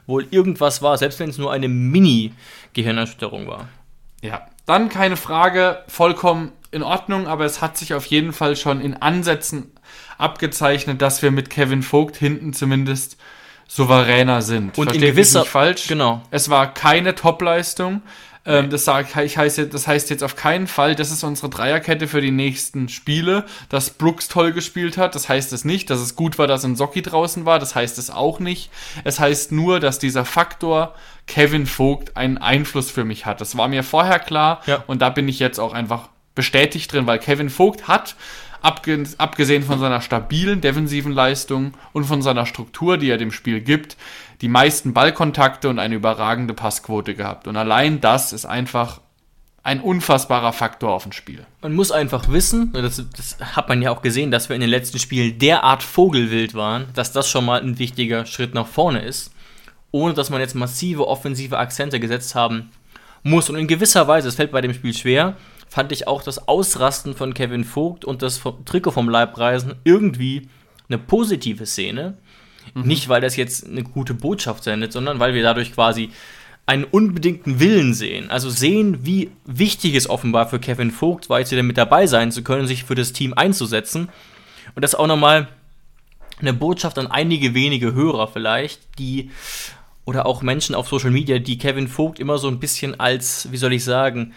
wohl 0.08 0.28
irgendwas 0.30 0.82
war, 0.82 0.98
selbst 0.98 1.20
wenn 1.20 1.30
es 1.30 1.38
nur 1.38 1.54
eine 1.54 1.70
Mini-Gehirnerschütterung 1.70 3.48
war. 3.48 3.70
Ja, 4.22 4.48
dann 4.68 4.90
keine 4.90 5.18
Frage, 5.18 5.84
vollkommen 5.88 6.52
in 6.72 6.84
Ordnung, 6.84 7.26
aber 7.26 7.46
es 7.46 7.62
hat 7.62 7.78
sich 7.78 7.96
auf 7.96 8.06
jeden 8.06 8.34
Fall 8.34 8.56
schon 8.56 8.82
in 8.82 8.96
Ansätzen 8.96 9.72
abgezeichnet, 10.18 11.02
dass 11.02 11.22
wir 11.22 11.32
mit 11.32 11.50
Kevin 11.50 11.82
Vogt 11.82 12.18
hinten 12.18 12.54
zumindest 12.54 13.18
souveräner 13.68 14.42
sind. 14.42 14.78
Und 14.78 14.86
Versteht 14.86 15.02
in 15.02 15.10
gewisser 15.10 15.42
nicht 15.42 15.50
falsch. 15.50 15.88
Genau. 15.88 16.22
Es 16.32 16.50
war 16.50 16.74
keine 16.74 17.16
Topleistung. 17.16 18.02
Ähm, 18.48 18.70
das, 18.70 18.86
sag, 18.86 19.16
ich 19.24 19.38
heiße, 19.38 19.68
das 19.68 19.88
heißt 19.88 20.10
jetzt 20.10 20.24
auf 20.24 20.36
keinen 20.36 20.68
Fall, 20.68 20.96
das 20.96 21.12
ist 21.12 21.24
unsere 21.24 21.50
Dreierkette 21.50 22.08
für 22.08 22.22
die 22.22 22.32
nächsten 22.32 22.88
Spiele, 22.88 23.46
dass 23.70 23.90
Brooks 23.90 24.30
toll 24.30 24.54
gespielt 24.54 24.98
hat. 24.98 25.16
Das 25.16 25.28
heißt 25.28 25.52
es 25.52 25.66
nicht, 25.66 25.90
dass 25.90 26.00
es 26.00 26.16
gut 26.16 26.40
war, 26.40 26.48
dass 26.48 26.64
ein 26.64 26.78
Socki 26.78 27.02
draußen 27.02 27.46
war. 27.46 27.60
Das 27.60 27.76
heißt 27.76 27.98
es 27.98 28.10
auch 28.10 28.40
nicht. 28.40 28.72
Es 29.04 29.20
heißt 29.20 29.52
nur, 29.52 29.80
dass 29.80 30.00
dieser 30.00 30.24
Faktor 30.24 30.96
Kevin 31.28 31.68
Vogt 31.68 32.16
einen 32.16 32.38
Einfluss 32.38 32.90
für 32.90 33.04
mich 33.04 33.26
hat. 33.26 33.42
Das 33.42 33.58
war 33.58 33.68
mir 33.68 33.84
vorher 33.84 34.20
klar 34.20 34.62
ja. 34.66 34.84
und 34.88 35.02
da 35.02 35.10
bin 35.10 35.28
ich 35.28 35.40
jetzt 35.40 35.60
auch 35.60 35.74
einfach 35.74 36.10
bestätigt 36.34 36.94
drin, 36.94 37.06
weil 37.06 37.20
Kevin 37.20 37.50
Vogt 37.50 37.88
hat 37.88 38.16
abgesehen 38.62 39.64
von 39.64 39.80
seiner 39.80 40.02
stabilen 40.02 40.62
defensiven 40.62 41.12
Leistung 41.12 41.74
und 41.94 42.06
von 42.06 42.22
seiner 42.22 42.46
Struktur, 42.46 42.98
die 42.98 43.10
er 43.10 43.18
dem 43.18 43.32
Spiel 43.32 43.62
gibt, 43.62 43.98
die 44.42 44.48
meisten 44.48 44.94
Ballkontakte 44.94 45.70
und 45.70 45.80
eine 45.80 45.96
überragende 45.96 46.54
Passquote 46.54 47.16
gehabt. 47.16 47.48
Und 47.48 47.58
allein 47.58 48.02
das 48.02 48.34
ist 48.34 48.46
einfach 48.46 49.02
ein 49.64 49.82
unfassbarer 49.82 50.54
Faktor 50.54 50.94
auf 50.94 51.04
dem 51.04 51.12
Spiel. 51.12 51.46
Man 51.62 51.76
muss 51.76 51.92
einfach 51.92 52.30
wissen, 52.30 52.72
das, 52.72 53.04
das, 53.16 53.38
hat 53.40 53.68
man 53.68 53.82
ja 53.82 53.92
auch 53.92 54.02
gesehen, 54.02 54.32
dass 54.32 54.48
wir 54.48 54.56
in 54.56 54.62
den 54.62 54.70
letzten 54.70 54.98
Spielen 54.98 55.40
derart 55.40 55.84
vogelwild 55.84 56.54
waren, 56.54 56.86
dass 56.94 57.12
das 57.12 57.30
schon 57.30 57.44
mal 57.44 57.62
ein 57.62 57.78
wichtiger 57.78 58.26
Schritt 58.26 58.54
nach 58.54 58.68
vorne 58.68 59.02
ist, 59.02 59.34
ohne 59.92 60.14
dass 60.14 60.30
man 60.30 60.40
jetzt 60.40 60.56
massive 60.56 61.06
offensive 61.06 61.58
Akzente 61.58 62.00
gesetzt 62.00 62.34
haben 62.34 62.72
muss. 63.24 63.50
Und 63.50 63.58
in 63.58 63.68
gewisser 63.68 64.08
Weise, 64.08 64.30
es 64.30 64.36
fällt 64.36 64.52
bei 64.52 64.62
dem 64.62 64.74
Spiel 64.74 64.94
schwer, 64.94 65.36
fand 65.68 65.92
ich 65.92 66.08
auch 66.08 66.24
das 66.24 66.48
Ausrasten 66.48 67.14
von 67.14 67.34
Kevin 67.34 67.66
Vogt 67.66 68.06
und 68.06 68.22
das 68.22 68.42
Trikot 68.64 68.92
vom 68.92 69.10
Leibreisen 69.10 69.76
irgendwie 69.84 70.48
eine 70.88 70.98
positive 70.98 71.66
Szene. 71.66 72.18
Mhm. 72.74 72.84
Nicht, 72.84 73.10
weil 73.10 73.22
das 73.22 73.36
jetzt 73.36 73.68
eine 73.68 73.84
gute 73.84 74.14
Botschaft 74.14 74.64
sendet, 74.64 74.92
sondern 74.94 75.20
weil 75.20 75.34
wir 75.34 75.44
dadurch 75.44 75.74
quasi 75.74 76.12
einen 76.66 76.84
unbedingten 76.84 77.60
Willen 77.60 77.94
sehen. 77.94 78.30
Also 78.30 78.50
sehen, 78.50 79.06
wie 79.06 79.32
wichtig 79.46 79.96
es 79.96 80.10
offenbar 80.10 80.50
für 80.50 80.60
Kevin 80.60 80.92
Vogt 80.92 81.30
war, 81.30 81.40
jetzt 81.40 81.52
wieder 81.52 81.64
mit 81.64 81.78
dabei 81.78 82.08
sein 82.08 82.32
zu 82.32 82.44
können, 82.44 82.68
sich 82.68 82.84
für 82.84 82.96
das 82.96 83.14
Team 83.14 83.34
einzusetzen. 83.34 84.10
Und 84.76 84.82
das 84.82 84.94
auch 84.94 85.08
nochmal 85.08 85.48
eine 86.40 86.54
Botschaft 86.54 87.00
an 87.00 87.08
einige 87.08 87.54
wenige 87.54 87.94
Hörer 87.94 88.28
vielleicht, 88.28 89.00
die 89.00 89.32
oder 90.06 90.26
auch 90.26 90.42
Menschen 90.42 90.76
auf 90.76 90.88
Social 90.88 91.12
Media, 91.12 91.40
die 91.40 91.58
Kevin 91.58 91.88
Vogt 91.88 92.20
immer 92.20 92.38
so 92.38 92.48
ein 92.48 92.60
bisschen 92.60 93.00
als, 93.00 93.52
wie 93.52 93.58
soll 93.58 93.74
ich 93.74 93.84
sagen, 93.84 94.34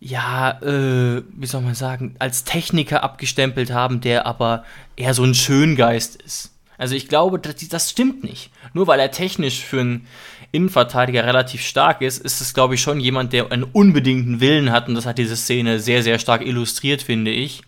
ja, 0.00 0.60
äh, 0.62 1.22
wie 1.36 1.46
soll 1.46 1.60
man 1.62 1.74
sagen, 1.74 2.14
als 2.18 2.44
Techniker 2.44 3.02
abgestempelt 3.02 3.70
haben, 3.70 4.00
der 4.00 4.26
aber 4.26 4.64
eher 4.96 5.14
so 5.14 5.24
ein 5.24 5.34
Schöngeist 5.34 6.20
ist. 6.22 6.52
Also 6.80 6.94
ich 6.94 7.08
glaube, 7.08 7.38
das, 7.38 7.56
das 7.68 7.90
stimmt 7.90 8.24
nicht. 8.24 8.50
Nur 8.72 8.86
weil 8.86 8.98
er 9.00 9.10
technisch 9.10 9.62
für 9.62 9.80
einen 9.80 10.06
Innenverteidiger 10.50 11.26
relativ 11.26 11.60
stark 11.60 12.00
ist, 12.00 12.16
ist 12.16 12.40
es, 12.40 12.54
glaube 12.54 12.74
ich, 12.74 12.80
schon 12.80 13.00
jemand, 13.00 13.34
der 13.34 13.52
einen 13.52 13.64
unbedingten 13.64 14.40
Willen 14.40 14.72
hat. 14.72 14.88
Und 14.88 14.94
das 14.94 15.04
hat 15.04 15.18
diese 15.18 15.36
Szene 15.36 15.78
sehr, 15.78 16.02
sehr 16.02 16.18
stark 16.18 16.40
illustriert, 16.40 17.02
finde 17.02 17.32
ich. 17.32 17.60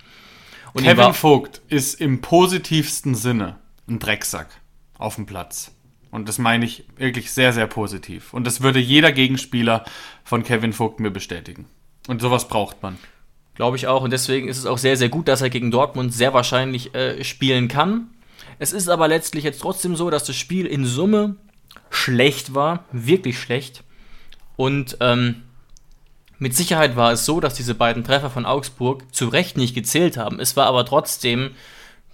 Und 0.73 0.85
Kevin 0.85 1.13
Vogt 1.13 1.61
ist 1.69 2.01
im 2.01 2.23
positivsten 2.23 3.15
Sinne 3.15 3.57
ein 3.87 3.99
Drecksack 3.99 4.49
auf 4.97 5.17
dem 5.17 5.27
Platz. 5.27 5.73
Und 6.11 6.27
das 6.27 6.39
meine 6.39 6.65
ich 6.65 6.85
wirklich 6.97 7.33
sehr, 7.33 7.53
sehr 7.53 7.67
positiv. 7.67 8.33
Und 8.33 8.47
das 8.47 8.63
würde 8.63 8.79
jeder 8.79 9.13
Gegenspieler 9.13 9.85
von 10.25 10.43
Kevin 10.43 10.73
Vogt 10.73 11.01
mir 11.01 11.11
bestätigen. 11.11 11.67
Und 12.09 12.23
sowas 12.23 12.49
braucht 12.49 12.83
man. 12.83 12.97
Glaube 13.57 13.77
ich 13.77 13.89
auch. 13.89 14.01
Und 14.01 14.11
deswegen 14.11 14.49
ist 14.49 14.57
es 14.57 14.65
auch 14.65 14.79
sehr, 14.79 14.97
sehr 14.97 15.11
gut, 15.11 15.29
dass 15.29 15.43
er 15.43 15.51
gegen 15.51 15.71
Dortmund 15.71 16.15
sehr 16.15 16.33
wahrscheinlich 16.33 16.95
äh, 16.95 17.23
spielen 17.25 17.69
kann. 17.69 18.09
Es 18.59 18.72
ist 18.72 18.88
aber 18.88 19.09
letztlich 19.09 19.44
jetzt 19.44 19.61
trotzdem 19.61 19.96
so, 19.96 20.11
dass 20.11 20.24
das 20.24 20.36
Spiel 20.36 20.66
in 20.66 20.84
Summe 20.84 21.36
schlecht 21.90 22.55
war. 22.55 22.84
Wirklich 22.92 23.38
schlecht. 23.38 23.84
Und 24.57 24.96
ähm, 25.00 25.42
mit 26.38 26.55
Sicherheit 26.55 26.96
war 26.96 27.12
es 27.12 27.24
so, 27.24 27.40
dass 27.40 27.55
diese 27.55 27.74
beiden 27.74 28.05
Treffer 28.05 28.30
von 28.30 28.46
Augsburg 28.46 29.14
zu 29.14 29.28
Recht 29.28 29.57
nicht 29.57 29.74
gezählt 29.74 30.16
haben. 30.16 30.40
Es 30.40 30.57
war 30.57 30.66
aber 30.66 30.84
trotzdem 30.84 31.53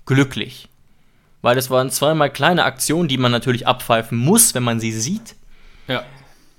glücklich. 0.07 0.69
Weil 1.43 1.57
es 1.57 1.71
waren 1.71 1.91
zweimal 1.91 2.33
kleine 2.33 2.65
Aktionen, 2.65 3.09
die 3.09 3.19
man 3.19 3.33
natürlich 3.33 3.67
abpfeifen 3.67 4.19
muss, 4.19 4.55
wenn 4.55 4.65
man 4.65 4.81
sie 4.81 4.93
sieht. 4.93 5.37
Ja. 5.87 6.05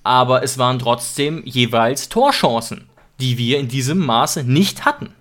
Aber 0.04 0.44
es 0.44 0.58
waren 0.58 0.80
trotzdem 0.80 1.44
jeweils 1.46 2.10
Torchancen 2.10 2.90
die 3.20 3.38
wir 3.38 3.60
in 3.60 3.68
diesem 3.68 4.00
Maße 4.00 4.44
nicht 4.44 4.86
hatten. 4.86 5.14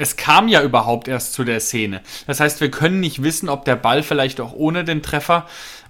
Es 0.00 0.16
kam 0.16 0.48
ja 0.48 0.62
überhaupt 0.62 1.08
erst 1.08 1.34
zu 1.34 1.44
der 1.44 1.60
Szene. 1.60 2.00
Das 2.26 2.40
heißt, 2.40 2.60
wir 2.60 2.70
können 2.70 3.00
nicht 3.00 3.22
wissen, 3.22 3.50
ob 3.50 3.66
der 3.66 3.76
Ball 3.76 4.02
vielleicht 4.02 4.40
auch 4.40 4.54
ohne 4.54 4.82
den 4.82 5.02
Treffer 5.02 5.46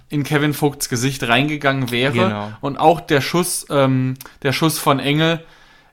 in 0.09 0.23
Kevin 0.23 0.53
Vogts 0.53 0.89
Gesicht 0.89 1.27
reingegangen 1.27 1.91
wäre. 1.91 2.11
Genau. 2.13 2.51
Und 2.59 2.77
auch 2.77 2.99
der 2.99 3.21
Schuss, 3.21 3.65
ähm, 3.69 4.15
der 4.43 4.51
Schuss 4.51 4.77
von 4.77 4.99
Engel 4.99 5.43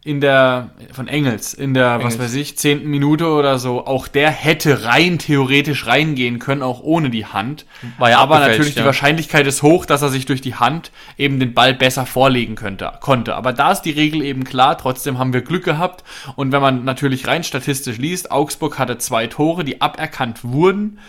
in 0.05 0.20
der, 0.20 0.70
von 0.92 1.09
Engels, 1.09 1.55
in 1.55 1.74
der, 1.74 1.94
Engels. 1.94 2.05
was 2.05 2.18
weiß 2.18 2.34
ich, 2.34 2.57
zehnten 2.57 2.88
Minute 2.88 3.26
oder 3.26 3.59
so, 3.59 3.84
auch 3.84 4.07
der 4.07 4.30
hätte 4.30 4.84
rein 4.84 5.18
theoretisch 5.18 5.86
reingehen 5.86 6.38
können, 6.38 6.62
auch 6.62 6.80
ohne 6.80 7.11
die 7.11 7.26
Hand. 7.26 7.66
War 7.99 8.11
ja 8.11 8.18
Aber 8.18 8.38
natürlich 8.38 8.76
ja. 8.76 8.82
die 8.82 8.86
Wahrscheinlichkeit 8.86 9.46
ist 9.46 9.62
hoch, 9.62 9.86
dass 9.86 10.03
er 10.03 10.09
sich 10.09 10.24
durch 10.24 10.40
die 10.40 10.55
Hand 10.55 10.92
eben 11.16 11.40
den 11.40 11.53
Ball 11.53 11.74
besser 11.74 12.07
vorlegen 12.07 12.55
könnte, 12.55 12.92
konnte. 13.01 13.34
Aber 13.34 13.53
da 13.53 13.72
ist 13.72 13.82
die 13.82 13.90
Regel 13.90 14.22
eben 14.22 14.44
klar, 14.44 14.78
trotzdem 14.78 15.18
haben 15.18 15.32
wir 15.32 15.42
Glück 15.42 15.64
gehabt. 15.64 16.05
Und 16.36 16.53
wenn 16.53 16.62
man 16.62 16.84
natürlich 16.84 17.26
rein 17.26 17.42
statistisch 17.42 17.99
liest, 17.99 18.30
Augsburg 18.30 18.78
hatte 18.78 18.99
zwei 18.99 19.26
Tore, 19.26 19.64
die 19.64 19.80
aberkannt 19.80 20.44
wurden, 20.44 21.01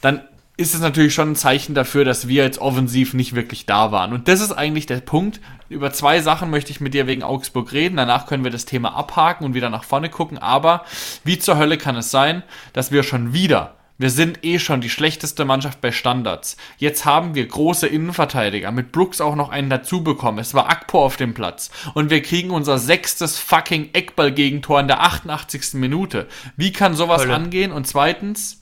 dann 0.00 0.22
ist 0.58 0.74
es 0.74 0.80
natürlich 0.80 1.14
schon 1.14 1.30
ein 1.30 1.36
Zeichen 1.36 1.74
dafür, 1.74 2.04
dass 2.04 2.26
wir 2.26 2.42
jetzt 2.42 2.58
offensiv 2.58 3.14
nicht 3.14 3.34
wirklich 3.34 3.64
da 3.64 3.92
waren. 3.92 4.12
Und 4.12 4.26
das 4.26 4.40
ist 4.40 4.52
eigentlich 4.52 4.86
der 4.86 5.00
Punkt. 5.00 5.40
Über 5.68 5.92
zwei 5.92 6.20
Sachen 6.20 6.50
möchte 6.50 6.72
ich 6.72 6.80
mit 6.80 6.94
dir 6.94 7.06
wegen 7.06 7.22
Augsburg 7.22 7.72
reden. 7.72 7.96
Danach 7.96 8.26
können 8.26 8.42
wir 8.42 8.50
das 8.50 8.64
Thema 8.64 8.94
abhaken 8.94 9.46
und 9.46 9.54
wieder 9.54 9.70
nach 9.70 9.84
vorne 9.84 10.10
gucken. 10.10 10.36
Aber 10.36 10.84
wie 11.22 11.38
zur 11.38 11.58
Hölle 11.58 11.78
kann 11.78 11.94
es 11.94 12.10
sein, 12.10 12.42
dass 12.72 12.90
wir 12.90 13.04
schon 13.04 13.32
wieder 13.32 13.76
wir 14.00 14.10
sind 14.10 14.44
eh 14.44 14.60
schon 14.60 14.80
die 14.80 14.90
schlechteste 14.90 15.44
Mannschaft 15.44 15.80
bei 15.80 15.90
Standards. 15.90 16.56
Jetzt 16.76 17.04
haben 17.04 17.34
wir 17.34 17.44
große 17.48 17.88
Innenverteidiger, 17.88 18.70
mit 18.70 18.92
Brooks 18.92 19.20
auch 19.20 19.34
noch 19.34 19.48
einen 19.48 19.70
dazu 19.70 20.04
bekommen. 20.04 20.38
Es 20.38 20.54
war 20.54 20.70
Akpo 20.70 21.04
auf 21.04 21.16
dem 21.16 21.34
Platz. 21.34 21.72
Und 21.94 22.08
wir 22.08 22.22
kriegen 22.22 22.50
unser 22.50 22.78
sechstes 22.78 23.40
fucking 23.40 23.90
Eckball-Gegentor 23.94 24.78
in 24.78 24.86
der 24.86 25.00
88. 25.02 25.74
Minute. 25.74 26.28
Wie 26.56 26.72
kann 26.72 26.94
sowas 26.94 27.22
Hölle. 27.22 27.34
angehen? 27.34 27.72
Und 27.72 27.88
zweitens, 27.88 28.57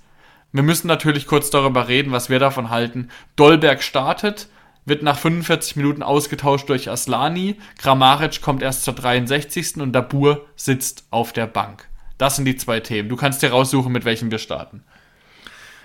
wir 0.53 0.63
müssen 0.63 0.87
natürlich 0.87 1.27
kurz 1.27 1.51
darüber 1.51 1.89
reden, 1.89 2.13
was 2.13 2.31
wir 2.31 2.39
davon 2.39 2.71
halten. 2.71 3.09
Dolberg 3.37 3.83
startet, 3.83 4.49
wird 4.85 5.03
nach 5.03 5.19
45 5.19 5.77
Minuten 5.77 6.03
ausgetauscht 6.03 6.69
durch 6.69 6.89
Aslani. 6.89 7.57
Kramaric 7.79 8.41
kommt 8.41 8.63
erst 8.63 8.85
zur 8.85 8.95
63. 8.95 9.77
und 9.77 9.93
Dabur 9.93 10.47
sitzt 10.57 11.05
auf 11.11 11.33
der 11.33 11.47
Bank. 11.47 11.89
Das 12.19 12.37
sind 12.37 12.47
die 12.47 12.57
zwei 12.57 12.81
Themen. 12.81 13.09
Du 13.09 13.17
kannst 13.17 13.43
dir 13.43 13.51
raussuchen, 13.51 13.93
mit 13.93 14.05
welchem 14.05 14.31
wir 14.31 14.39
starten. 14.39 14.83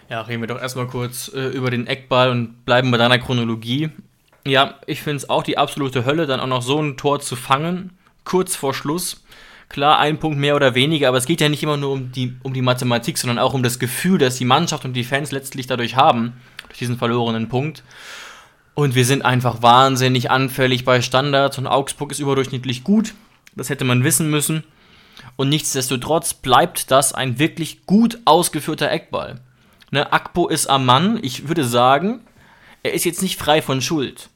Ja, 0.10 0.22
reden 0.22 0.42
wir 0.42 0.48
doch 0.48 0.62
erstmal 0.62 0.88
kurz 0.88 1.32
äh, 1.34 1.48
über 1.48 1.72
den 1.72 1.88
Eckball 1.88 2.30
und 2.30 2.66
bleiben 2.66 2.92
bei 2.92 2.98
deiner 2.98 3.18
Chronologie. 3.18 3.90
Ja, 4.46 4.76
ich 4.86 5.02
finde 5.02 5.18
es 5.18 5.30
auch 5.30 5.44
die 5.44 5.58
absolute 5.58 6.06
Hölle, 6.06 6.26
dann 6.28 6.40
auch 6.40 6.48
noch 6.48 6.62
so 6.62 6.82
ein 6.82 6.98
Tor 6.98 7.22
zu 7.22 7.36
fangen, 7.36 7.98
kurz 8.24 8.56
vor 8.56 8.74
Schluss. 8.74 9.24
Klar, 9.72 10.00
ein 10.00 10.20
Punkt 10.20 10.38
mehr 10.38 10.58
oder 10.58 10.76
weniger, 10.76 11.08
aber 11.08 11.18
es 11.18 11.26
geht 11.26 11.40
ja 11.40 11.48
nicht 11.48 11.64
immer 11.64 11.78
nur 11.78 11.94
um 11.94 12.12
die, 12.12 12.36
um 12.44 12.54
die 12.54 12.62
Mathematik, 12.62 13.18
sondern 13.18 13.40
auch 13.40 13.54
um 13.54 13.64
das 13.64 13.80
Gefühl, 13.80 14.18
das 14.18 14.36
die 14.36 14.44
Mannschaft 14.44 14.84
und 14.84 14.92
die 14.92 15.06
Fans 15.06 15.32
letztlich 15.32 15.66
dadurch 15.66 15.96
haben, 15.96 16.34
durch 16.68 16.80
diesen 16.80 16.98
verlorenen 16.98 17.48
Punkt. 17.48 17.82
Und 18.74 18.96
wir 18.96 19.06
sind 19.06 19.24
einfach 19.24 19.62
wahnsinnig 19.62 20.30
anfällig 20.30 20.84
bei 20.84 21.02
Standards 21.02 21.58
und 21.58 21.68
Augsburg 21.68 22.12
ist 22.12 22.20
überdurchschnittlich 22.20 22.84
gut. 22.84 23.14
Das 23.56 23.70
hätte 23.70 23.86
man 23.86 24.04
wissen 24.04 24.30
müssen. 24.30 24.66
Und 25.38 25.48
nichtsdestotrotz 25.48 26.34
bleibt 26.34 26.92
das 26.92 27.14
ein 27.14 27.40
wirklich 27.40 27.86
gut 27.86 28.20
ausgeführter 28.26 28.92
Eckball. 28.92 29.40
Ne, 29.90 30.12
Akpo 30.12 30.50
ist 30.50 30.68
am 30.68 30.86
Mann. 30.86 31.18
Ich 31.24 31.48
würde 31.48 31.64
sagen, 31.64 32.20
er 32.84 32.92
ist 32.92 33.06
jetzt 33.06 33.22
nicht 33.22 33.40
frei 33.40 33.62
von 33.62 33.82
Schuld. 33.82 34.31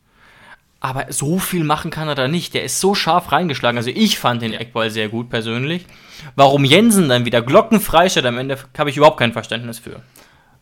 Aber 0.86 1.12
so 1.12 1.40
viel 1.40 1.64
machen 1.64 1.90
kann 1.90 2.08
er 2.08 2.14
da 2.14 2.28
nicht. 2.28 2.54
Der 2.54 2.64
ist 2.64 2.80
so 2.80 2.94
scharf 2.94 3.32
reingeschlagen. 3.32 3.76
Also 3.76 3.90
ich 3.90 4.20
fand 4.20 4.44
den 4.44 4.54
Eckball 4.54 4.92
sehr 4.92 5.10
gut 5.10 5.32
persönlich. 5.32 5.88
Warum 6.36 6.64
Jensen 6.64 7.10
dann 7.10 7.26
wieder 7.26 7.42
glockenfrei 7.42 8.08
steht 8.08 8.28
am 8.28 8.38
Ende, 8.38 8.60
habe 8.78 8.92
ich 8.92 8.98
überhaupt 8.98 9.18
kein 9.18 9.34
Verständnis 9.34 9.80
für. 9.80 10.04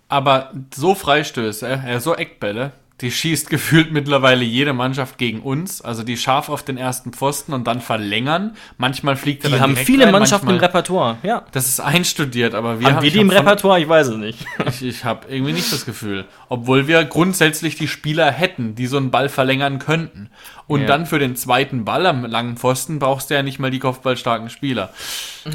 Aber 0.08 0.54
so 0.74 0.96
Freistöße, 0.96 1.68
äh, 1.68 2.00
so 2.00 2.16
Eckbälle, 2.16 2.72
die 3.02 3.12
schießt 3.12 3.50
gefühlt 3.50 3.92
mittlerweile 3.92 4.44
jede 4.46 4.72
Mannschaft 4.72 5.18
gegen 5.18 5.42
uns. 5.42 5.82
Also 5.82 6.04
die 6.04 6.16
scharf 6.16 6.48
auf 6.48 6.64
den 6.64 6.78
ersten 6.78 7.12
Pfosten 7.12 7.52
und 7.52 7.66
dann 7.66 7.82
verlängern. 7.82 8.56
Manchmal 8.78 9.16
fliegt 9.18 9.44
er 9.44 9.50
Die 9.50 9.54
dann 9.56 9.62
haben 9.62 9.76
viele 9.76 10.06
rein, 10.06 10.12
Mannschaften 10.14 10.50
im 10.52 10.58
Repertoire, 10.58 11.18
ja. 11.24 11.44
Das 11.52 11.68
ist 11.68 11.80
einstudiert, 11.82 12.54
aber 12.54 12.80
wir 12.80 12.88
Haben 12.88 13.02
wir 13.02 13.08
ich 13.08 13.14
die 13.14 13.20
im 13.20 13.30
von- 13.30 13.38
Repertoire? 13.38 13.82
Ich 13.82 13.90
weiß 13.90 14.08
es 14.08 14.18
nicht. 14.18 14.40
Ich, 14.68 14.82
ich 14.84 15.04
habe 15.06 15.28
irgendwie 15.28 15.54
nicht 15.54 15.74
das 15.74 15.86
Gefühl. 15.86 16.26
Obwohl 16.50 16.88
wir 16.88 17.04
grundsätzlich 17.04 17.76
die 17.76 17.88
Spieler 17.88 18.32
hätten, 18.32 18.76
die 18.76 18.88
so 18.88 18.98
einen 18.98 19.12
Ball 19.12 19.28
verlängern 19.28 19.80
könnten. 19.80 20.30
Und 20.68 20.82
Ja. 20.82 20.88
dann 20.88 21.06
für 21.06 21.20
den 21.20 21.36
zweiten 21.36 21.84
Ball 21.86 22.06
am 22.06 22.24
langen 22.26 22.56
Pfosten 22.58 23.00
brauchst 23.00 23.30
du 23.30 23.34
ja 23.34 23.44
nicht 23.44 23.60
mal 23.60 23.72
die 23.72 23.80
kopfballstarken 23.80 24.50
Spieler. 24.50 24.94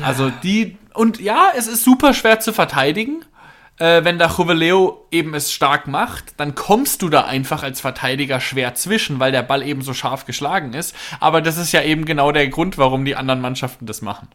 Also 0.04 0.30
die, 0.42 0.76
und 0.92 1.18
ja, 1.20 1.48
es 1.56 1.66
ist 1.68 1.84
super 1.84 2.12
schwer 2.14 2.40
zu 2.40 2.52
verteidigen. 2.52 3.24
Äh, 3.78 4.04
wenn 4.04 4.18
der 4.18 4.28
Juveleo 4.28 5.06
eben 5.10 5.34
es 5.34 5.52
stark 5.52 5.86
macht, 5.86 6.38
dann 6.38 6.54
kommst 6.54 7.02
du 7.02 7.08
da 7.08 7.22
einfach 7.22 7.62
als 7.62 7.80
Verteidiger 7.80 8.40
schwer 8.40 8.74
zwischen, 8.74 9.20
weil 9.20 9.32
der 9.32 9.42
Ball 9.42 9.62
eben 9.62 9.82
so 9.82 9.94
scharf 9.94 10.24
geschlagen 10.26 10.72
ist. 10.74 10.94
Aber 11.20 11.40
das 11.40 11.56
ist 11.58 11.72
ja 11.72 11.82
eben 11.82 12.04
genau 12.04 12.32
der 12.32 12.48
Grund, 12.48 12.78
warum 12.78 13.04
die 13.04 13.16
anderen 13.16 13.40
Mannschaften 13.40 13.86
das 13.86 14.02
machen. 14.02 14.28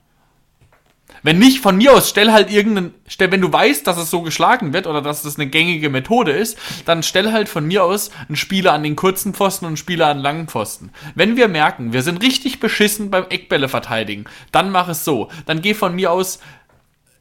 Wenn 1.25 1.39
nicht 1.39 1.61
von 1.61 1.77
mir 1.77 1.93
aus, 1.93 2.09
stell 2.09 2.33
halt 2.33 2.51
irgendeinen, 2.51 2.93
stell, 3.07 3.31
wenn 3.31 3.39
du 3.39 3.51
weißt, 3.51 3.87
dass 3.87 3.97
es 3.97 4.09
so 4.09 4.23
geschlagen 4.23 4.73
wird 4.73 4.87
oder 4.87 5.01
dass 5.01 5.23
das 5.23 5.37
eine 5.37 5.47
gängige 5.47 5.89
Methode 5.89 6.33
ist, 6.33 6.57
dann 6.85 7.01
stell 7.01 7.31
halt 7.31 7.47
von 7.47 7.65
mir 7.65 7.85
aus 7.85 8.11
einen 8.27 8.35
Spieler 8.35 8.73
an 8.73 8.83
den 8.83 8.97
kurzen 8.97 9.33
Pfosten 9.33 9.65
und 9.65 9.69
einen 9.69 9.77
Spieler 9.77 10.07
an 10.07 10.17
den 10.17 10.23
langen 10.23 10.47
Pfosten. 10.47 10.91
Wenn 11.15 11.37
wir 11.37 11.47
merken, 11.47 11.93
wir 11.93 12.01
sind 12.01 12.21
richtig 12.21 12.59
beschissen 12.59 13.09
beim 13.09 13.25
Eckbälle 13.29 13.69
verteidigen, 13.69 14.25
dann 14.51 14.69
mach 14.69 14.89
es 14.89 15.05
so. 15.05 15.29
Dann 15.45 15.61
geh 15.61 15.73
von 15.73 15.95
mir 15.95 16.11
aus 16.11 16.39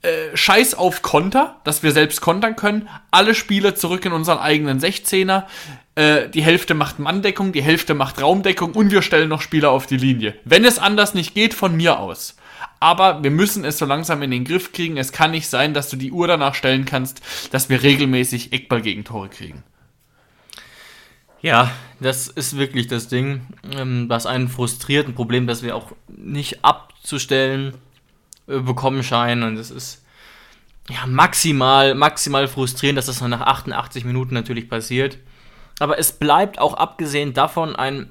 äh, 0.03 0.37
Scheiß 0.37 0.75
auf 0.75 1.03
Konter, 1.03 1.61
dass 1.63 1.85
wir 1.85 1.93
selbst 1.93 2.21
kontern 2.21 2.57
können. 2.57 2.89
Alle 3.13 3.37
Spieler 3.37 3.77
zurück 3.77 4.05
in 4.05 4.13
unseren 4.13 4.39
eigenen 4.39 4.81
16er. 4.81 5.45
Äh, 5.95 6.29
die 6.29 6.43
Hälfte 6.43 6.75
macht 6.75 6.99
Manndeckung, 6.99 7.53
die 7.53 7.63
Hälfte 7.63 7.95
macht 7.95 8.21
Raumdeckung 8.21 8.73
und 8.73 8.91
wir 8.91 9.03
stellen 9.03 9.29
noch 9.29 9.43
Spieler 9.43 9.71
auf 9.71 9.87
die 9.87 9.97
Linie. 9.97 10.35
Wenn 10.45 10.65
es 10.65 10.81
anders 10.81 11.15
nicht 11.15 11.35
geht, 11.35 11.55
von 11.55 11.77
mir 11.77 12.01
aus. 12.01 12.37
Aber 12.81 13.23
wir 13.23 13.31
müssen 13.31 13.65
es 13.65 13.79
so 13.79 13.87
langsam 13.87 14.23
in 14.23 14.33
den 14.33 14.45
Griff 14.45 14.73
kriegen. 14.73 14.97
Es 14.97 15.13
kann 15.13 15.31
nicht 15.31 15.49
sein, 15.49 15.73
dass 15.73 15.89
du 15.89 15.97
die 15.97 16.11
Uhr 16.11 16.27
danach 16.27 16.57
stellen 16.57 16.85
kannst, 16.85 17.21
dass 17.53 17.69
wir 17.69 17.85
regelmäßig 17.85 18.53
Eckballgegentore 18.53 19.29
kriegen. 19.29 19.63
Ja, 21.43 21.71
das 22.01 22.27
ist 22.27 22.57
wirklich 22.57 22.89
das 22.89 23.07
Ding, 23.07 23.43
ähm, 23.73 24.09
was 24.09 24.27
einen 24.27 24.49
frustriert, 24.49 25.07
ein 25.07 25.15
Problem, 25.15 25.47
das 25.47 25.63
wir 25.63 25.77
auch 25.77 25.93
nicht 26.09 26.65
abzustellen 26.65 27.75
bekommen 28.47 29.03
scheinen. 29.03 29.43
Und 29.43 29.57
es 29.57 29.71
ist 29.71 30.05
ja 30.89 31.07
maximal, 31.07 31.95
maximal 31.95 32.49
frustrierend, 32.49 32.99
dass 32.99 33.07
das 33.07 33.21
noch 33.21 33.29
nach 33.29 33.43
88 33.43 34.05
Minuten 34.05 34.35
natürlich 34.35 34.69
passiert. 34.69 35.19
Aber 35.79 35.99
es 35.99 36.13
bleibt 36.13 36.59
auch 36.59 36.75
abgesehen 36.75 37.35
davon 37.35 37.75
ein 37.75 38.11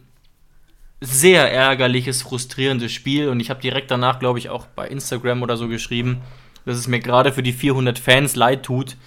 sehr 0.99 1.51
ärgerliches, 1.51 2.21
frustrierendes 2.21 2.91
Spiel. 2.91 3.29
Und 3.29 3.39
ich 3.39 3.49
habe 3.49 3.61
direkt 3.61 3.91
danach, 3.91 4.19
glaube 4.19 4.39
ich, 4.39 4.49
auch 4.49 4.67
bei 4.67 4.87
Instagram 4.87 5.41
oder 5.41 5.57
so 5.57 5.67
geschrieben, 5.67 6.21
dass 6.65 6.77
es 6.77 6.87
mir 6.87 6.99
gerade 6.99 7.33
für 7.33 7.43
die 7.43 7.53
400 7.53 7.97
Fans 7.97 8.35
leid 8.35 8.63
tut, 8.63 8.97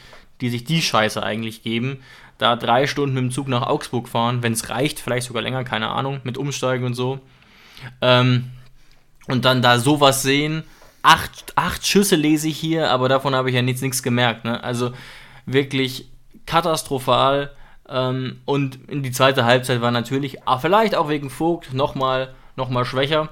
die 0.40 0.50
sich 0.50 0.64
die 0.64 0.82
Scheiße 0.82 1.22
eigentlich 1.22 1.62
geben. 1.62 1.98
Da 2.38 2.56
drei 2.56 2.88
Stunden 2.88 3.14
mit 3.14 3.22
dem 3.22 3.30
Zug 3.30 3.46
nach 3.46 3.62
Augsburg 3.62 4.08
fahren, 4.08 4.42
wenn 4.42 4.52
es 4.52 4.68
reicht, 4.68 4.98
vielleicht 4.98 5.28
sogar 5.28 5.42
länger, 5.42 5.62
keine 5.62 5.90
Ahnung, 5.90 6.20
mit 6.24 6.36
Umsteigen 6.36 6.84
und 6.84 6.94
so. 6.94 7.20
Ähm, 8.00 8.50
und 9.28 9.44
dann 9.44 9.62
da 9.62 9.78
sowas 9.78 10.22
sehen. 10.22 10.64
Acht, 11.04 11.52
acht 11.54 11.86
Schüsse 11.86 12.16
lese 12.16 12.48
ich 12.48 12.56
hier, 12.56 12.90
aber 12.90 13.10
davon 13.10 13.34
habe 13.34 13.50
ich 13.50 13.54
ja 13.54 13.60
nichts, 13.60 13.82
nichts 13.82 14.02
gemerkt. 14.02 14.46
Ne? 14.46 14.64
Also 14.64 14.92
wirklich 15.44 16.08
katastrophal. 16.46 17.52
Ähm, 17.86 18.40
und 18.46 18.78
in 18.88 19.02
die 19.02 19.12
zweite 19.12 19.44
Halbzeit 19.44 19.82
war 19.82 19.90
natürlich, 19.90 20.48
ah, 20.48 20.58
vielleicht 20.58 20.94
auch 20.94 21.10
wegen 21.10 21.28
Vogt, 21.28 21.74
nochmal 21.74 22.34
noch 22.56 22.70
mal 22.70 22.86
schwächer. 22.86 23.28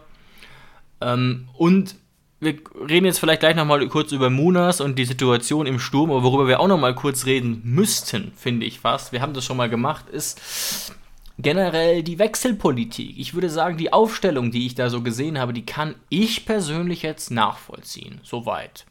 Ähm, 1.00 1.48
und 1.54 1.96
wir 2.40 2.56
reden 2.88 3.06
jetzt 3.06 3.20
vielleicht 3.20 3.40
gleich 3.40 3.56
nochmal 3.56 3.88
kurz 3.88 4.12
über 4.12 4.28
Munas 4.28 4.82
und 4.82 4.98
die 4.98 5.04
Situation 5.04 5.64
im 5.64 5.78
Sturm, 5.78 6.10
aber 6.10 6.24
worüber 6.24 6.48
wir 6.48 6.60
auch 6.60 6.68
nochmal 6.68 6.94
kurz 6.94 7.24
reden 7.24 7.62
müssten, 7.64 8.32
finde 8.36 8.66
ich 8.66 8.80
fast, 8.80 9.12
wir 9.12 9.22
haben 9.22 9.32
das 9.32 9.44
schon 9.44 9.56
mal 9.56 9.70
gemacht, 9.70 10.10
ist 10.10 10.92
generell 11.38 12.02
die 12.02 12.18
Wechselpolitik. 12.18 13.18
Ich 13.18 13.34
würde 13.34 13.50
sagen, 13.50 13.76
die 13.76 13.92
Aufstellung, 13.92 14.50
die 14.50 14.66
ich 14.66 14.74
da 14.74 14.90
so 14.90 15.02
gesehen 15.02 15.38
habe, 15.38 15.52
die 15.52 15.66
kann 15.66 15.94
ich 16.08 16.46
persönlich 16.46 17.02
jetzt 17.02 17.30
nachvollziehen. 17.30 18.20
Soweit. 18.22 18.86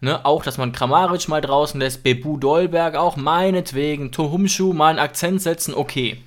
Ne, 0.00 0.24
auch, 0.24 0.44
dass 0.44 0.58
man 0.58 0.70
Kramaric 0.70 1.28
mal 1.28 1.40
draußen 1.40 1.80
lässt, 1.80 2.04
Bebu 2.04 2.36
Dolberg 2.36 2.94
auch, 2.94 3.16
meinetwegen, 3.16 4.12
Tohumschu 4.12 4.72
mal 4.72 4.90
einen 4.90 5.00
Akzent 5.00 5.42
setzen, 5.42 5.74
okay. 5.74 6.22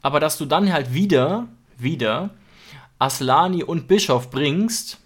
Aber 0.00 0.18
dass 0.18 0.38
du 0.38 0.46
dann 0.46 0.72
halt 0.72 0.94
wieder, 0.94 1.46
wieder 1.76 2.30
Aslani 2.98 3.62
und 3.62 3.86
Bischof 3.86 4.30
bringst 4.30 4.98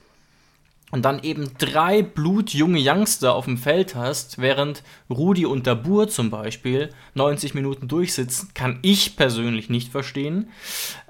und 0.95 1.03
dann 1.03 1.25
eben 1.25 1.51
drei 1.59 2.03
blutjunge 2.03 2.79
Youngster 2.81 3.35
auf 3.35 3.47
dem 3.47 3.59
Feld 3.59 3.97
hast, 3.97 4.39
während 4.39 4.85
Rudi 5.11 5.45
und 5.45 5.67
Dabur 5.67 6.07
zum 6.07 6.31
Beispiel 6.31 6.91
90 7.15 7.53
Minuten 7.53 7.89
durchsitzen, 7.89 8.51
kann 8.55 8.79
ich 8.83 9.17
persönlich 9.17 9.69
nicht 9.69 9.91
verstehen. 9.91 10.51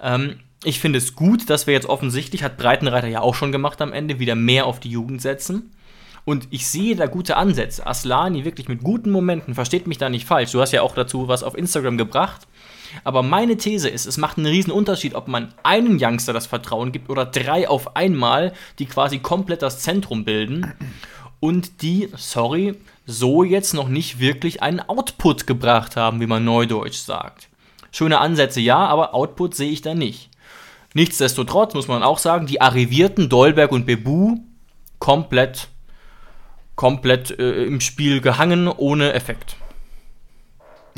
Ähm, 0.03 0.37
ich 0.64 0.80
finde 0.80 0.97
es 0.97 1.14
gut, 1.14 1.51
dass 1.51 1.66
wir 1.66 1.74
jetzt 1.74 1.87
offensichtlich, 1.87 2.43
hat 2.43 2.57
Breitenreiter 2.57 3.09
ja 3.09 3.20
auch 3.20 3.35
schon 3.35 3.53
gemacht 3.53 3.82
am 3.82 3.93
Ende, 3.93 4.18
wieder 4.18 4.35
mehr 4.35 4.64
auf 4.64 4.80
die 4.80 4.89
Jugend 4.89 5.20
setzen. 5.20 5.74
Und 6.24 6.49
ich 6.51 6.66
sehe 6.66 6.97
da 6.97 7.05
gute 7.05 7.37
Ansätze. 7.37 7.87
Aslani 7.87 8.47
wirklich 8.47 8.68
mit 8.68 8.82
guten 8.82 9.11
Momenten, 9.11 9.55
versteht 9.55 9.87
mich 9.87 9.99
da 9.99 10.09
nicht 10.09 10.26
falsch. 10.26 10.53
Du 10.53 10.62
hast 10.62 10.72
ja 10.72 10.80
auch 10.80 10.95
dazu 10.95 11.28
was 11.28 11.43
auf 11.43 11.59
Instagram 11.59 11.99
gebracht. 11.99 12.49
Aber 13.03 13.22
meine 13.22 13.57
These 13.57 13.88
ist, 13.88 14.07
es 14.07 14.16
macht 14.16 14.38
einen 14.38 14.47
riesen 14.47 14.72
Unterschied, 14.72 15.14
ob 15.14 15.28
man 15.28 15.53
einen 15.62 15.99
Youngster 16.01 16.32
das 16.32 16.47
Vertrauen 16.47 16.92
gibt 16.92 17.11
oder 17.11 17.26
drei 17.26 17.68
auf 17.68 17.97
einmal, 17.97 18.53
die 18.78 18.86
quasi 18.86 19.18
komplett 19.18 19.62
das 19.62 19.80
Zentrum 19.80 20.24
bilden 20.24 20.72
und 21.40 21.82
die, 21.82 22.09
sorry, 22.16 22.74
so 23.07 23.45
jetzt 23.45 23.74
noch 23.74 23.88
nicht 23.88 24.18
wirklich 24.18 24.62
einen 24.62 24.80
Output 24.80 25.47
gebracht 25.47 25.97
haben, 25.97 26.20
wie 26.20 26.26
man 26.26 26.45
neudeutsch 26.45 26.99
sagt. 26.99 27.49
Schöne 27.92 28.18
Ansätze 28.18 28.61
ja, 28.61 28.78
aber 28.78 29.14
Output 29.14 29.55
sehe 29.55 29.70
ich 29.70 29.82
da 29.82 29.95
nicht. 29.95 30.30
Nichtsdestotrotz 30.95 31.74
muss 31.74 31.88
man 31.88 32.03
auch 32.03 32.18
sagen, 32.18 32.47
die 32.47 32.61
arrivierten 32.61 33.28
Dolberg 33.28 33.72
und 33.72 33.84
Bebu 33.84 34.38
komplett, 35.01 35.68
komplett 36.76 37.38
äh, 37.38 37.64
im 37.64 37.80
Spiel 37.80 38.20
gehangen, 38.20 38.68
ohne 38.68 39.12
Effekt. 39.12 39.57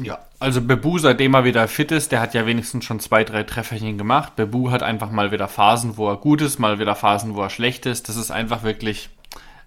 Ja, 0.00 0.25
also 0.38 0.60
Bebu, 0.60 0.98
seitdem 0.98 1.34
er 1.34 1.44
wieder 1.44 1.66
fit 1.68 1.92
ist, 1.92 2.12
der 2.12 2.20
hat 2.20 2.34
ja 2.34 2.46
wenigstens 2.46 2.84
schon 2.84 3.00
zwei, 3.00 3.24
drei 3.24 3.42
Trefferchen 3.42 3.96
gemacht. 3.96 4.36
Bebu 4.36 4.70
hat 4.70 4.82
einfach 4.82 5.10
mal 5.10 5.32
wieder 5.32 5.48
Phasen, 5.48 5.96
wo 5.96 6.08
er 6.08 6.16
gut 6.16 6.42
ist, 6.42 6.58
mal 6.58 6.78
wieder 6.78 6.94
Phasen, 6.94 7.34
wo 7.34 7.42
er 7.42 7.50
schlecht 7.50 7.86
ist. 7.86 8.08
Das 8.08 8.16
ist 8.16 8.30
einfach 8.30 8.62
wirklich 8.62 9.08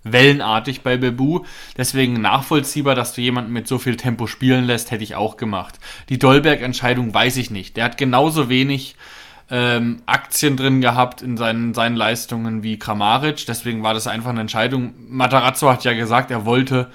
wellenartig 0.03 0.82
bei 0.82 0.97
Bebu. 0.97 1.41
Deswegen 1.78 2.22
nachvollziehbar, 2.22 2.95
dass 2.95 3.13
du 3.13 3.22
jemanden 3.22 3.51
mit 3.51 3.67
so 3.67 3.80
viel 3.80 3.97
Tempo 3.97 4.28
spielen 4.28 4.65
lässt, 4.65 4.91
hätte 4.91 5.03
ich 5.03 5.15
auch 5.15 5.38
gemacht. 5.38 5.80
Die 6.09 6.20
Dolberg-Entscheidung 6.20 7.13
weiß 7.13 7.38
ich 7.38 7.51
nicht. 7.51 7.76
Der 7.76 7.86
hat 7.86 7.97
genauso 7.97 8.49
wenig 8.49 8.95
ähm, 9.49 10.01
Aktien 10.05 10.55
drin 10.55 10.82
gehabt 10.82 11.22
in 11.22 11.36
seinen, 11.36 11.74
seinen 11.74 11.95
Leistungen 11.95 12.63
wie 12.63 12.78
Kramaric. 12.78 13.45
Deswegen 13.47 13.84
war 13.84 13.93
das 13.93 14.07
einfach 14.07 14.30
eine 14.30 14.41
Entscheidung. 14.41 14.93
Matarazzo 15.09 15.70
hat 15.70 15.84
ja 15.84 15.93
gesagt, 15.93 16.32
er 16.32 16.45
wollte 16.45 16.89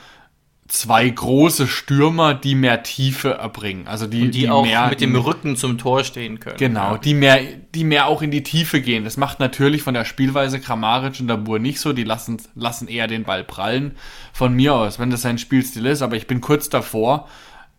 zwei 0.74 1.08
große 1.08 1.68
Stürmer, 1.68 2.34
die 2.34 2.56
mehr 2.56 2.82
Tiefe 2.82 3.34
erbringen. 3.34 3.86
Also 3.86 4.08
die, 4.08 4.30
Die, 4.30 4.50
auch 4.50 4.64
mehr, 4.64 4.88
mit 4.88 5.00
die 5.00 5.06
dem 5.06 5.14
Rücken 5.14 5.56
zum 5.56 5.78
Tor 5.78 6.02
stehen 6.02 6.40
können. 6.40 6.56
Genau, 6.56 6.96
die 6.96 7.14
mehr, 7.14 7.40
die 7.74 7.84
mehr 7.84 8.08
auch 8.08 8.22
in 8.22 8.32
die 8.32 8.42
Tiefe 8.42 8.80
gehen. 8.80 9.04
Das 9.04 9.16
macht 9.16 9.38
natürlich 9.38 9.82
von 9.82 9.94
der 9.94 10.04
Spielweise 10.04 10.58
Kramaric 10.58 11.20
und 11.20 11.28
Dabur 11.28 11.60
nicht 11.60 11.78
so. 11.78 11.92
Die 11.92 12.02
lassen, 12.02 12.42
lassen 12.56 12.88
eher 12.88 13.06
den 13.06 13.22
Ball 13.22 13.44
prallen. 13.44 13.92
Von 14.32 14.54
mir 14.54 14.74
aus, 14.74 14.98
wenn 14.98 15.10
das 15.10 15.22
sein 15.22 15.38
Spielstil 15.38 15.86
ist. 15.86 16.02
Aber 16.02 16.16
ich 16.16 16.26
bin 16.26 16.40
kurz 16.40 16.68
davor, 16.68 17.28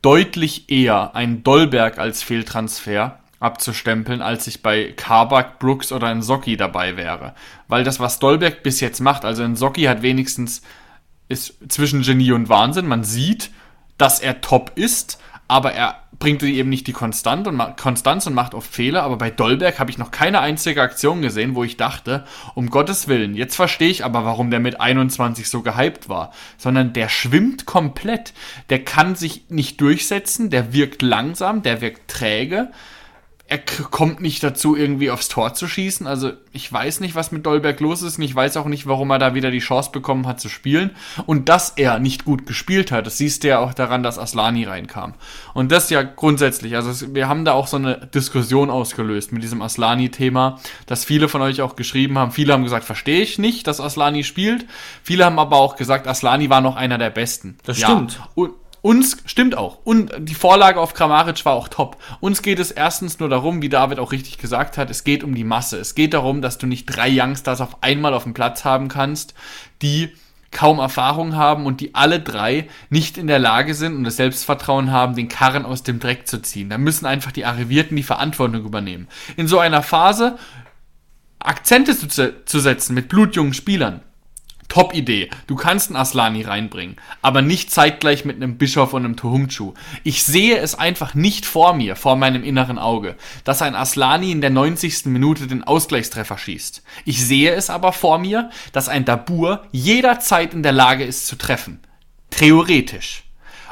deutlich 0.02 0.70
eher 0.70 1.16
ein 1.16 1.44
Dollberg 1.44 2.00
als 2.00 2.24
Fehltransfer 2.24 3.20
abzustempeln, 3.42 4.22
als 4.22 4.48
ich 4.48 4.64
bei 4.64 4.94
Kabak, 4.96 5.60
Brooks 5.60 5.92
oder 5.92 6.08
ein 6.08 6.22
Socki 6.22 6.56
dabei 6.56 6.96
wäre. 6.96 7.36
Weil 7.68 7.84
das, 7.84 8.00
was 8.00 8.20
Dolberg 8.20 8.64
bis 8.64 8.80
jetzt 8.80 9.02
macht, 9.02 9.26
also 9.26 9.44
ein 9.44 9.58
Socki 9.58 9.84
hat 9.84 10.02
wenigstens 10.02 10.62
ist 11.28 11.56
zwischen 11.70 12.02
Genie 12.02 12.32
und 12.32 12.50
Wahnsinn. 12.50 12.88
Man 12.88 13.04
sieht, 13.04 13.52
dass 13.98 14.20
er 14.20 14.42
top 14.42 14.72
ist, 14.76 15.20
aber 15.48 15.74
er 15.74 16.02
bringt 16.18 16.44
eben 16.44 16.70
nicht 16.70 16.88
die 16.88 16.94
Konstant 16.94 17.48
und 17.48 17.78
Konstanz 17.78 18.26
und 18.26 18.34
macht 18.34 18.54
oft 18.54 18.72
Fehler. 18.72 19.04
Aber 19.04 19.18
bei 19.18 19.30
Dolberg 19.30 19.80
habe 19.80 19.92
ich 19.92 19.98
noch 19.98 20.12
keine 20.12 20.40
einzige 20.40 20.82
Aktion 20.82 21.22
gesehen, 21.22 21.56
wo 21.56 21.64
ich 21.64 21.78
dachte, 21.78 22.26
um 22.54 22.70
Gottes 22.70 23.08
Willen, 23.08 23.36
jetzt 23.36 23.56
verstehe 23.56 23.90
ich 23.90 24.06
aber, 24.06 24.26
warum 24.26 24.50
der 24.50 24.60
mit 24.60 24.80
21 24.80 25.50
so 25.50 25.62
gehypt 25.62 26.10
war. 26.10 26.32
Sondern 26.58 26.94
der 26.94 27.10
schwimmt 27.10 27.66
komplett. 27.66 28.34
Der 28.70 28.84
kann 28.84 29.16
sich 29.16 29.50
nicht 29.50 29.82
durchsetzen, 29.82 30.50
der 30.50 30.74
wirkt 30.74 31.02
langsam, 31.02 31.62
der 31.62 31.82
wirkt 31.82 32.10
träge. 32.10 32.72
Er 33.48 33.60
kommt 33.60 34.22
nicht 34.22 34.44
dazu, 34.44 34.76
irgendwie 34.76 35.12
aufs 35.12 35.28
Tor 35.28 35.54
zu 35.54 35.68
schießen. 35.68 36.08
Also 36.08 36.32
ich 36.52 36.72
weiß 36.72 37.00
nicht, 37.00 37.14
was 37.14 37.32
mit 37.32 37.46
Dolberg 37.46 37.80
los 37.80 38.02
ist 38.02 38.18
und 38.18 38.24
ich 38.24 38.34
weiß 38.34 38.58
auch 38.58 38.66
nicht, 38.66 38.88
warum 38.88 39.12
er 39.12 39.20
da 39.20 39.36
wieder 39.36 39.52
die 39.52 39.60
Chance 39.60 39.92
bekommen 39.92 40.26
hat 40.26 40.40
zu 40.40 40.50
spielen. 40.50 40.96
Und 41.28 41.48
dass 41.48 41.70
er 41.70 42.00
nicht 42.00 42.26
gut 42.26 42.48
gespielt 42.48 42.92
hat, 42.92 43.06
das 43.06 43.20
siehst 43.20 43.44
du 43.44 43.50
ja 43.50 43.60
auch 43.60 43.76
daran, 43.76 44.02
dass 44.02 44.18
Aslani 44.18 44.64
reinkam. 44.64 45.14
Und 45.54 45.72
das 45.72 45.92
ja 45.92 46.02
grundsätzlich, 46.02 46.76
also 46.76 47.14
wir 47.14 47.28
haben 47.28 47.46
da 47.46 47.54
auch 47.54 47.68
so 47.68 47.78
eine 47.78 48.08
Diskussion 48.08 48.72
ausgelöst 48.72 49.32
mit 49.32 49.44
diesem 49.44 49.62
Aslani-Thema, 49.62 50.60
dass 50.88 51.06
viele 51.06 51.30
von 51.30 51.44
euch 51.44 51.62
auch 51.62 51.76
geschrieben 51.76 52.18
haben. 52.18 52.32
Viele 52.32 52.52
haben 52.52 52.64
gesagt, 52.64 52.86
verstehe 52.86 53.22
ich 53.22 53.38
nicht, 53.38 53.68
dass 53.68 53.80
Aslani 53.80 54.24
spielt. 54.24 54.66
Viele 55.04 55.24
haben 55.24 55.38
aber 55.38 55.58
auch 55.58 55.76
gesagt, 55.76 56.08
Aslani 56.08 56.50
war 56.50 56.62
noch 56.62 56.78
einer 56.78 56.98
der 56.98 57.12
Besten. 57.12 57.60
Das 57.64 57.78
stimmt. 57.78 58.14
Ja. 58.14 58.30
Und 58.34 58.54
uns 58.86 59.18
stimmt 59.26 59.58
auch. 59.58 59.80
Und 59.84 60.12
die 60.20 60.36
Vorlage 60.36 60.80
auf 60.80 60.94
Kramaric 60.94 61.44
war 61.44 61.54
auch 61.54 61.70
top. 61.70 61.98
Uns 62.20 62.44
geht 62.44 62.60
es 62.60 62.70
erstens 62.70 63.20
nur 63.20 63.30
darum, 63.30 63.64
wie 63.64 63.70
David 63.70 63.98
auch 63.98 64.12
richtig 64.12 64.38
gesagt 64.38 64.78
hat, 64.78 64.92
es 64.92 65.04
geht 65.04 65.24
um 65.24 65.34
die 65.34 65.44
Masse. 65.44 65.80
Es 65.80 65.96
geht 65.96 66.14
darum, 66.14 66.44
dass 66.44 66.60
du 66.60 66.68
nicht 66.68 66.86
drei 66.86 67.10
Youngsters 67.10 67.62
auf 67.62 67.82
einmal 67.82 68.14
auf 68.14 68.26
dem 68.26 68.36
Platz 68.36 68.64
haben 68.64 68.88
kannst, 68.88 69.34
die 69.82 70.12
kaum 70.52 70.78
Erfahrung 70.78 71.36
haben 71.36 71.66
und 71.66 71.82
die 71.82 71.96
alle 71.96 72.20
drei 72.20 72.68
nicht 72.92 73.18
in 73.18 73.26
der 73.26 73.40
Lage 73.40 73.74
sind 73.74 73.96
und 73.96 74.04
das 74.04 74.18
Selbstvertrauen 74.18 74.92
haben, 74.92 75.16
den 75.16 75.30
Karren 75.30 75.66
aus 75.66 75.82
dem 75.82 76.00
Dreck 76.00 76.28
zu 76.28 76.44
ziehen. 76.44 76.70
Da 76.70 76.78
müssen 76.78 77.08
einfach 77.08 77.32
die 77.32 77.46
Arrivierten 77.46 77.98
die 77.98 78.04
Verantwortung 78.04 78.64
übernehmen. 78.64 79.08
In 79.36 79.48
so 79.48 79.58
einer 79.58 79.82
Phase 79.82 80.38
Akzente 81.40 81.98
zu, 81.98 82.46
zu 82.46 82.60
setzen 82.60 82.94
mit 82.94 83.10
blutjungen 83.10 83.56
Spielern, 83.56 84.02
Top-Idee. 84.68 85.30
Du 85.48 85.56
kannst 85.56 85.90
einen 85.90 85.98
Aslani 85.98 86.44
reinbringen, 86.44 86.98
aber 87.22 87.42
nicht 87.42 87.72
zeitgleich 87.72 88.26
mit 88.26 88.36
einem 88.36 88.58
Bischof 88.58 88.94
und 88.94 89.06
einem 89.06 89.16
Tohumchu. 89.16 89.74
Ich 90.04 90.24
sehe 90.24 90.58
es 90.58 90.76
einfach 90.76 91.14
nicht 91.14 91.46
vor 91.46 91.74
mir, 91.74 91.96
vor 91.96 92.16
meinem 92.16 92.44
inneren 92.44 92.80
Auge, 92.80 93.16
dass 93.44 93.62
ein 93.62 93.76
Aslani 93.76 94.32
in 94.32 94.42
der 94.42 94.50
90. 94.50 95.06
Minute 95.06 95.48
den 95.48 95.64
Ausgleichstreffer 95.64 96.38
schießt. 96.38 96.84
Ich 97.06 97.26
sehe 97.26 97.54
es 97.54 97.70
aber 97.70 97.94
vor 97.94 98.18
mir, 98.18 98.50
dass 98.72 98.90
ein 98.90 99.06
Dabur 99.06 99.64
jederzeit 99.72 100.54
in 100.54 100.64
der 100.64 100.72
Lage 100.72 101.04
ist 101.04 101.28
zu 101.28 101.38
treffen. 101.38 101.80
Theoretisch. 102.30 103.24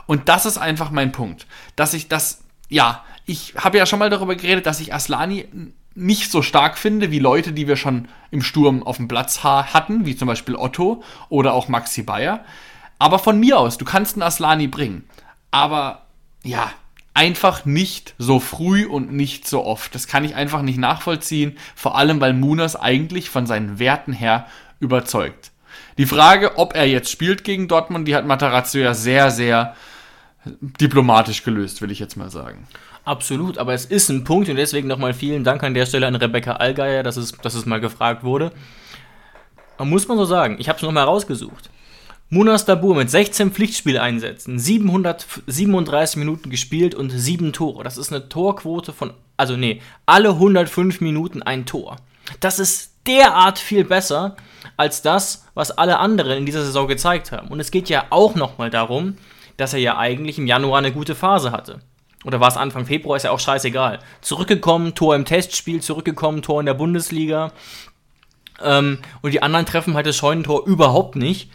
Und 0.06 0.30
das 0.30 0.46
ist 0.46 0.58
einfach 0.58 0.92
mein 0.92 1.12
Punkt. 1.12 1.48
Dass 1.76 1.94
ich 1.94 2.08
das, 2.08 2.44
ja, 2.70 3.04
ich 3.26 3.56
habe 3.58 3.78
ja 3.78 3.86
schon 3.86 4.00
mal 4.00 4.10
darüber 4.10 4.36
geredet, 4.36 4.66
dass 4.66 4.80
ich 4.80 4.94
Aslani 4.94 5.48
nicht 5.96 6.32
so 6.32 6.42
stark 6.42 6.78
finde 6.78 7.12
wie 7.12 7.20
Leute, 7.20 7.54
die 7.54 7.68
wir 7.68 7.76
schon 7.76 8.08
im 8.32 8.42
Sturm 8.42 8.84
auf 8.84 8.98
dem 8.98 9.08
Platz 9.08 9.44
hatten, 9.44 10.06
wie 10.06 10.16
zum 10.16 10.28
Beispiel 10.28 10.56
Otto 10.56 11.04
oder 11.30 11.54
auch 11.54 11.68
Maxi 11.68 12.04
Bayer. 12.04 12.44
Aber 13.00 13.20
von 13.20 13.40
mir 13.40 13.60
aus, 13.60 13.78
du 13.78 13.86
kannst 13.86 14.16
einen 14.16 14.24
Aslani 14.24 14.68
bringen. 14.68 15.04
Aber 15.52 16.06
ja, 16.44 16.72
einfach 17.14 17.66
nicht 17.66 18.16
so 18.18 18.40
früh 18.40 18.86
und 18.86 19.14
nicht 19.14 19.48
so 19.48 19.64
oft. 19.66 19.94
Das 19.94 20.08
kann 20.08 20.26
ich 20.26 20.36
einfach 20.36 20.62
nicht 20.62 20.80
nachvollziehen, 20.80 21.58
vor 21.76 21.96
allem 21.96 22.20
weil 22.22 22.34
Munas 22.34 22.76
eigentlich 22.76 23.30
von 23.30 23.46
seinen 23.46 23.78
Werten 23.78 24.14
her 24.14 24.48
überzeugt. 24.80 25.52
Die 25.98 26.06
Frage, 26.06 26.58
ob 26.58 26.76
er 26.76 26.86
jetzt 26.86 27.12
spielt 27.12 27.44
gegen 27.44 27.68
Dortmund, 27.68 28.08
die 28.08 28.16
hat 28.16 28.26
Matarazzo 28.26 28.80
ja 28.80 28.94
sehr, 28.94 29.30
sehr 29.30 29.76
diplomatisch 30.46 31.44
gelöst, 31.44 31.82
will 31.82 31.92
ich 31.92 32.00
jetzt 32.00 32.18
mal 32.18 32.30
sagen. 32.30 32.68
Absolut, 33.06 33.58
aber 33.58 33.74
es 33.74 33.86
ist 33.86 34.10
ein 34.10 34.24
Punkt 34.24 34.48
und 34.48 34.56
deswegen 34.56 34.88
nochmal 34.88 35.14
vielen 35.14 35.44
Dank 35.44 35.62
an 35.64 35.74
der 35.74 35.86
Stelle 35.86 36.08
an 36.08 36.16
Rebecca 36.16 36.54
Allgeier, 36.54 37.04
dass 37.04 37.18
es, 37.18 37.34
dass 37.34 37.54
es 37.54 37.66
mal 37.66 37.82
gefragt 37.82 38.24
wurde. 38.24 38.52
Muss 39.80 40.08
man 40.08 40.18
so 40.18 40.24
sagen, 40.24 40.56
ich 40.60 40.70
habe 40.70 40.78
es 40.78 40.84
nochmal 40.84 41.04
rausgesucht. 41.04 41.70
Munas 42.30 42.64
Dabur 42.64 42.96
mit 42.96 43.10
16 43.10 43.52
Pflichtspieleinsätzen, 43.52 44.58
737 44.58 46.16
Minuten 46.16 46.50
gespielt 46.50 46.96
und 46.96 47.10
7 47.10 47.52
Tore. 47.52 47.84
Das 47.84 47.98
ist 47.98 48.14
eine 48.14 48.30
Torquote 48.30 48.94
von, 48.94 49.14
also 49.36 49.58
nee, 49.58 49.82
alle 50.06 50.30
105 50.30 51.02
Minuten 51.02 51.44
ein 51.44 51.66
Tor. 51.66 51.98
Das 52.40 52.60
ist 52.60 52.94
derart 53.06 53.60
viel 53.60 53.84
besser 53.84 54.38
als 54.78 55.02
das, 55.02 55.46
was 55.54 55.72
alle 55.72 56.00
anderen 56.00 56.38
in 56.38 56.46
dieser 56.46 56.64
Saison 56.64 56.88
gezeigt 56.88 57.34
haben. 57.34 57.50
Und 57.50 57.60
es 57.60 57.70
geht 57.70 57.90
ja 57.90 58.06
auch 58.10 58.36
nochmal 58.36 58.70
darum, 58.70 59.18
dass 59.58 59.74
er 59.74 59.80
ja 59.80 59.98
eigentlich 59.98 60.38
im 60.38 60.48
Januar 60.48 60.78
eine 60.78 60.94
gute 60.94 61.16
Phase 61.16 61.52
hatte 61.52 61.82
oder 62.24 62.40
war 62.40 62.48
es 62.48 62.58
Anfang 62.58 62.86
Februar, 62.86 63.18
ist 63.18 63.24
ja 63.24 63.32
auch 63.32 63.40
scheißegal. 63.40 64.00
Zurückgekommen, 64.22 64.96
Tor 64.96 65.16
im 65.16 65.26
Testspiel, 65.26 65.82
zurückgekommen, 65.82 66.42
Tor 66.42 66.60
in 66.60 66.66
der 66.66 66.74
Bundesliga. 66.74 67.52
Ähm, 68.62 69.00
und 69.22 69.34
die 69.34 69.42
anderen 69.42 69.66
treffen 69.66 69.96
halt 69.96 70.06
das 70.06 70.16
Scheunentor 70.16 70.66
überhaupt 70.66 71.16
nicht. 71.16 71.52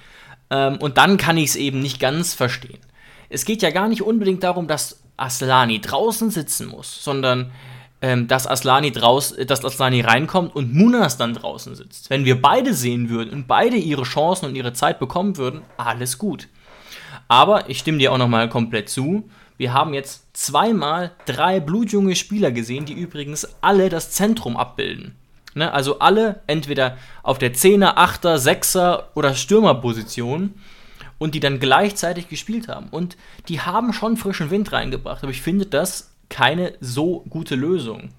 Ähm, 0.51 0.77
und 0.79 0.99
dann 0.99 1.17
kann 1.17 1.37
ich 1.37 1.51
es 1.51 1.57
eben 1.57 1.81
nicht 1.81 2.01
ganz 2.01 2.35
verstehen. 2.35 2.81
Es 3.29 3.45
geht 3.45 3.63
ja 3.63 3.71
gar 3.71 3.89
nicht 3.89 4.03
unbedingt 4.03 4.43
darum, 4.43 4.67
dass 4.67 5.03
Aslani 5.17 5.81
draußen 5.81 6.31
sitzen 6.31 6.69
muss, 6.69 7.03
sondern 7.03 7.51
ähm, 8.01 8.29
dass, 8.29 8.47
Aslani 8.47 8.93
draus, 8.93 9.35
dass 9.35 9.65
Aslani 9.65 10.01
reinkommt 10.03 10.55
und 10.55 10.73
Munas 10.73 11.17
dann 11.17 11.35
draußen 11.35 11.75
sitzt. 11.75 12.11
Wenn 12.11 12.25
wir 12.25 12.41
beide 12.41 12.73
sehen 12.73 13.11
würden 13.11 13.31
und 13.33 13.49
beide 13.49 13.77
ihre 13.77 14.05
Chancen 14.05 14.47
und 14.47 14.55
ihre 14.55 14.73
Zeit 14.73 14.99
bekommen 14.99 15.37
würden, 15.37 15.63
alles 15.77 16.17
gut. 16.17 16.49
Aber 17.27 17.69
ich 17.69 17.79
stimme 17.81 17.99
dir 17.99 18.13
auch 18.13 18.19
nochmal 18.19 18.49
komplett 18.49 18.89
zu. 18.89 19.29
Wir 19.59 19.75
haben 19.75 19.93
jetzt 19.93 20.25
zweimal 20.33 21.11
drei 21.27 21.61
blutjunge 21.61 22.15
Spieler 22.15 22.53
gesehen, 22.53 22.87
die 22.87 22.95
übrigens 22.95 23.47
alle 23.61 23.89
das 23.89 24.13
Zentrum 24.13 24.57
abbilden. 24.57 25.17
Ne? 25.55 25.73
Also 25.73 25.99
alle 25.99 26.41
entweder 26.47 26.97
auf 27.25 27.39
der 27.39 27.53
10er, 27.53 27.97
8er, 27.97 28.37
6er 28.37 29.03
oder 29.15 29.35
Stürmerposition 29.35 30.55
und 31.19 31.35
die 31.35 31.41
dann 31.41 31.59
gleichzeitig 31.59 32.29
gespielt 32.29 32.69
haben. 32.69 32.87
Und 32.91 33.17
die 33.49 33.61
haben 33.61 33.93
schon 33.93 34.17
frischen 34.17 34.51
Wind 34.51 34.73
reingebracht, 34.73 35.25
aber 35.25 35.33
ich 35.33 35.43
finde 35.43 35.67
das 35.67 36.13
keine 36.29 36.75
so 36.81 37.25
gute 37.29 37.57
Lösung. 37.57 38.11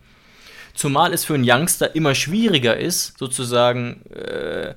Zumal 0.74 1.14
es 1.14 1.24
für 1.24 1.36
einen 1.36 1.50
Youngster 1.50 1.96
immer 1.96 2.16
schwieriger 2.16 2.76
ist, 2.76 3.18
sozusagen 3.18 4.06
äh, 4.12 4.76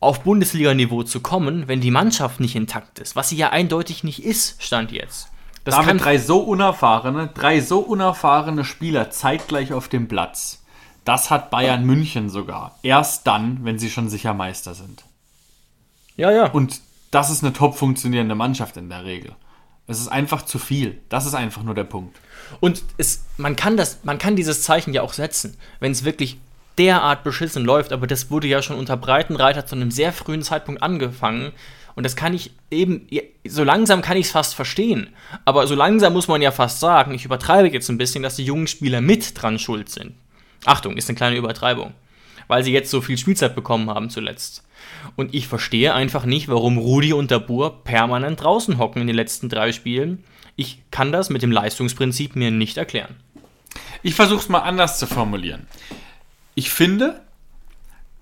auf 0.00 0.24
Bundesliga-Niveau 0.24 1.04
zu 1.04 1.20
kommen, 1.20 1.68
wenn 1.68 1.80
die 1.80 1.90
Mannschaft 1.90 2.40
nicht 2.40 2.56
intakt 2.56 2.98
ist, 2.98 3.14
was 3.14 3.28
sie 3.28 3.36
ja 3.36 3.50
eindeutig 3.50 4.02
nicht 4.02 4.24
ist, 4.24 4.62
stand 4.62 4.90
jetzt. 4.90 5.28
Das 5.64 5.74
Damit 5.74 6.02
drei 6.02 6.18
so 6.18 6.38
unerfahrene, 6.38 7.28
drei 7.34 7.60
so 7.60 7.80
unerfahrene 7.80 8.64
Spieler 8.64 9.10
zeitgleich 9.10 9.72
auf 9.72 9.88
dem 9.88 10.08
Platz. 10.08 10.64
Das 11.04 11.30
hat 11.30 11.50
Bayern 11.50 11.84
München 11.84 12.30
sogar. 12.30 12.78
Erst 12.82 13.26
dann, 13.26 13.64
wenn 13.64 13.78
sie 13.78 13.90
schon 13.90 14.08
sicher 14.08 14.34
Meister 14.34 14.74
sind. 14.74 15.04
Ja, 16.16 16.30
ja. 16.30 16.50
Und 16.50 16.80
das 17.10 17.30
ist 17.30 17.42
eine 17.42 17.52
top 17.52 17.76
funktionierende 17.76 18.34
Mannschaft 18.34 18.76
in 18.76 18.88
der 18.88 19.04
Regel. 19.04 19.34
Es 19.86 20.00
ist 20.00 20.08
einfach 20.08 20.42
zu 20.42 20.58
viel. 20.58 21.00
Das 21.08 21.26
ist 21.26 21.34
einfach 21.34 21.62
nur 21.62 21.74
der 21.74 21.84
Punkt. 21.84 22.16
Und 22.60 22.82
es, 22.96 23.24
man, 23.36 23.56
kann 23.56 23.76
das, 23.76 24.00
man 24.04 24.18
kann 24.18 24.36
dieses 24.36 24.62
Zeichen 24.62 24.94
ja 24.94 25.02
auch 25.02 25.12
setzen, 25.12 25.56
wenn 25.80 25.92
es 25.92 26.04
wirklich 26.04 26.38
derart 26.78 27.24
beschissen 27.24 27.64
läuft. 27.64 27.92
Aber 27.92 28.06
das 28.06 28.30
wurde 28.30 28.46
ja 28.46 28.62
schon 28.62 28.78
unter 28.78 28.96
Breitenreiter 28.96 29.66
zu 29.66 29.74
einem 29.74 29.90
sehr 29.90 30.12
frühen 30.12 30.42
Zeitpunkt 30.42 30.82
angefangen. 30.82 31.52
Und 31.94 32.04
das 32.04 32.16
kann 32.16 32.34
ich 32.34 32.52
eben, 32.70 33.06
so 33.46 33.64
langsam 33.64 34.02
kann 34.02 34.16
ich 34.16 34.26
es 34.26 34.32
fast 34.32 34.54
verstehen. 34.54 35.10
Aber 35.44 35.66
so 35.66 35.74
langsam 35.74 36.12
muss 36.12 36.28
man 36.28 36.42
ja 36.42 36.50
fast 36.50 36.80
sagen, 36.80 37.12
ich 37.14 37.24
übertreibe 37.24 37.68
jetzt 37.68 37.88
ein 37.88 37.98
bisschen, 37.98 38.22
dass 38.22 38.36
die 38.36 38.44
jungen 38.44 38.66
Spieler 38.66 39.00
mit 39.00 39.40
dran 39.40 39.58
schuld 39.58 39.88
sind. 39.88 40.14
Achtung, 40.64 40.96
ist 40.96 41.08
eine 41.08 41.16
kleine 41.16 41.36
Übertreibung. 41.36 41.92
Weil 42.48 42.64
sie 42.64 42.72
jetzt 42.72 42.90
so 42.90 43.00
viel 43.00 43.18
Spielzeit 43.18 43.54
bekommen 43.54 43.90
haben 43.90 44.10
zuletzt. 44.10 44.64
Und 45.16 45.34
ich 45.34 45.46
verstehe 45.46 45.94
einfach 45.94 46.24
nicht, 46.24 46.48
warum 46.48 46.78
Rudi 46.78 47.12
und 47.12 47.30
Dabur 47.30 47.84
permanent 47.84 48.42
draußen 48.42 48.78
hocken 48.78 49.02
in 49.02 49.06
den 49.06 49.16
letzten 49.16 49.48
drei 49.48 49.72
Spielen. 49.72 50.24
Ich 50.56 50.82
kann 50.90 51.12
das 51.12 51.30
mit 51.30 51.42
dem 51.42 51.52
Leistungsprinzip 51.52 52.36
mir 52.36 52.50
nicht 52.50 52.76
erklären. 52.76 53.16
Ich 54.02 54.14
versuche 54.14 54.40
es 54.40 54.48
mal 54.48 54.60
anders 54.60 54.98
zu 54.98 55.06
formulieren. 55.06 55.66
Ich 56.54 56.70
finde, 56.70 57.20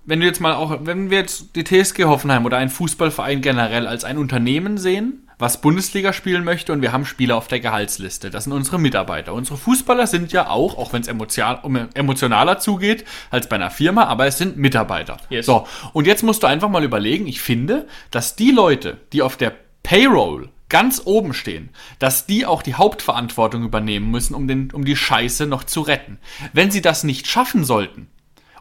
wenn 0.09 0.21
du 0.21 0.27
jetzt 0.27 0.41
mal 0.41 0.55
auch, 0.55 0.75
wenn 0.85 1.11
wir 1.11 1.19
jetzt 1.19 1.55
die 1.55 1.65
TSG 1.65 2.05
Hoffenheim 2.05 2.47
oder 2.47 2.57
einen 2.57 2.71
Fußballverein 2.71 3.43
generell 3.43 3.87
als 3.87 4.05
ein 4.05 4.17
Unternehmen 4.17 4.79
sehen, 4.79 5.29
was 5.39 5.61
Bundesliga 5.61 6.15
spielen 6.15 6.45
möchte 6.45 6.73
und 6.73 6.81
wir 6.81 6.93
haben 6.93 7.05
Spieler 7.05 7.37
auf 7.37 7.47
der 7.47 7.61
Gehaltsliste. 7.61 8.31
Das 8.31 8.45
sind 8.45 8.55
unsere 8.55 8.79
Mitarbeiter. 8.79 9.35
Unsere 9.35 9.59
Fußballer 9.59 10.07
sind 10.07 10.33
ja 10.33 10.49
auch, 10.49 10.79
auch 10.79 10.95
wenn 10.95 11.03
es 11.03 11.09
emotionaler 11.09 12.59
zugeht 12.59 13.05
als 13.31 13.51
bei 13.51 13.57
einer 13.57 13.71
Firma, 13.71 14.05
aber 14.05 14.27
es 14.27 14.39
sind 14.39 14.57
Mitarbeiter. 14.57 15.19
Yes. 15.29 15.45
So, 15.45 15.67
und 15.93 16.07
jetzt 16.07 16.23
musst 16.23 16.43
du 16.43 16.47
einfach 16.47 16.71
mal 16.71 16.85
überlegen, 16.85 17.27
ich 17.27 17.43
finde, 17.43 17.87
dass 18.11 18.35
die 18.35 18.51
Leute, 18.51 18.97
die 19.13 19.21
auf 19.21 19.37
der 19.37 19.53
Payroll 19.83 20.49
ganz 20.71 21.03
oben 21.05 21.35
stehen, 21.35 21.69
dass 21.99 22.25
die 22.25 22.47
auch 22.47 22.63
die 22.63 22.75
Hauptverantwortung 22.75 23.63
übernehmen 23.63 24.11
müssen, 24.11 24.35
um, 24.35 24.49
den, 24.49 24.71
um 24.73 24.87
die 24.87 24.97
Scheiße 24.97 25.47
noch 25.47 25.65
zu 25.65 25.83
retten. 25.83 26.19
Wenn 26.55 26.71
sie 26.71 26.83
das 26.83 27.05
nicht 27.05 27.27
schaffen 27.27 27.65
sollten, 27.65 28.09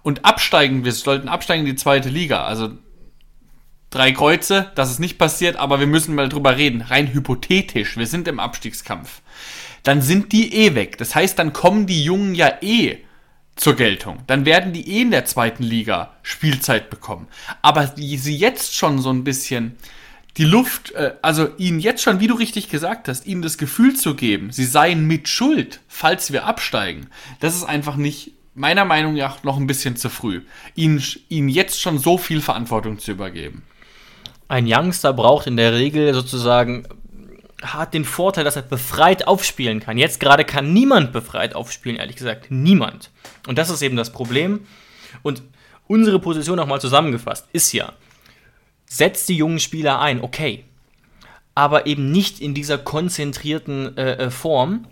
und 0.07 0.23
absteigen, 0.23 0.85
wir 0.85 0.93
sollten 0.93 1.27
absteigen 1.27 1.65
in 1.65 1.73
die 1.73 1.75
zweite 1.75 2.07
Liga. 2.07 2.45
Also 2.45 2.69
drei 3.89 4.13
Kreuze, 4.13 4.71
das 4.75 4.89
ist 4.89 4.99
nicht 4.99 5.17
passiert, 5.17 5.57
aber 5.57 5.81
wir 5.81 5.87
müssen 5.87 6.15
mal 6.15 6.29
drüber 6.29 6.55
reden. 6.55 6.79
Rein 6.79 7.11
hypothetisch, 7.13 7.97
wir 7.97 8.07
sind 8.07 8.25
im 8.29 8.39
Abstiegskampf. 8.39 9.21
Dann 9.83 10.01
sind 10.01 10.31
die 10.31 10.53
eh 10.53 10.75
weg. 10.75 10.97
Das 10.97 11.13
heißt, 11.13 11.37
dann 11.37 11.51
kommen 11.51 11.87
die 11.87 12.05
Jungen 12.05 12.35
ja 12.35 12.53
eh 12.61 12.99
zur 13.57 13.75
Geltung. 13.75 14.19
Dann 14.27 14.45
werden 14.45 14.71
die 14.71 14.89
eh 14.89 15.01
in 15.01 15.11
der 15.11 15.25
zweiten 15.25 15.63
Liga 15.63 16.13
Spielzeit 16.23 16.89
bekommen. 16.89 17.27
Aber 17.61 17.87
die 17.87 18.15
sie 18.15 18.37
jetzt 18.37 18.77
schon 18.77 18.99
so 18.99 19.09
ein 19.09 19.25
bisschen 19.25 19.75
die 20.37 20.45
Luft, 20.45 20.91
äh, 20.91 21.15
also 21.21 21.49
ihnen 21.57 21.81
jetzt 21.81 22.01
schon, 22.01 22.21
wie 22.21 22.27
du 22.27 22.35
richtig 22.35 22.69
gesagt 22.69 23.09
hast, 23.09 23.25
ihnen 23.25 23.41
das 23.41 23.57
Gefühl 23.57 23.93
zu 23.97 24.15
geben, 24.15 24.51
sie 24.51 24.65
seien 24.65 25.05
mit 25.05 25.27
Schuld, 25.27 25.81
falls 25.89 26.31
wir 26.31 26.45
absteigen, 26.45 27.07
das 27.41 27.55
ist 27.55 27.65
einfach 27.65 27.97
nicht, 27.97 28.36
meiner 28.57 28.85
Meinung 28.85 29.15
nach, 29.15 29.43
noch 29.43 29.57
ein 29.57 29.67
bisschen 29.67 29.95
zu 29.95 30.09
früh. 30.09 30.41
Ihnen, 30.75 31.01
ihnen 31.29 31.49
jetzt 31.49 31.79
schon 31.79 31.97
so 31.97 32.17
viel 32.17 32.41
Verantwortung 32.41 32.99
zu 32.99 33.11
übergeben. 33.11 33.63
Ein 34.47 34.65
Youngster 34.67 35.13
braucht 35.13 35.47
in 35.47 35.57
der 35.57 35.73
Regel 35.73 36.13
sozusagen 36.13 36.87
hat 37.61 37.93
den 37.93 38.05
Vorteil, 38.05 38.43
dass 38.43 38.55
er 38.55 38.61
befreit 38.61 39.27
aufspielen 39.27 39.79
kann. 39.79 39.97
Jetzt 39.97 40.19
gerade 40.19 40.45
kann 40.45 40.73
niemand 40.73 41.11
befreit 41.11 41.55
aufspielen, 41.55 41.97
ehrlich 41.97 42.15
gesagt. 42.15 42.51
Niemand. 42.51 43.09
Und 43.47 43.57
das 43.57 43.69
ist 43.69 43.81
eben 43.81 43.95
das 43.95 44.11
Problem. 44.11 44.67
Und 45.23 45.41
unsere 45.87 46.19
Position 46.19 46.57
nochmal 46.57 46.81
zusammengefasst 46.81 47.47
ist 47.53 47.71
ja, 47.71 47.93
setzt 48.85 49.27
die 49.29 49.37
jungen 49.37 49.59
Spieler 49.59 49.99
ein, 49.99 50.21
okay. 50.21 50.65
Aber 51.55 51.87
eben 51.87 52.11
nicht 52.11 52.39
in 52.39 52.53
dieser 52.53 52.77
konzentrierten 52.77 53.97
äh, 53.97 54.13
äh, 54.13 54.29
Form. 54.29 54.85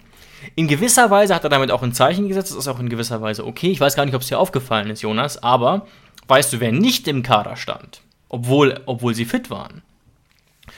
In 0.56 0.68
gewisser 0.68 1.10
Weise 1.10 1.34
hat 1.34 1.44
er 1.44 1.50
damit 1.50 1.72
auch 1.72 1.82
ein 1.82 1.94
Zeichen 1.94 2.28
gesetzt. 2.28 2.52
Das 2.52 2.58
ist 2.58 2.68
auch 2.68 2.80
in 2.80 2.90
gewisser 2.90 3.22
Weise 3.22 3.46
okay. 3.46 3.72
Ich 3.72 3.80
weiß 3.80 3.96
gar 3.96 4.06
nicht, 4.06 4.16
ob 4.16 4.22
es 4.22 4.28
dir 4.28 4.40
aufgefallen 4.40 4.90
ist, 4.90 5.02
Jonas. 5.02 5.42
Aber 5.42 5.88
weißt 6.28 6.54
du, 6.54 6.60
wer 6.60 6.72
nicht 6.72 7.08
im 7.08 7.24
Kader 7.24 7.56
stand? 7.56 8.02
Obwohl, 8.30 8.82
obwohl 8.86 9.16
sie 9.16 9.26
fit 9.26 9.50
waren 9.50 9.82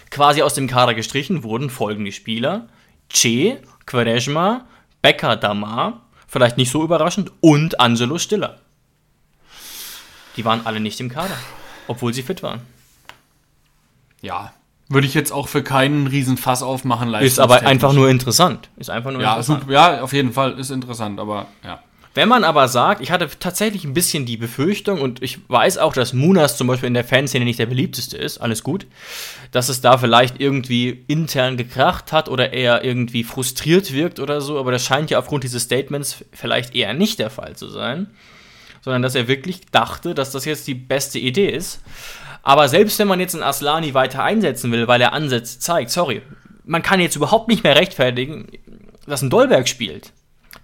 quasi 0.10 0.42
aus 0.42 0.54
dem 0.54 0.68
Kader 0.68 0.94
gestrichen 0.94 1.44
wurden 1.44 1.70
folgende 1.70 2.12
Spieler: 2.12 2.68
Che, 3.10 3.62
Quaresma, 3.86 4.66
Becker 5.02 5.36
Damar, 5.36 6.02
vielleicht 6.28 6.58
nicht 6.58 6.72
so 6.72 6.84
überraschend, 6.84 7.32
und 7.42 7.80
Angelo 7.80 8.18
Stiller. 8.18 8.60
Die 10.36 10.46
waren 10.46 10.66
alle 10.66 10.80
nicht 10.80 11.00
im 11.00 11.10
Kader, 11.10 11.38
obwohl 11.88 12.14
sie 12.14 12.24
fit 12.24 12.44
waren. 12.44 12.62
Ja, 14.22 14.54
würde 14.90 15.08
ich 15.08 15.14
jetzt 15.14 15.32
auch 15.32 15.48
für 15.48 15.64
keinen 15.64 16.08
riesen 16.08 16.38
Fass 16.38 16.64
aufmachen 16.64 17.14
Ist 17.16 17.40
aber 17.40 17.62
einfach 17.64 17.94
nur 17.94 18.10
interessant. 18.10 18.70
Ist 18.78 18.90
einfach 18.90 19.12
nur 19.12 19.22
ja, 19.22 19.32
interessant. 19.32 19.62
Super, 19.62 19.74
ja, 19.74 20.02
auf 20.02 20.14
jeden 20.14 20.32
Fall 20.32 20.58
ist 20.58 20.72
interessant, 20.72 21.20
aber 21.20 21.48
ja. 21.64 21.82
Wenn 22.18 22.30
man 22.30 22.44
aber 22.44 22.68
sagt, 22.68 23.00
ich 23.02 23.12
hatte 23.12 23.30
tatsächlich 23.40 23.84
ein 23.84 23.94
bisschen 23.94 24.26
die 24.26 24.38
Befürchtung 24.38 25.02
und 25.02 25.22
ich 25.22 25.38
weiß 25.50 25.78
auch, 25.78 25.94
dass 25.94 26.14
Munas 26.14 26.58
zum 26.58 26.66
Beispiel 26.66 26.88
in 26.88 26.96
der 26.96 27.04
Fanszene 27.04 27.46
nicht 27.46 27.60
der 27.60 27.68
beliebteste 27.68 28.18
ist, 28.18 28.40
alles 28.40 28.64
gut, 28.64 28.88
dass 29.52 29.70
es 29.70 29.82
da 29.82 30.00
vielleicht 30.00 30.42
irgendwie 30.42 31.04
intern 31.08 31.58
gekracht 31.58 32.12
hat 32.12 32.28
oder 32.28 32.54
er 32.54 32.84
irgendwie 32.84 33.24
frustriert 33.24 33.94
wirkt 33.94 34.20
oder 34.20 34.42
so, 34.42 34.58
aber 34.58 34.72
das 34.72 34.84
scheint 34.84 35.12
ja 35.12 35.20
aufgrund 35.20 35.44
dieses 35.44 35.62
Statements 35.62 36.26
vielleicht 36.34 36.74
eher 36.74 36.96
nicht 36.96 37.20
der 37.20 37.30
Fall 37.30 37.56
zu 37.56 37.68
sein, 37.70 38.10
sondern 38.82 39.04
dass 39.04 39.14
er 39.14 39.28
wirklich 39.28 39.68
dachte, 39.68 40.16
dass 40.16 40.32
das 40.32 40.46
jetzt 40.46 40.66
die 40.66 40.74
beste 40.74 41.20
Idee 41.20 41.50
ist. 41.52 41.82
Aber 42.48 42.70
selbst 42.70 42.98
wenn 43.00 43.08
man 43.08 43.20
jetzt 43.20 43.36
einen 43.36 43.44
Aslani 43.44 43.94
weiter 43.94 44.24
einsetzen 44.24 44.72
will, 44.72 44.88
weil 44.88 45.02
er 45.02 45.14
Ansätze 45.14 45.60
zeigt, 45.60 45.92
sorry, 45.92 46.22
man 46.64 46.82
kann 46.82 47.00
jetzt 47.00 47.16
überhaupt 47.16 47.48
nicht 47.48 47.64
mehr 47.64 47.76
rechtfertigen, 47.76 48.48
dass 49.06 49.22
ein 49.22 49.30
Dolberg 49.30 49.68
spielt. 49.68 50.14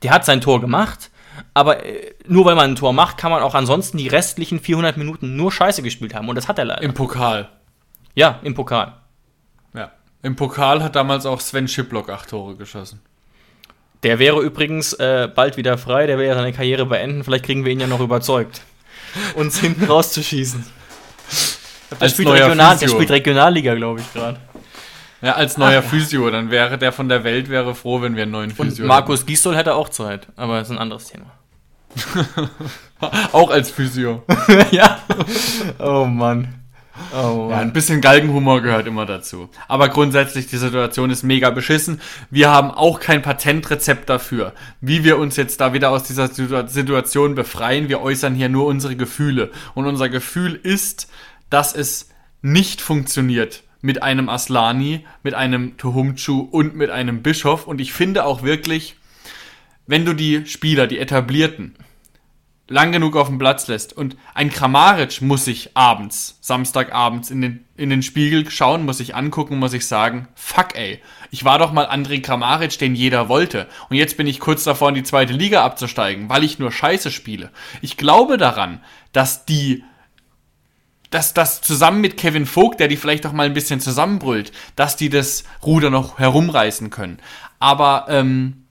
Der 0.02 0.12
hat 0.12 0.26
sein 0.26 0.42
Tor 0.42 0.62
gemacht 0.62 1.10
aber 1.54 1.86
äh, 1.86 2.14
nur 2.28 2.46
weil 2.46 2.56
man 2.56 2.72
ein 2.72 2.76
Tor 2.76 2.94
macht, 2.94 3.18
kann 3.18 3.32
man 3.32 3.42
auch 3.42 3.56
ansonsten 3.56 3.98
die 3.98 4.08
restlichen 4.08 4.60
400 4.60 4.98
Minuten 4.98 5.36
nur 5.36 5.52
Scheiße 5.52 5.82
gespielt 5.82 6.14
haben. 6.14 6.30
Und 6.30 6.36
das 6.36 6.48
hat 6.48 6.60
er 6.60 6.66
leider. 6.66 6.82
Im 6.82 6.94
Pokal. 6.94 7.50
Ja, 8.16 8.40
im 8.44 8.54
Pokal. 8.54 8.94
Ja. 9.74 9.92
Im 10.22 10.36
Pokal 10.36 10.84
hat 10.84 10.96
damals 10.96 11.26
auch 11.26 11.40
Sven 11.40 11.68
Schiplock 11.68 12.10
acht 12.10 12.30
Tore 12.30 12.56
geschossen. 12.56 13.02
Der 14.04 14.20
wäre 14.20 14.42
übrigens 14.42 14.94
äh, 14.94 15.30
bald 15.34 15.58
wieder 15.58 15.78
frei, 15.78 16.08
der 16.08 16.18
will 16.18 16.26
ja 16.26 16.36
seine 16.36 16.54
Karriere 16.54 16.86
beenden. 16.86 17.24
Vielleicht 17.24 17.46
kriegen 17.46 17.64
wir 17.66 17.72
ihn 17.72 17.80
ja 17.80 17.88
noch 17.88 18.02
überzeugt, 18.02 18.62
uns 19.36 19.60
hinten 19.60 19.86
rauszuschießen. 19.86 20.66
Der 22.00 22.10
spielt, 22.10 22.30
Regional, 22.30 22.78
der 22.78 22.88
spielt 22.88 23.12
Regionalliga, 23.12 23.76
glaube 23.76 24.02
ich, 24.02 24.14
gerade. 24.14 24.40
Ja, 25.22 25.34
als 25.34 25.58
neuer 25.58 25.82
Ach, 25.86 25.90
Physio, 25.90 26.30
dann 26.30 26.52
wäre 26.52 26.78
der 26.78 26.92
von 26.92 27.08
der 27.08 27.24
Welt 27.24 27.50
wäre 27.50 27.76
froh, 27.76 28.02
wenn 28.02 28.16
wir 28.16 28.24
einen 28.24 28.34
neuen 28.34 28.52
Physio 28.52 28.84
Und 28.84 28.90
Markus 28.90 29.22
hätten. 29.22 29.28
Gisdol 29.28 29.56
hätte 29.56 29.74
auch 29.76 29.88
Zeit, 29.88 30.28
aber 30.36 30.60
das 30.60 30.68
ist 30.68 30.76
ein 30.76 30.80
anderes 30.80 31.06
Thema. 31.06 31.32
auch 33.32 33.50
als 33.50 33.72
Physio. 33.72 34.24
ja. 34.72 35.00
Oh 35.80 36.06
Mann. 36.06 36.64
Oh 37.12 37.48
ja, 37.50 37.58
ein 37.58 37.74
bisschen 37.74 38.02
Galgenhumor 38.02 38.62
gehört 38.62 38.86
immer 38.86 39.06
dazu. 39.06 39.50
Aber 39.68 39.90
grundsätzlich, 39.90 40.48
die 40.48 40.58
Situation 40.58 41.10
ist 41.10 41.24
mega 41.24 41.50
beschissen. 41.50 42.00
Wir 42.30 42.52
haben 42.52 42.70
auch 42.70 43.00
kein 43.00 43.22
Patentrezept 43.24 44.10
dafür, 44.10 44.54
wie 44.80 45.04
wir 45.04 45.18
uns 45.18 45.36
jetzt 45.36 45.60
da 45.60 45.74
wieder 45.74 45.90
aus 45.90 46.04
dieser 46.04 46.28
Situation 46.28 47.34
befreien. 47.34 47.90
Wir 47.90 48.02
äußern 48.02 48.36
hier 48.36 48.50
nur 48.50 48.68
unsere 48.68 48.96
Gefühle. 48.96 49.52
Und 49.74 49.88
unser 49.88 50.10
Gefühl 50.10 50.60
ist, 50.62 51.08
dass 51.54 51.76
es 51.76 52.10
nicht 52.42 52.82
funktioniert, 52.82 53.64
mit 53.82 54.02
einem 54.02 54.28
Aslani, 54.28 55.06
mit 55.22 55.36
einem 55.36 55.78
Tohumchu 55.78 56.40
und 56.40 56.76
mit 56.76 56.90
einem 56.90 57.22
Bischof. 57.22 57.68
Und 57.68 57.80
ich 57.80 57.94
finde 57.94 58.26
auch 58.26 58.42
wirklich, 58.42 58.96
wenn 59.86 60.04
du 60.04 60.14
die 60.14 60.46
Spieler, 60.48 60.88
die 60.88 60.98
etablierten, 60.98 61.76
lang 62.68 62.92
genug 62.92 63.16
auf 63.18 63.28
dem 63.28 63.38
Platz 63.38 63.68
lässt 63.68 63.94
und 63.94 64.16
ein 64.34 64.50
Kramaric 64.50 65.22
muss 65.22 65.46
sich 65.46 65.72
abends, 65.76 66.40
Samstagabends 66.42 67.30
in 67.30 67.42
den, 67.42 67.66
in 67.76 67.90
den 67.90 68.02
Spiegel 68.02 68.50
schauen, 68.50 68.86
muss 68.86 68.98
sich 68.98 69.14
angucken, 69.14 69.60
muss 69.60 69.74
ich 69.74 69.86
sagen, 69.86 70.30
fuck 70.34 70.76
ey, 70.76 71.02
ich 71.30 71.44
war 71.44 71.60
doch 71.60 71.74
mal 71.74 71.86
André 71.86 72.22
Kramaric, 72.22 72.80
den 72.80 72.96
jeder 72.96 73.28
wollte 73.28 73.68
und 73.90 73.98
jetzt 73.98 74.16
bin 74.18 74.28
ich 74.28 74.40
kurz 74.40 74.64
davor 74.64 74.90
in 74.90 74.96
die 74.96 75.04
zweite 75.04 75.34
Liga 75.34 75.64
abzusteigen, 75.64 76.30
weil 76.30 76.44
ich 76.44 76.58
nur 76.58 76.72
Scheiße 76.72 77.12
spiele. 77.12 77.52
Ich 77.82 77.98
glaube 77.98 78.38
daran, 78.38 78.82
dass 79.12 79.46
die 79.46 79.84
dass 81.14 81.34
das 81.34 81.62
zusammen 81.62 82.02
mit 82.02 82.18
Kevin 82.18 82.48
Vogt, 82.48 82.80
der 82.80 82.88
die 82.88 82.98
vielleicht 82.98 83.26
auch 83.28 83.34
mal 83.34 83.46
ein 83.46 83.54
bisschen 83.54 83.80
zusammenbrüllt, 83.80 84.52
dass 84.76 84.96
die 84.96 85.10
das 85.10 85.44
Ruder 85.64 85.92
noch 85.92 86.18
herumreißen 86.18 86.90
können. 86.90 87.20
Aber 87.60 88.08
ähm, 88.10 88.66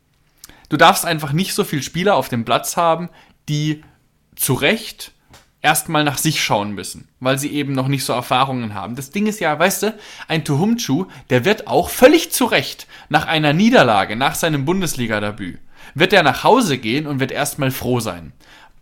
du 0.68 0.76
darfst 0.76 1.04
einfach 1.04 1.32
nicht 1.32 1.54
so 1.54 1.62
viele 1.62 1.82
Spieler 1.82 2.16
auf 2.16 2.28
dem 2.28 2.44
Platz 2.44 2.76
haben, 2.76 3.10
die 3.48 3.84
zu 4.34 4.54
Recht 4.54 5.12
erstmal 5.60 6.02
nach 6.02 6.18
sich 6.18 6.42
schauen 6.42 6.72
müssen, 6.72 7.08
weil 7.20 7.38
sie 7.38 7.52
eben 7.52 7.74
noch 7.74 7.86
nicht 7.86 8.04
so 8.04 8.12
Erfahrungen 8.12 8.74
haben. 8.74 8.96
Das 8.96 9.12
Ding 9.12 9.28
ist 9.28 9.38
ja, 9.38 9.56
weißt 9.56 9.84
du, 9.84 9.94
ein 10.26 10.44
Tuhumchu, 10.44 11.06
der 11.30 11.44
wird 11.44 11.68
auch 11.68 11.90
völlig 11.90 12.32
zu 12.32 12.46
Recht 12.46 12.88
nach 13.08 13.26
einer 13.26 13.52
Niederlage, 13.52 14.16
nach 14.16 14.34
seinem 14.34 14.64
Bundesliga-Debüt, 14.64 15.60
wird 15.94 16.12
er 16.12 16.24
nach 16.24 16.42
Hause 16.42 16.78
gehen 16.78 17.06
und 17.06 17.20
wird 17.20 17.30
erstmal 17.30 17.70
froh 17.70 18.00
sein 18.00 18.32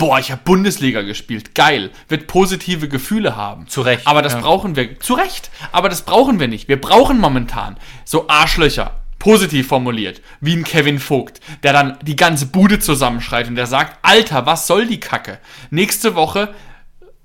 boah, 0.00 0.18
ich 0.18 0.32
habe 0.32 0.40
Bundesliga 0.42 1.02
gespielt, 1.02 1.54
geil, 1.54 1.90
wird 2.08 2.26
positive 2.26 2.88
Gefühle 2.88 3.36
haben. 3.36 3.68
Zu 3.68 3.82
Recht. 3.82 4.06
Aber 4.06 4.22
das 4.22 4.32
ja. 4.32 4.40
brauchen 4.40 4.74
wir, 4.74 4.98
zu 4.98 5.12
Recht, 5.12 5.50
aber 5.72 5.90
das 5.90 6.02
brauchen 6.02 6.40
wir 6.40 6.48
nicht. 6.48 6.68
Wir 6.68 6.80
brauchen 6.80 7.20
momentan 7.20 7.76
so 8.06 8.26
Arschlöcher, 8.26 9.02
positiv 9.18 9.68
formuliert, 9.68 10.22
wie 10.40 10.56
ein 10.56 10.64
Kevin 10.64 10.98
Vogt, 10.98 11.40
der 11.62 11.74
dann 11.74 11.98
die 12.00 12.16
ganze 12.16 12.46
Bude 12.46 12.78
zusammenschreit 12.78 13.46
und 13.48 13.56
der 13.56 13.66
sagt, 13.66 13.98
Alter, 14.00 14.46
was 14.46 14.66
soll 14.66 14.86
die 14.86 15.00
Kacke? 15.00 15.38
Nächste 15.68 16.14
Woche 16.14 16.54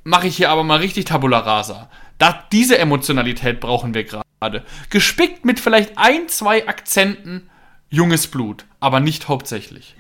mache 0.04 0.28
ich 0.28 0.36
hier 0.36 0.50
aber 0.50 0.66
mal 0.66 0.80
richtig 0.80 1.06
Tabula 1.06 1.40
Rasa. 1.40 1.90
Da, 2.18 2.44
diese 2.52 2.78
Emotionalität 2.78 3.62
brauchen 3.62 3.94
wir 3.94 4.04
gerade. 4.04 4.66
Gespickt 4.90 5.46
mit 5.46 5.62
vielleicht 5.62 5.98
ein, 5.98 6.28
zwei 6.28 6.68
Akzenten 6.68 7.50
junges 7.90 8.28
Blut, 8.28 8.66
aber 8.82 9.00
nicht 9.00 9.30
hauptsächlich. 9.30 9.96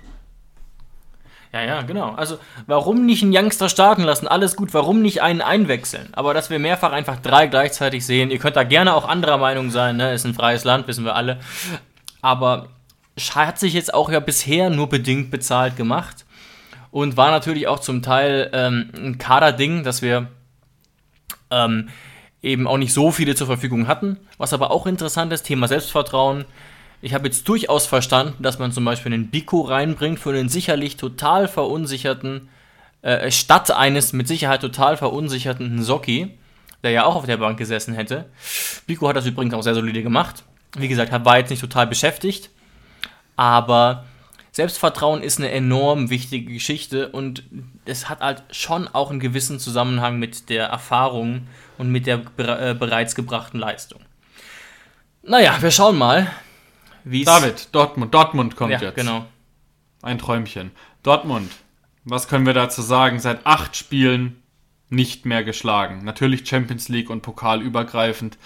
Ja, 1.55 1.63
ja, 1.63 1.81
genau. 1.83 2.09
Also, 2.15 2.37
warum 2.67 3.05
nicht 3.05 3.23
einen 3.23 3.33
Youngster 3.33 3.69
starten 3.69 4.03
lassen? 4.03 4.27
Alles 4.27 4.57
gut, 4.57 4.73
warum 4.73 5.01
nicht 5.01 5.21
einen 5.21 5.41
einwechseln? 5.41 6.09
Aber 6.11 6.33
dass 6.33 6.49
wir 6.49 6.59
mehrfach 6.59 6.91
einfach 6.91 7.17
drei 7.21 7.47
gleichzeitig 7.47 8.05
sehen, 8.05 8.29
ihr 8.29 8.39
könnt 8.39 8.57
da 8.57 8.63
gerne 8.63 8.93
auch 8.93 9.07
anderer 9.07 9.37
Meinung 9.37 9.71
sein, 9.71 9.95
ne? 9.95 10.13
Ist 10.13 10.25
ein 10.25 10.33
freies 10.33 10.65
Land, 10.65 10.89
wissen 10.89 11.05
wir 11.05 11.15
alle. 11.15 11.39
Aber 12.21 12.67
hat 13.33 13.57
sich 13.57 13.73
jetzt 13.73 13.93
auch 13.93 14.11
ja 14.11 14.19
bisher 14.19 14.69
nur 14.69 14.89
bedingt 14.89 15.31
bezahlt 15.31 15.77
gemacht 15.77 16.25
und 16.91 17.15
war 17.15 17.31
natürlich 17.31 17.67
auch 17.67 17.79
zum 17.79 18.01
Teil 18.01 18.49
ähm, 18.51 18.89
ein 18.93 19.17
Kaderding, 19.17 19.85
dass 19.85 20.01
wir 20.01 20.27
ähm, 21.51 21.87
eben 22.41 22.67
auch 22.67 22.77
nicht 22.77 22.91
so 22.91 23.11
viele 23.11 23.33
zur 23.33 23.47
Verfügung 23.47 23.87
hatten. 23.87 24.19
Was 24.37 24.51
aber 24.51 24.71
auch 24.71 24.87
interessant 24.87 25.31
ist, 25.31 25.43
Thema 25.43 25.69
Selbstvertrauen. 25.69 26.43
Ich 27.01 27.13
habe 27.13 27.27
jetzt 27.27 27.47
durchaus 27.47 27.85
verstanden, 27.85 28.41
dass 28.41 28.59
man 28.59 28.71
zum 28.71 28.85
Beispiel 28.85 29.13
einen 29.13 29.29
Biko 29.29 29.61
reinbringt 29.61 30.19
für 30.19 30.31
einen 30.31 30.49
sicherlich 30.49 30.97
total 30.97 31.47
verunsicherten, 31.47 32.49
äh, 33.01 33.29
statt 33.31 33.71
eines 33.71 34.13
mit 34.13 34.27
Sicherheit 34.27 34.61
total 34.61 34.97
verunsicherten 34.97 35.83
Socki, 35.83 36.37
der 36.83 36.91
ja 36.91 37.05
auch 37.05 37.15
auf 37.15 37.25
der 37.25 37.37
Bank 37.37 37.57
gesessen 37.57 37.93
hätte. 37.93 38.25
Biko 38.87 39.07
hat 39.07 39.15
das 39.15 39.25
übrigens 39.25 39.53
auch 39.53 39.63
sehr 39.63 39.75
solide 39.75 40.03
gemacht. 40.03 40.43
Wie 40.77 40.87
gesagt, 40.87 41.11
war 41.25 41.37
jetzt 41.37 41.49
nicht 41.49 41.61
total 41.61 41.87
beschäftigt, 41.87 42.49
aber 43.35 44.05
Selbstvertrauen 44.55 45.21
ist 45.21 45.37
eine 45.37 45.51
enorm 45.51 46.09
wichtige 46.09 46.53
Geschichte 46.53 47.09
und 47.09 47.43
es 47.83 48.07
hat 48.07 48.21
halt 48.21 48.43
schon 48.51 48.87
auch 48.87 49.11
einen 49.11 49.19
gewissen 49.19 49.59
Zusammenhang 49.59 50.17
mit 50.17 50.49
der 50.49 50.67
Erfahrung 50.67 51.47
und 51.77 51.91
mit 51.91 52.07
der 52.07 52.21
äh, 52.37 52.73
bereits 52.73 53.15
gebrachten 53.15 53.59
Leistung. 53.59 53.99
Naja, 55.23 55.57
wir 55.59 55.71
schauen 55.71 55.97
mal. 55.97 56.31
Wie's 57.05 57.25
David, 57.25 57.69
Dortmund. 57.73 58.13
Dortmund 58.13 58.55
kommt 58.55 58.71
ja, 58.73 58.81
jetzt. 58.81 58.95
genau. 58.95 59.25
Ein 60.01 60.17
Träumchen. 60.17 60.71
Dortmund. 61.03 61.51
Was 62.03 62.27
können 62.27 62.45
wir 62.45 62.53
dazu 62.53 62.81
sagen? 62.81 63.19
Seit 63.19 63.45
acht 63.45 63.75
Spielen 63.75 64.41
nicht 64.89 65.25
mehr 65.25 65.43
geschlagen. 65.43 66.03
Natürlich 66.03 66.47
Champions 66.47 66.89
League 66.89 67.09
und 67.09 67.21
Pokal 67.21 67.61
übergreifend. 67.61 68.37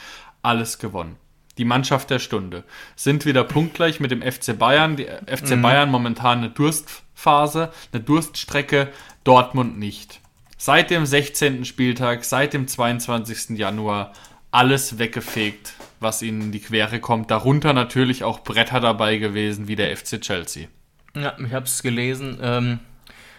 alles 0.41 0.77
gewonnen. 0.79 1.17
Die 1.57 1.65
Mannschaft 1.65 2.09
der 2.09 2.19
Stunde. 2.19 2.63
Sind 2.95 3.25
wieder 3.25 3.43
punktgleich 3.43 3.99
mit 3.99 4.11
dem 4.11 4.21
FC 4.21 4.57
Bayern. 4.57 4.95
Die 4.95 5.05
FC 5.05 5.57
Mhm. 5.57 5.61
Bayern 5.61 5.91
momentan 5.91 6.37
eine 6.37 6.49
Durstphase, 6.49 7.73
eine 7.91 8.01
Durststrecke, 8.01 8.87
Dortmund 9.25 9.77
nicht. 9.77 10.21
Seit 10.57 10.91
dem 10.91 11.05
16. 11.05 11.65
Spieltag, 11.65 12.23
seit 12.23 12.53
dem 12.53 12.69
22. 12.69 13.57
Januar 13.57 14.13
alles 14.51 14.97
weggefegt, 14.97 15.73
was 15.99 16.21
ihnen 16.21 16.41
in 16.41 16.51
die 16.51 16.59
Quere 16.59 16.99
kommt. 16.99 17.31
Darunter 17.31 17.73
natürlich 17.73 18.23
auch 18.23 18.39
Bretter 18.39 18.79
dabei 18.79 19.17
gewesen, 19.17 19.67
wie 19.67 19.75
der 19.75 19.95
FC 19.95 20.21
Chelsea. 20.21 20.67
Ja, 21.15 21.35
ich 21.43 21.53
habe 21.53 21.65
es 21.65 21.81
gelesen. 21.81 22.37
Ähm, 22.41 22.79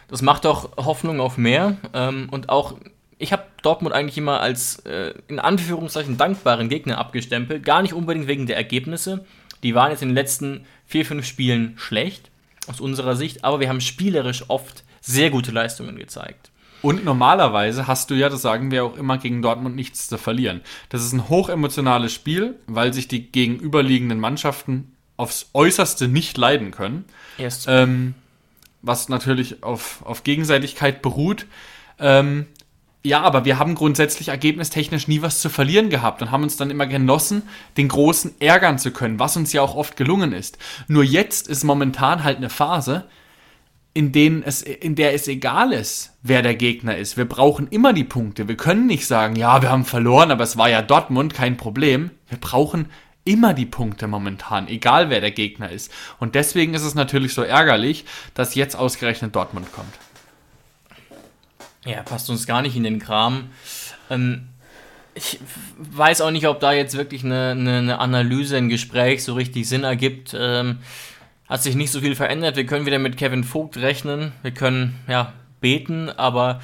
das 0.08 0.22
macht 0.22 0.44
doch 0.44 0.76
Hoffnung 0.76 1.20
auf 1.20 1.38
mehr. 1.38 1.76
Ähm, 1.94 2.28
und 2.30 2.48
auch, 2.48 2.74
ich 3.18 3.32
habe 3.32 3.44
Dortmund 3.62 3.94
eigentlich 3.94 4.18
immer 4.18 4.40
als 4.40 4.80
äh, 4.80 5.14
in 5.28 5.38
Anführungszeichen 5.38 6.16
dankbaren 6.16 6.68
Gegner 6.68 6.98
abgestempelt. 6.98 7.64
Gar 7.64 7.82
nicht 7.82 7.94
unbedingt 7.94 8.26
wegen 8.26 8.46
der 8.46 8.56
Ergebnisse. 8.56 9.24
Die 9.62 9.74
waren 9.74 9.90
jetzt 9.90 10.02
in 10.02 10.08
den 10.08 10.14
letzten 10.14 10.66
vier, 10.86 11.06
fünf 11.06 11.26
Spielen 11.26 11.74
schlecht, 11.76 12.30
aus 12.66 12.80
unserer 12.80 13.14
Sicht. 13.14 13.44
Aber 13.44 13.61
wir 13.61 13.68
haben 13.68 13.80
spielerisch 13.80 14.44
oft 14.48 14.84
sehr 15.00 15.30
gute 15.30 15.52
Leistungen 15.52 15.96
gezeigt. 15.96 16.49
Und 16.83 17.05
normalerweise 17.05 17.87
hast 17.87 18.11
du 18.11 18.14
ja, 18.14 18.28
das 18.28 18.43
sagen 18.43 18.70
wir 18.70 18.85
auch 18.85 18.97
immer, 18.97 19.18
gegen 19.18 19.43
Dortmund 19.43 19.76
nichts 19.76 20.09
zu 20.09 20.18
verlieren. 20.18 20.62
Das 20.89 21.05
ist 21.05 21.12
ein 21.12 21.28
hochemotionales 21.28 22.12
Spiel, 22.12 22.57
weil 22.66 22.93
sich 22.93 23.09
die 23.09 23.31
gegenüberliegenden 23.31 24.18
Mannschaften 24.18 24.97
aufs 25.16 25.51
Äußerste 25.53 26.09
nicht 26.09 26.39
leiden 26.39 26.70
können. 26.70 27.05
Erst 27.37 27.66
ähm, 27.68 28.14
was 28.83 29.09
natürlich 29.09 29.62
auf, 29.62 30.05
auf 30.05 30.24
Gegenseitigkeit 30.24 31.03
beruht. 31.03 31.47
Ähm, 31.99 32.47
ja, 33.03 33.22
aber 33.22 33.45
wir 33.47 33.59
haben 33.59 33.74
grundsätzlich 33.74 34.28
ergebnistechnisch 34.28 35.09
nie 35.09 35.22
was 35.22 35.41
zu 35.41 35.49
verlieren 35.49 35.89
gehabt 35.89 36.20
und 36.20 36.31
haben 36.31 36.43
uns 36.43 36.57
dann 36.57 36.70
immer 36.70 36.87
genossen, 36.87 37.43
den 37.76 37.89
Großen 37.89 38.35
ärgern 38.41 38.78
zu 38.78 38.91
können, 38.91 39.18
was 39.18 39.37
uns 39.37 39.53
ja 39.53 39.62
auch 39.62 39.74
oft 39.74 39.97
gelungen 39.97 40.33
ist. 40.33 40.59
Nur 40.87 41.03
jetzt 41.03 41.49
ist 41.49 41.64
momentan 41.64 42.24
halt 42.24 42.37
eine 42.39 42.51
Phase, 42.51 43.07
in, 43.93 44.12
denen 44.12 44.43
es, 44.43 44.62
in 44.62 44.95
der 44.95 45.14
es 45.14 45.26
egal 45.26 45.72
ist, 45.72 46.16
wer 46.22 46.43
der 46.43 46.55
Gegner 46.55 46.97
ist. 46.97 47.16
Wir 47.16 47.24
brauchen 47.24 47.68
immer 47.68 47.93
die 47.93 48.05
Punkte. 48.05 48.47
Wir 48.47 48.57
können 48.57 48.86
nicht 48.86 49.07
sagen, 49.07 49.36
ja, 49.36 49.62
wir 49.62 49.70
haben 49.70 49.84
verloren, 49.84 50.30
aber 50.30 50.45
es 50.45 50.57
war 50.57 50.68
ja 50.68 50.82
Dortmund, 50.82 51.34
kein 51.34 51.57
Problem. 51.57 52.11
Wir 52.28 52.38
brauchen 52.38 52.86
immer 53.24 53.53
die 53.53 53.66
Punkte 53.66 54.07
momentan, 54.07 54.68
egal 54.68 55.11
wer 55.11 55.20
der 55.20 55.32
Gegner 55.32 55.70
ist. 55.70 55.93
Und 56.18 56.34
deswegen 56.34 56.74
ist 56.74 56.84
es 56.84 56.95
natürlich 56.95 57.34
so 57.34 57.43
ärgerlich, 57.43 58.05
dass 58.34 58.55
jetzt 58.55 58.76
ausgerechnet 58.76 59.34
Dortmund 59.34 59.72
kommt. 59.72 59.93
Ja, 61.84 62.03
passt 62.03 62.30
uns 62.30 62.47
gar 62.47 62.62
nicht 62.62 62.76
in 62.76 62.84
den 62.84 62.99
Kram. 62.99 63.51
Ähm, 64.09 64.49
ich 65.14 65.41
weiß 65.78 66.20
auch 66.20 66.30
nicht, 66.30 66.47
ob 66.47 66.61
da 66.61 66.72
jetzt 66.72 66.97
wirklich 66.97 67.24
eine, 67.24 67.51
eine, 67.51 67.78
eine 67.78 67.99
Analyse, 67.99 68.57
ein 68.57 68.68
Gespräch 68.68 69.24
so 69.24 69.34
richtig 69.34 69.68
Sinn 69.68 69.82
ergibt. 69.82 70.34
Ähm, 70.38 70.78
hat 71.51 71.62
sich 71.62 71.74
nicht 71.74 71.92
so 71.92 72.01
viel 72.01 72.14
verändert. 72.14 72.57
Wir 72.57 72.64
können 72.64 72.86
wieder 72.86 72.98
mit 72.98 73.18
Kevin 73.18 73.44
Vogt 73.44 73.76
rechnen. 73.76 74.32
Wir 74.42 74.53
können, 74.53 74.98
ja, 75.09 75.34
beten, 75.61 76.09
aber 76.09 76.61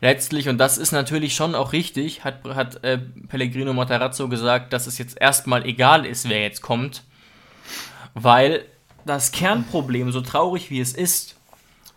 letztlich, 0.00 0.48
und 0.48 0.58
das 0.58 0.78
ist 0.78 0.90
natürlich 0.90 1.36
schon 1.36 1.54
auch 1.54 1.72
richtig, 1.72 2.24
hat, 2.24 2.42
hat 2.44 2.82
äh, 2.82 2.98
Pellegrino 3.28 3.72
Matarazzo 3.72 4.28
gesagt, 4.28 4.72
dass 4.72 4.88
es 4.88 4.98
jetzt 4.98 5.20
erstmal 5.20 5.64
egal 5.64 6.04
ist, 6.04 6.28
wer 6.28 6.42
jetzt 6.42 6.62
kommt. 6.62 7.04
Weil 8.14 8.64
das 9.06 9.30
Kernproblem, 9.30 10.10
so 10.10 10.20
traurig 10.20 10.70
wie 10.70 10.80
es 10.80 10.94
ist, 10.94 11.36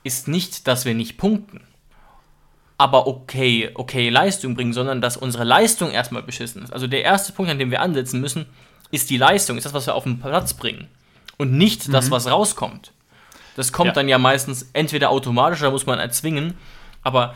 ist 0.04 0.28
nicht, 0.28 0.68
dass 0.68 0.86
wir 0.86 0.94
nicht 0.94 1.18
punkten 1.18 1.62
aber 2.84 3.08
okay, 3.08 3.70
okay 3.76 4.10
Leistung 4.10 4.56
bringen, 4.56 4.74
sondern 4.74 5.00
dass 5.00 5.16
unsere 5.16 5.46
Leistung 5.46 5.92
erstmal 5.92 6.22
beschissen 6.24 6.64
ist. 6.64 6.74
Also 6.74 6.86
der 6.86 7.04
erste 7.04 7.32
Punkt, 7.32 7.50
an 7.50 7.58
dem 7.58 7.72
wir 7.72 7.82
ansetzen 7.82 8.20
müssen, 8.20 8.46
ist 8.92 9.10
die 9.10 9.16
Leistung, 9.16 9.58
ist 9.58 9.66
das, 9.66 9.74
was 9.74 9.88
wir 9.88 9.96
auf 9.96 10.04
den 10.04 10.20
Platz 10.20 10.54
bringen. 10.54 10.90
Und 11.38 11.54
nicht 11.54 11.92
das, 11.94 12.12
was 12.12 12.28
rauskommt. 12.28 12.92
Das 13.56 13.72
kommt 13.72 13.88
Ja. 13.88 13.94
dann 13.94 14.08
ja 14.08 14.18
meistens 14.18 14.70
entweder 14.74 15.10
automatisch 15.10 15.62
oder 15.62 15.72
muss 15.72 15.86
man 15.86 16.00
erzwingen. 16.00 16.56
Aber 17.02 17.36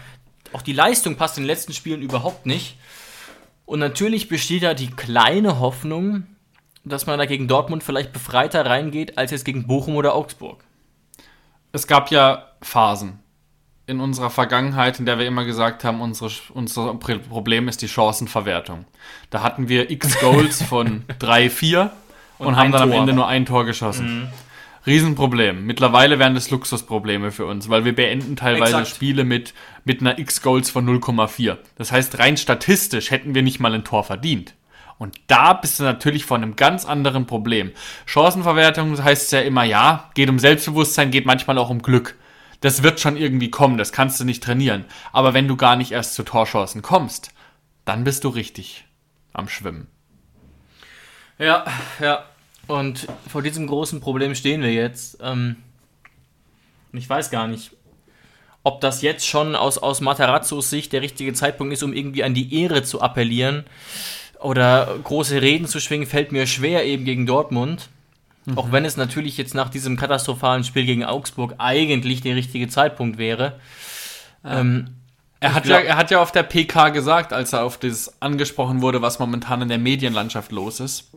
auch 0.53 0.61
die 0.61 0.73
Leistung 0.73 1.15
passt 1.15 1.37
in 1.37 1.43
den 1.43 1.47
letzten 1.47 1.73
Spielen 1.73 2.01
überhaupt 2.01 2.45
nicht. 2.45 2.77
Und 3.65 3.79
natürlich 3.79 4.29
besteht 4.29 4.63
da 4.63 4.73
die 4.73 4.89
kleine 4.89 5.59
Hoffnung, 5.59 6.25
dass 6.85 7.05
man 7.05 7.19
da 7.19 7.25
gegen 7.25 7.47
Dortmund 7.47 7.83
vielleicht 7.83 8.13
befreiter 8.13 8.65
reingeht, 8.65 9.17
als 9.17 9.31
jetzt 9.31 9.43
gegen 9.45 9.67
Bochum 9.67 9.95
oder 9.95 10.15
Augsburg. 10.15 10.63
Es 11.73 11.85
gab 11.85 12.11
ja 12.11 12.45
Phasen 12.61 13.19
in 13.87 13.99
unserer 13.99 14.29
Vergangenheit, 14.29 14.99
in 14.99 15.05
der 15.05 15.19
wir 15.19 15.25
immer 15.25 15.43
gesagt 15.45 15.83
haben, 15.83 16.01
unsere, 16.01 16.31
unser 16.53 16.93
Pro- 16.95 17.19
Problem 17.19 17.67
ist 17.67 17.81
die 17.81 17.87
Chancenverwertung. 17.89 18.85
Da 19.29 19.43
hatten 19.43 19.67
wir 19.69 19.89
x 19.91 20.19
Goals 20.19 20.61
von 20.63 21.03
3, 21.19 21.49
4 21.49 21.91
und, 22.37 22.47
Und 22.47 22.55
haben 22.55 22.71
dann 22.71 22.83
am 22.83 22.91
Tor. 22.91 22.99
Ende 22.99 23.13
nur 23.13 23.27
ein 23.27 23.45
Tor 23.45 23.65
geschossen. 23.65 24.29
Riesenproblem. 24.85 25.65
Mittlerweile 25.65 26.17
wären 26.17 26.33
das 26.33 26.49
Luxusprobleme 26.49 27.31
für 27.31 27.45
uns, 27.45 27.67
weil 27.69 27.83
wir 27.83 27.93
beenden 27.93 28.37
teilweise 28.37 28.77
Exakt. 28.77 28.87
Spiele 28.87 29.25
mit, 29.25 29.53
mit 29.83 29.99
einer 29.99 30.17
X-Goals 30.17 30.69
von 30.69 30.87
0,4. 30.87 31.57
Das 31.75 31.91
heißt, 31.91 32.19
rein 32.19 32.37
statistisch 32.37 33.11
hätten 33.11 33.35
wir 33.35 33.41
nicht 33.41 33.59
mal 33.59 33.73
ein 33.73 33.83
Tor 33.83 34.05
verdient. 34.05 34.53
Und 34.97 35.19
da 35.27 35.53
bist 35.53 35.79
du 35.79 35.83
natürlich 35.83 36.25
vor 36.25 36.37
einem 36.37 36.55
ganz 36.55 36.85
anderen 36.85 37.27
Problem. 37.27 37.71
Chancenverwertung 38.05 39.03
heißt 39.03 39.31
ja 39.33 39.41
immer, 39.41 39.63
ja, 39.63 40.09
geht 40.15 40.29
um 40.29 40.39
Selbstbewusstsein, 40.39 41.11
geht 41.11 41.25
manchmal 41.25 41.57
auch 41.57 41.69
um 41.69 41.81
Glück. 41.81 42.15
Das 42.61 42.81
wird 42.81 42.99
schon 42.99 43.17
irgendwie 43.17 43.51
kommen, 43.51 43.77
das 43.77 43.91
kannst 43.91 44.19
du 44.19 44.25
nicht 44.25 44.41
trainieren. 44.41 44.85
Aber 45.11 45.33
wenn 45.33 45.47
du 45.47 45.57
gar 45.57 45.75
nicht 45.75 45.91
erst 45.91 46.15
zu 46.15 46.23
Torchancen 46.23 46.81
kommst, 46.81 47.31
dann 47.85 48.05
bist 48.05 48.23
du 48.23 48.29
richtig 48.29 48.85
am 49.33 49.47
Schwimmen. 49.47 49.87
Ja, 51.39 51.65
ja. 51.99 52.25
Und 52.67 53.07
vor 53.29 53.41
diesem 53.41 53.67
großen 53.67 54.01
Problem 54.01 54.35
stehen 54.35 54.61
wir 54.61 54.73
jetzt. 54.73 55.19
Ähm, 55.21 55.55
ich 56.91 57.09
weiß 57.09 57.29
gar 57.29 57.47
nicht, 57.47 57.71
ob 58.63 58.81
das 58.81 59.01
jetzt 59.01 59.25
schon 59.25 59.55
aus, 59.55 59.77
aus 59.77 60.01
Matarazzos 60.01 60.69
Sicht 60.69 60.91
der 60.93 61.01
richtige 61.01 61.33
Zeitpunkt 61.33 61.73
ist, 61.73 61.83
um 61.83 61.93
irgendwie 61.93 62.23
an 62.23 62.33
die 62.33 62.61
Ehre 62.61 62.83
zu 62.83 63.01
appellieren 63.01 63.65
oder 64.39 64.97
große 65.03 65.41
Reden 65.41 65.67
zu 65.67 65.79
schwingen, 65.79 66.07
fällt 66.07 66.31
mir 66.31 66.45
schwer 66.47 66.85
eben 66.85 67.05
gegen 67.05 67.25
Dortmund. 67.25 67.89
Auch 68.55 68.71
wenn 68.71 68.85
es 68.85 68.95
natürlich 68.95 69.37
jetzt 69.37 69.55
nach 69.55 69.69
diesem 69.69 69.97
katastrophalen 69.97 70.63
Spiel 70.63 70.85
gegen 70.85 71.03
Augsburg 71.03 71.55
eigentlich 71.57 72.21
der 72.21 72.35
richtige 72.35 72.69
Zeitpunkt 72.69 73.17
wäre. 73.17 73.59
Ähm, 74.45 74.89
Er 75.41 75.53
hat, 75.53 75.65
ja, 75.65 75.79
er 75.79 75.97
hat 75.97 76.11
ja 76.11 76.21
auf 76.21 76.31
der 76.31 76.43
PK 76.43 76.89
gesagt, 76.89 77.33
als 77.33 77.51
er 77.53 77.63
auf 77.63 77.77
das 77.77 78.21
angesprochen 78.21 78.81
wurde, 78.81 79.01
was 79.01 79.19
momentan 79.19 79.61
in 79.61 79.67
der 79.67 79.77
Medienlandschaft 79.77 80.51
los 80.53 80.79
ist, 80.79 81.11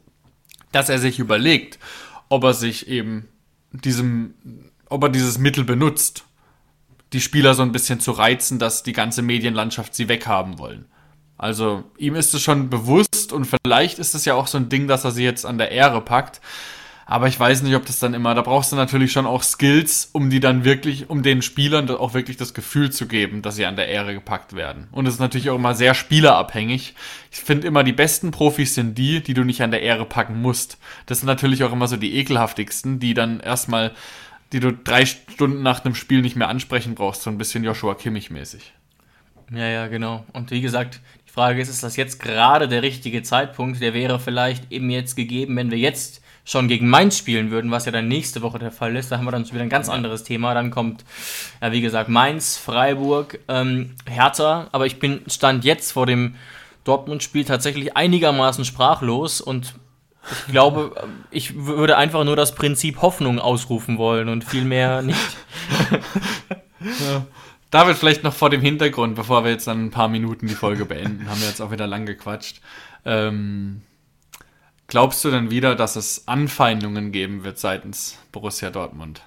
dass 0.73 0.89
er 0.89 0.99
sich 0.99 1.19
überlegt, 1.19 1.79
ob 2.29 2.45
er 2.45 2.55
sich 2.55 2.89
eben 2.89 3.29
diesem, 3.73 4.35
ob 4.89 5.03
er 5.05 5.09
dieses 5.09 5.39
Mittel 5.39 5.65
benutzt, 5.65 6.25
die 7.13 7.21
Spieler 7.21 7.55
so 7.55 7.63
ein 7.63 7.73
bisschen 7.73 8.01
zu 8.01 8.13
reizen, 8.13 8.59
dass 8.59 8.83
die 8.83 8.93
ganze 8.93 9.23
Medienlandschaft 9.23 9.95
sie 9.95 10.09
weghaben 10.09 10.59
wollen. 10.59 10.87
Also 11.37 11.85
ihm 11.97 12.15
ist 12.15 12.35
es 12.35 12.43
schon 12.43 12.69
bewusst 12.69 13.33
und 13.33 13.47
vielleicht 13.47 13.99
ist 13.99 14.15
es 14.15 14.25
ja 14.25 14.35
auch 14.35 14.47
so 14.47 14.59
ein 14.59 14.69
Ding, 14.69 14.87
dass 14.87 15.05
er 15.05 15.11
sie 15.11 15.25
jetzt 15.25 15.47
an 15.47 15.59
der 15.59 15.71
Ehre 15.71 16.03
packt. 16.03 16.41
Aber 17.11 17.27
ich 17.27 17.41
weiß 17.41 17.63
nicht, 17.63 17.75
ob 17.75 17.85
das 17.87 17.99
dann 17.99 18.15
immer, 18.15 18.37
da 18.37 18.43
brauchst 18.43 18.71
du 18.71 18.77
natürlich 18.77 19.11
schon 19.11 19.27
auch 19.27 19.43
Skills, 19.43 20.11
um 20.13 20.31
die 20.31 20.39
dann 20.39 20.65
wirklich, 20.65 21.11
um 21.11 21.25
den 21.25 21.43
Spielern 21.43 21.91
auch 21.91 22.15
wirklich 22.15 22.37
das 22.37 22.55
Gefühl 22.55 22.93
zu 22.93 23.09
geben, 23.09 23.43
dass 23.43 23.57
sie 23.57 23.67
an 23.67 23.75
der 23.75 23.89
Ehre 23.89 24.15
gepackt 24.15 24.55
werden. 24.55 24.87
Und 24.93 25.09
es 25.09 25.15
ist 25.15 25.19
natürlich 25.19 25.51
auch 25.51 25.57
immer 25.57 25.75
sehr 25.75 25.95
spielerabhängig. 25.95 26.95
Ich 27.33 27.41
finde 27.41 27.67
immer, 27.67 27.83
die 27.83 27.93
besten 27.93 28.31
Profis 28.31 28.77
sind 28.77 28.97
die, 28.97 29.25
die 29.25 29.35
du 29.35 29.43
nicht 29.43 29.61
an 29.61 29.73
der 29.73 29.83
Ehre 29.83 30.05
packen 30.05 30.41
musst. 30.41 30.79
Das 31.07 31.19
sind 31.19 31.27
natürlich 31.27 31.65
auch 31.65 31.73
immer 31.73 31.89
so 31.89 31.97
die 31.97 32.15
ekelhaftigsten, 32.15 33.01
die 33.01 33.13
dann 33.13 33.41
erstmal, 33.41 33.91
die 34.53 34.61
du 34.61 34.73
drei 34.73 35.05
Stunden 35.05 35.65
nach 35.65 35.85
einem 35.85 35.97
Spiel 35.97 36.23
nicht 36.23 36.37
mehr 36.37 36.49
ansprechen 36.49 36.95
brauchst, 36.95 37.23
so 37.23 37.31
ein 37.31 37.39
bisschen 37.39 37.65
Joshua 37.65 37.97
Kimmich 37.97 38.31
mäßig. 38.31 38.73
Ja, 39.53 39.67
ja, 39.67 39.89
genau. 39.89 40.25
Und 40.33 40.53
wie 40.53 40.61
gesagt, 40.61 41.01
die 41.27 41.33
Frage 41.33 41.61
ist, 41.61 41.71
ist 41.71 41.83
das 41.83 41.97
jetzt 41.97 42.21
gerade 42.23 42.69
der 42.69 42.85
richtige 42.85 43.25
Zeitpunkt? 43.25 43.83
Der 43.83 43.95
wäre 43.95 44.21
vielleicht 44.21 44.71
eben 44.71 44.91
jetzt 44.91 45.17
gegeben, 45.17 45.57
wenn 45.57 45.73
wir 45.73 45.79
jetzt 45.79 46.23
schon 46.51 46.67
gegen 46.67 46.89
Mainz 46.89 47.17
spielen 47.17 47.53
würden, 47.53 47.71
was 47.71 47.85
ja 47.85 47.93
dann 47.93 48.09
nächste 48.09 48.43
Woche 48.43 48.59
der 48.59 48.73
Fall 48.73 48.97
ist. 48.97 49.13
Da 49.13 49.19
haben 49.19 49.25
wir 49.25 49.31
dann 49.31 49.45
schon 49.45 49.55
wieder 49.55 49.63
ein 49.63 49.71
ganz 49.71 49.89
anderes 49.89 50.25
Thema. 50.25 50.53
Dann 50.53 50.73
kommt, 50.73 51.05
ja, 51.63 51.71
wie 51.71 51.81
gesagt, 51.81 52.09
Mainz, 52.09 52.57
Freiburg, 52.57 53.39
ähm, 53.47 53.95
Hertha. 54.05 54.67
Aber 54.73 54.85
ich 54.85 54.99
bin 54.99 55.21
stand 55.29 55.65
jetzt 55.65 55.93
vor 55.93 56.07
dem 56.07 56.35
Dortmund-Spiel 56.83 57.45
tatsächlich 57.45 57.97
einigermaßen 57.97 58.65
sprachlos 58.65 59.41
und 59.41 59.75
ich 60.47 60.53
glaube, 60.53 61.09
ich 61.31 61.55
würde 61.55 61.97
einfach 61.97 62.25
nur 62.25 62.35
das 62.35 62.57
Prinzip 62.57 63.01
Hoffnung 63.01 63.39
ausrufen 63.39 63.97
wollen 63.97 64.29
und 64.29 64.43
viel 64.43 64.65
mehr 64.65 65.03
nicht. 65.03 65.37
David, 67.71 67.97
vielleicht 67.97 68.25
noch 68.25 68.35
vor 68.35 68.51
dem 68.51 68.61
Hintergrund, 68.61 69.15
bevor 69.15 69.45
wir 69.45 69.53
jetzt 69.53 69.69
dann 69.69 69.85
ein 69.85 69.91
paar 69.93 70.09
Minuten 70.09 70.49
die 70.49 70.55
Folge 70.55 70.85
beenden, 70.85 71.31
haben 71.31 71.41
wir 71.41 71.47
jetzt 71.47 71.63
auch 71.63 71.71
wieder 71.71 71.87
lang 71.87 72.07
gequatscht. 72.07 72.61
Ähm, 73.05 73.83
glaubst 74.91 75.25
du 75.25 75.31
denn 75.31 75.51
wieder, 75.51 75.75
dass 75.75 75.97
es 75.97 76.29
Anfeindungen 76.29 77.11
geben 77.13 77.43
wird 77.45 77.59
seitens 77.59 78.19
Borussia 78.33 78.69
Dortmund? 78.71 79.23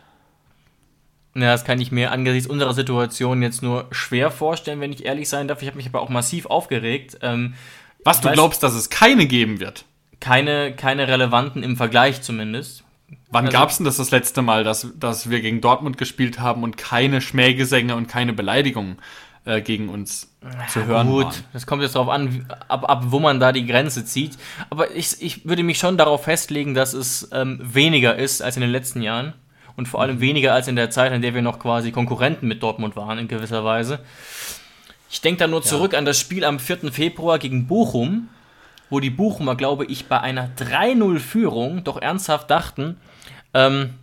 Ja, 1.35 1.51
das 1.51 1.65
kann 1.65 1.81
ich 1.81 1.91
mir 1.91 2.11
angesichts 2.11 2.47
unserer 2.47 2.75
Situation 2.75 3.41
jetzt 3.41 3.63
nur 3.63 3.87
schwer 3.91 4.29
vorstellen, 4.29 4.79
wenn 4.81 4.93
ich 4.93 5.05
ehrlich 5.05 5.27
sein 5.27 5.47
darf. 5.47 5.63
Ich 5.63 5.67
habe 5.67 5.77
mich 5.77 5.87
aber 5.87 6.01
auch 6.01 6.09
massiv 6.09 6.45
aufgeregt. 6.45 7.17
Ähm, 7.23 7.55
Was, 8.03 8.21
du 8.21 8.31
glaubst, 8.31 8.61
dass 8.61 8.75
es 8.75 8.89
keine 8.91 9.25
geben 9.25 9.59
wird? 9.59 9.85
keine, 10.19 10.73
keine 10.73 11.09
relevanten 11.09 11.63
im 11.63 11.75
Vergleich 11.75 12.21
zumindest. 12.21 12.85
Wann 13.29 13.47
Also- 13.47 13.57
gab 13.57 13.69
es 13.71 13.77
denn 13.77 13.85
das 13.85 13.97
das 13.97 14.11
letzte 14.11 14.41
Mal, 14.41 14.63
dass, 14.63 14.87
dass 14.97 15.29
wir 15.29 15.41
gegen 15.41 15.59
Dortmund 15.59 15.97
gespielt 15.97 16.39
haben 16.39 16.63
und 16.63 16.77
keine 16.77 17.19
Schmähgesänge 17.19 17.93
und 17.97 18.07
keine 18.07 18.31
Beleidigungen 18.31 18.99
äh, 19.45 19.61
gegen 19.61 19.89
uns 19.89 20.29
zu 20.71 20.85
hören 20.85 21.07
Gut, 21.07 21.25
waren? 21.25 21.43
das 21.53 21.65
kommt 21.65 21.81
jetzt 21.81 21.95
darauf 21.95 22.09
an, 22.09 22.45
ab, 22.67 22.89
ab 22.89 23.03
wo 23.07 23.19
man 23.19 23.39
da 23.39 23.51
die 23.51 23.65
Grenze 23.65 24.05
zieht. 24.05 24.37
Aber 24.69 24.95
ich, 24.95 25.21
ich 25.21 25.45
würde 25.45 25.63
mich 25.63 25.77
schon 25.77 25.97
darauf 25.97 26.23
festlegen, 26.23 26.73
dass 26.73 26.93
es 26.93 27.29
ähm, 27.31 27.59
weniger 27.61 28.15
ist 28.15 28.41
als 28.41 28.55
in 28.55 28.61
den 28.61 28.71
letzten 28.71 29.01
Jahren. 29.01 29.33
Und 29.75 29.87
vor 29.87 30.01
allem 30.01 30.19
weniger 30.19 30.53
als 30.53 30.67
in 30.67 30.75
der 30.75 30.91
Zeit, 30.91 31.11
in 31.13 31.21
der 31.21 31.33
wir 31.33 31.41
noch 31.41 31.57
quasi 31.57 31.91
Konkurrenten 31.91 32.47
mit 32.47 32.61
Dortmund 32.61 32.95
waren, 32.95 33.17
in 33.17 33.27
gewisser 33.27 33.63
Weise. 33.65 33.99
Ich 35.09 35.21
denke 35.21 35.39
da 35.39 35.47
nur 35.47 35.63
zurück 35.63 35.93
an 35.95 36.05
das 36.05 36.19
Spiel 36.19 36.45
am 36.45 36.59
4. 36.59 36.91
Februar 36.91 37.39
gegen 37.39 37.67
Bochum, 37.67 38.29
wo 38.89 38.99
die 38.99 39.09
Bochumer, 39.09 39.55
glaube 39.55 39.85
ich, 39.85 40.05
bei 40.05 40.19
einer 40.19 40.49
3-0-Führung 40.57 41.83
doch 41.83 41.99
ernsthaft 41.99 42.51
dachten, 42.51 42.97
ähm, 43.53 43.95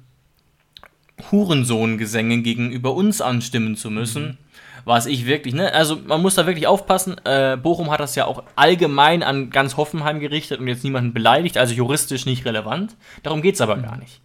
Hurensohn-Gesänge 1.31 2.43
gegenüber 2.43 2.95
uns 2.95 3.21
anstimmen 3.21 3.77
zu 3.77 3.91
müssen. 3.91 4.39
Was 4.85 5.07
ich 5.07 5.27
wirklich, 5.27 5.55
ne? 5.55 5.73
Also 5.73 5.99
man 6.07 6.23
muss 6.23 6.35
da 6.35 6.47
wirklich 6.47 6.67
aufpassen. 6.67 7.17
Äh, 7.25 7.57
Bochum 7.57 7.91
hat 7.91 8.01
das 8.01 8.15
ja 8.15 8.27
auch 8.27 8.43
allgemein 8.57 9.23
an 9.23 9.51
ganz 9.51 9.77
Hoffenheim 9.77 10.21
gerichtet 10.21 10.61
und 10.61 10.69
jetzt 10.69 10.85
niemanden 10.85 11.13
beleidigt, 11.13 11.59
also 11.59 11.75
juristisch 11.75 12.27
nicht 12.27 12.45
relevant. 12.45 12.97
Darum 13.23 13.43
geht's 13.43 13.61
aber 13.61 13.77
gar 13.77 13.97
nicht. 13.97 14.21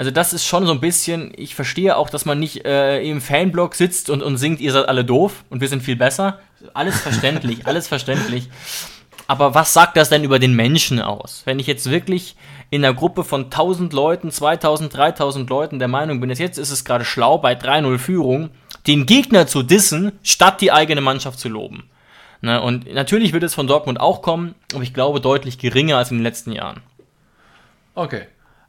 Also 0.00 0.10
das 0.10 0.32
ist 0.32 0.46
schon 0.46 0.64
so 0.64 0.72
ein 0.72 0.80
bisschen, 0.80 1.30
ich 1.36 1.54
verstehe 1.54 1.94
auch, 1.94 2.08
dass 2.08 2.24
man 2.24 2.38
nicht 2.38 2.64
äh, 2.64 3.02
im 3.02 3.20
Fanblock 3.20 3.74
sitzt 3.74 4.08
und, 4.08 4.22
und 4.22 4.38
singt, 4.38 4.58
ihr 4.60 4.72
seid 4.72 4.88
alle 4.88 5.04
doof 5.04 5.44
und 5.50 5.60
wir 5.60 5.68
sind 5.68 5.82
viel 5.82 5.96
besser. 5.96 6.38
Alles 6.72 6.98
verständlich, 6.98 7.58
alles 7.66 7.86
verständlich. 7.86 8.48
Aber 9.26 9.54
was 9.54 9.74
sagt 9.74 9.98
das 9.98 10.08
denn 10.08 10.24
über 10.24 10.38
den 10.38 10.54
Menschen 10.54 11.00
aus? 11.00 11.42
Wenn 11.44 11.58
ich 11.58 11.66
jetzt 11.66 11.90
wirklich 11.90 12.34
in 12.70 12.84
einer 12.84 12.94
Gruppe 12.94 13.24
von 13.24 13.44
1000 13.44 13.92
Leuten, 13.92 14.30
2000, 14.30 14.96
3000 14.96 15.50
Leuten 15.50 15.78
der 15.78 15.88
Meinung 15.88 16.18
bin, 16.18 16.30
dass 16.30 16.38
jetzt 16.38 16.58
ist 16.58 16.70
es 16.70 16.84
gerade 16.84 17.04
schlau, 17.04 17.36
bei 17.38 17.52
3-0 17.52 17.98
Führung, 17.98 18.50
den 18.86 19.06
Gegner 19.06 19.46
zu 19.46 19.62
dissen, 19.62 20.12
statt 20.22 20.60
die 20.60 20.72
eigene 20.72 21.00
Mannschaft 21.00 21.38
zu 21.38 21.48
loben. 21.48 21.84
Ne, 22.42 22.60
und 22.60 22.92
natürlich 22.92 23.34
wird 23.34 23.42
es 23.42 23.54
von 23.54 23.66
Dortmund 23.66 24.00
auch 24.00 24.22
kommen, 24.22 24.54
aber 24.72 24.82
ich 24.82 24.94
glaube 24.94 25.20
deutlich 25.20 25.58
geringer 25.58 25.98
als 25.98 26.10
in 26.10 26.18
den 26.18 26.22
letzten 26.24 26.52
Jahren. 26.52 26.80
Okay. 27.94 28.22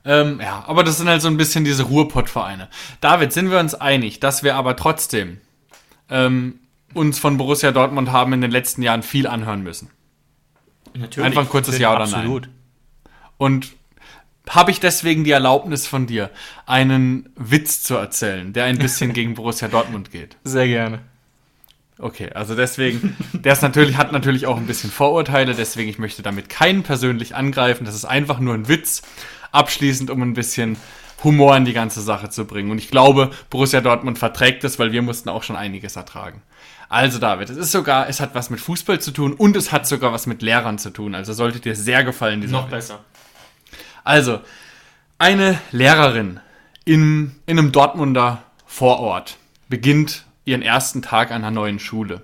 Ähm, 0.03 0.39
ja, 0.41 0.63
aber 0.67 0.83
das 0.83 0.97
sind 0.97 1.07
halt 1.07 1.21
so 1.21 1.27
ein 1.27 1.37
bisschen 1.37 1.63
diese 1.63 1.83
Ruhrpott-Vereine. 1.83 2.69
David, 2.99 3.31
sind 3.31 3.51
wir 3.51 3.59
uns 3.59 3.75
einig, 3.75 4.19
dass 4.19 4.43
wir 4.43 4.55
aber 4.55 4.75
trotzdem 4.75 5.39
ähm, 6.09 6.59
uns 6.93 7.19
von 7.19 7.37
Borussia 7.37 7.71
Dortmund 7.71 8.11
haben 8.11 8.33
in 8.33 8.41
den 8.41 8.51
letzten 8.51 8.81
Jahren 8.81 9.03
viel 9.03 9.27
anhören 9.27 9.61
müssen? 9.61 9.89
Natürlich, 10.93 11.25
Einfach 11.25 11.43
ein 11.43 11.49
kurzes 11.49 11.77
Ja 11.77 11.91
oder 11.91 12.05
Nein. 12.05 12.13
absolut. 12.15 12.49
Und 13.37 13.71
habe 14.49 14.71
ich 14.71 14.79
deswegen 14.79 15.23
die 15.23 15.31
Erlaubnis 15.31 15.87
von 15.87 16.07
dir, 16.07 16.29
einen 16.65 17.29
Witz 17.35 17.83
zu 17.83 17.95
erzählen, 17.95 18.53
der 18.53 18.65
ein 18.65 18.77
bisschen 18.77 19.13
gegen 19.13 19.35
Borussia 19.35 19.67
Dortmund 19.67 20.11
geht? 20.11 20.37
Sehr 20.43 20.67
gerne. 20.67 20.99
Okay, 21.99 22.31
also 22.33 22.55
deswegen, 22.55 23.15
der 23.33 23.53
ist 23.53 23.61
natürlich, 23.61 23.95
hat 23.97 24.11
natürlich 24.11 24.47
auch 24.47 24.57
ein 24.57 24.65
bisschen 24.65 24.89
Vorurteile, 24.89 25.53
deswegen 25.53 25.87
ich 25.87 25.99
möchte 25.99 26.23
damit 26.23 26.49
keinen 26.49 26.81
persönlich 26.81 27.35
angreifen. 27.35 27.85
Das 27.85 27.93
ist 27.93 28.05
einfach 28.05 28.39
nur 28.39 28.55
ein 28.55 28.67
Witz, 28.67 29.03
abschließend, 29.51 30.09
um 30.09 30.21
ein 30.23 30.33
bisschen 30.33 30.77
Humor 31.23 31.55
in 31.55 31.65
die 31.65 31.73
ganze 31.73 32.01
Sache 32.01 32.29
zu 32.29 32.45
bringen. 32.45 32.71
Und 32.71 32.79
ich 32.79 32.89
glaube, 32.89 33.29
Borussia 33.51 33.81
Dortmund 33.81 34.17
verträgt 34.17 34.63
es, 34.63 34.79
weil 34.79 34.91
wir 34.91 35.03
mussten 35.03 35.29
auch 35.29 35.43
schon 35.43 35.55
einiges 35.55 35.95
ertragen. 35.95 36.41
Also 36.89 37.19
David, 37.19 37.49
es 37.49 37.57
ist 37.57 37.71
sogar, 37.71 38.09
es 38.09 38.19
hat 38.19 38.35
was 38.35 38.49
mit 38.49 38.59
Fußball 38.59 38.99
zu 38.99 39.11
tun 39.11 39.33
und 39.33 39.55
es 39.55 39.71
hat 39.71 39.87
sogar 39.87 40.11
was 40.11 40.25
mit 40.25 40.41
Lehrern 40.41 40.77
zu 40.77 40.89
tun. 40.89 41.15
Also 41.15 41.31
sollte 41.33 41.59
dir 41.59 41.75
sehr 41.75 42.03
gefallen, 42.03 42.41
dieser 42.41 42.53
Noch 42.53 42.65
Witz. 42.65 42.71
besser. 42.71 42.99
Also, 44.03 44.41
eine 45.17 45.59
Lehrerin 45.71 46.39
in, 46.85 47.35
in 47.45 47.59
einem 47.59 47.71
Dortmunder 47.71 48.43
Vorort 48.65 49.37
beginnt 49.69 50.25
ihren 50.45 50.61
ersten 50.61 51.01
Tag 51.01 51.31
an 51.31 51.43
einer 51.43 51.51
neuen 51.51 51.79
Schule. 51.79 52.21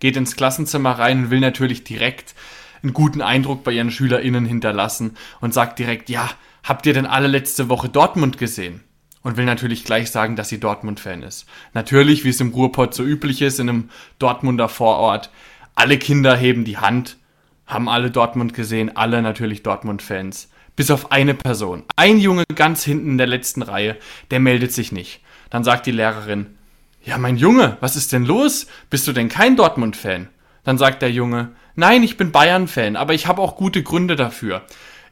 Geht 0.00 0.16
ins 0.16 0.34
Klassenzimmer 0.34 0.92
rein 0.92 1.24
und 1.24 1.30
will 1.30 1.40
natürlich 1.40 1.84
direkt 1.84 2.34
einen 2.82 2.94
guten 2.94 3.22
Eindruck 3.22 3.64
bei 3.64 3.72
ihren 3.72 3.90
SchülerInnen 3.90 4.46
hinterlassen 4.46 5.16
und 5.40 5.54
sagt 5.54 5.78
direkt, 5.78 6.08
ja, 6.08 6.30
habt 6.64 6.86
ihr 6.86 6.94
denn 6.94 7.06
alle 7.06 7.28
letzte 7.28 7.68
Woche 7.68 7.88
Dortmund 7.88 8.38
gesehen? 8.38 8.82
Und 9.22 9.36
will 9.36 9.44
natürlich 9.44 9.84
gleich 9.84 10.10
sagen, 10.10 10.34
dass 10.34 10.48
sie 10.48 10.58
Dortmund-Fan 10.58 11.22
ist. 11.22 11.46
Natürlich, 11.74 12.24
wie 12.24 12.30
es 12.30 12.40
im 12.40 12.54
Ruhrpott 12.54 12.94
so 12.94 13.04
üblich 13.04 13.42
ist, 13.42 13.60
in 13.60 13.68
einem 13.68 13.90
Dortmunder 14.18 14.70
Vorort, 14.70 15.28
alle 15.74 15.98
Kinder 15.98 16.34
heben 16.34 16.64
die 16.64 16.78
Hand, 16.78 17.18
haben 17.66 17.90
alle 17.90 18.10
Dortmund 18.10 18.54
gesehen, 18.54 18.96
alle 18.96 19.20
natürlich 19.20 19.62
Dortmund-Fans. 19.62 20.49
Bis 20.76 20.90
auf 20.90 21.12
eine 21.12 21.34
Person. 21.34 21.84
Ein 21.96 22.18
Junge 22.18 22.44
ganz 22.54 22.84
hinten 22.84 23.10
in 23.10 23.18
der 23.18 23.26
letzten 23.26 23.62
Reihe, 23.62 23.96
der 24.30 24.40
meldet 24.40 24.72
sich 24.72 24.92
nicht. 24.92 25.20
Dann 25.50 25.64
sagt 25.64 25.86
die 25.86 25.92
Lehrerin, 25.92 26.56
ja, 27.02 27.18
mein 27.18 27.36
Junge, 27.36 27.76
was 27.80 27.96
ist 27.96 28.12
denn 28.12 28.24
los? 28.24 28.66
Bist 28.90 29.06
du 29.06 29.12
denn 29.12 29.28
kein 29.28 29.56
Dortmund-Fan? 29.56 30.28
Dann 30.64 30.78
sagt 30.78 31.02
der 31.02 31.10
Junge, 31.10 31.52
nein, 31.74 32.02
ich 32.02 32.16
bin 32.16 32.32
Bayern-Fan, 32.32 32.96
aber 32.96 33.14
ich 33.14 33.26
habe 33.26 33.40
auch 33.40 33.56
gute 33.56 33.82
Gründe 33.82 34.16
dafür. 34.16 34.62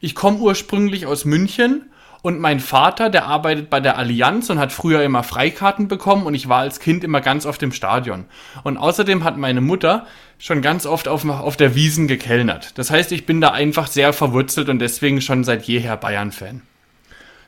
Ich 0.00 0.14
komme 0.14 0.38
ursprünglich 0.38 1.06
aus 1.06 1.24
München 1.24 1.90
und 2.22 2.40
mein 2.40 2.58
Vater, 2.58 3.10
der 3.10 3.26
arbeitet 3.26 3.70
bei 3.70 3.80
der 3.80 3.96
Allianz 3.96 4.50
und 4.50 4.58
hat 4.58 4.72
früher 4.72 5.02
immer 5.02 5.22
Freikarten 5.22 5.86
bekommen 5.86 6.26
und 6.26 6.34
ich 6.34 6.48
war 6.48 6.60
als 6.60 6.80
Kind 6.80 7.04
immer 7.04 7.20
ganz 7.20 7.46
oft 7.46 7.62
im 7.62 7.72
Stadion. 7.72 8.24
Und 8.64 8.76
außerdem 8.76 9.22
hat 9.22 9.36
meine 9.36 9.60
Mutter 9.60 10.06
schon 10.38 10.60
ganz 10.60 10.84
oft 10.84 11.06
auf, 11.06 11.24
auf 11.28 11.56
der 11.56 11.74
Wiesen 11.76 12.08
gekellnert. 12.08 12.76
Das 12.76 12.90
heißt, 12.90 13.12
ich 13.12 13.24
bin 13.24 13.40
da 13.40 13.50
einfach 13.50 13.86
sehr 13.86 14.12
verwurzelt 14.12 14.68
und 14.68 14.80
deswegen 14.80 15.20
schon 15.20 15.44
seit 15.44 15.64
jeher 15.64 15.96
Bayern-Fan. 15.96 16.62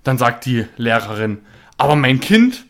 Dann 0.04 0.18
sagt 0.18 0.46
die 0.46 0.66
Lehrerin, 0.76 1.38
aber 1.76 1.96
mein 1.96 2.20
Kind, 2.20 2.64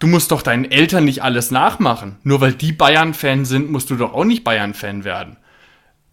du 0.00 0.08
musst 0.08 0.32
doch 0.32 0.42
deinen 0.42 0.64
Eltern 0.64 1.04
nicht 1.04 1.22
alles 1.22 1.50
nachmachen. 1.52 2.16
Nur 2.24 2.40
weil 2.40 2.54
die 2.54 2.72
Bayern-Fan 2.72 3.44
sind, 3.44 3.70
musst 3.70 3.90
du 3.90 3.96
doch 3.96 4.14
auch 4.14 4.24
nicht 4.24 4.42
Bayern-Fan 4.42 5.04
werden. 5.04 5.36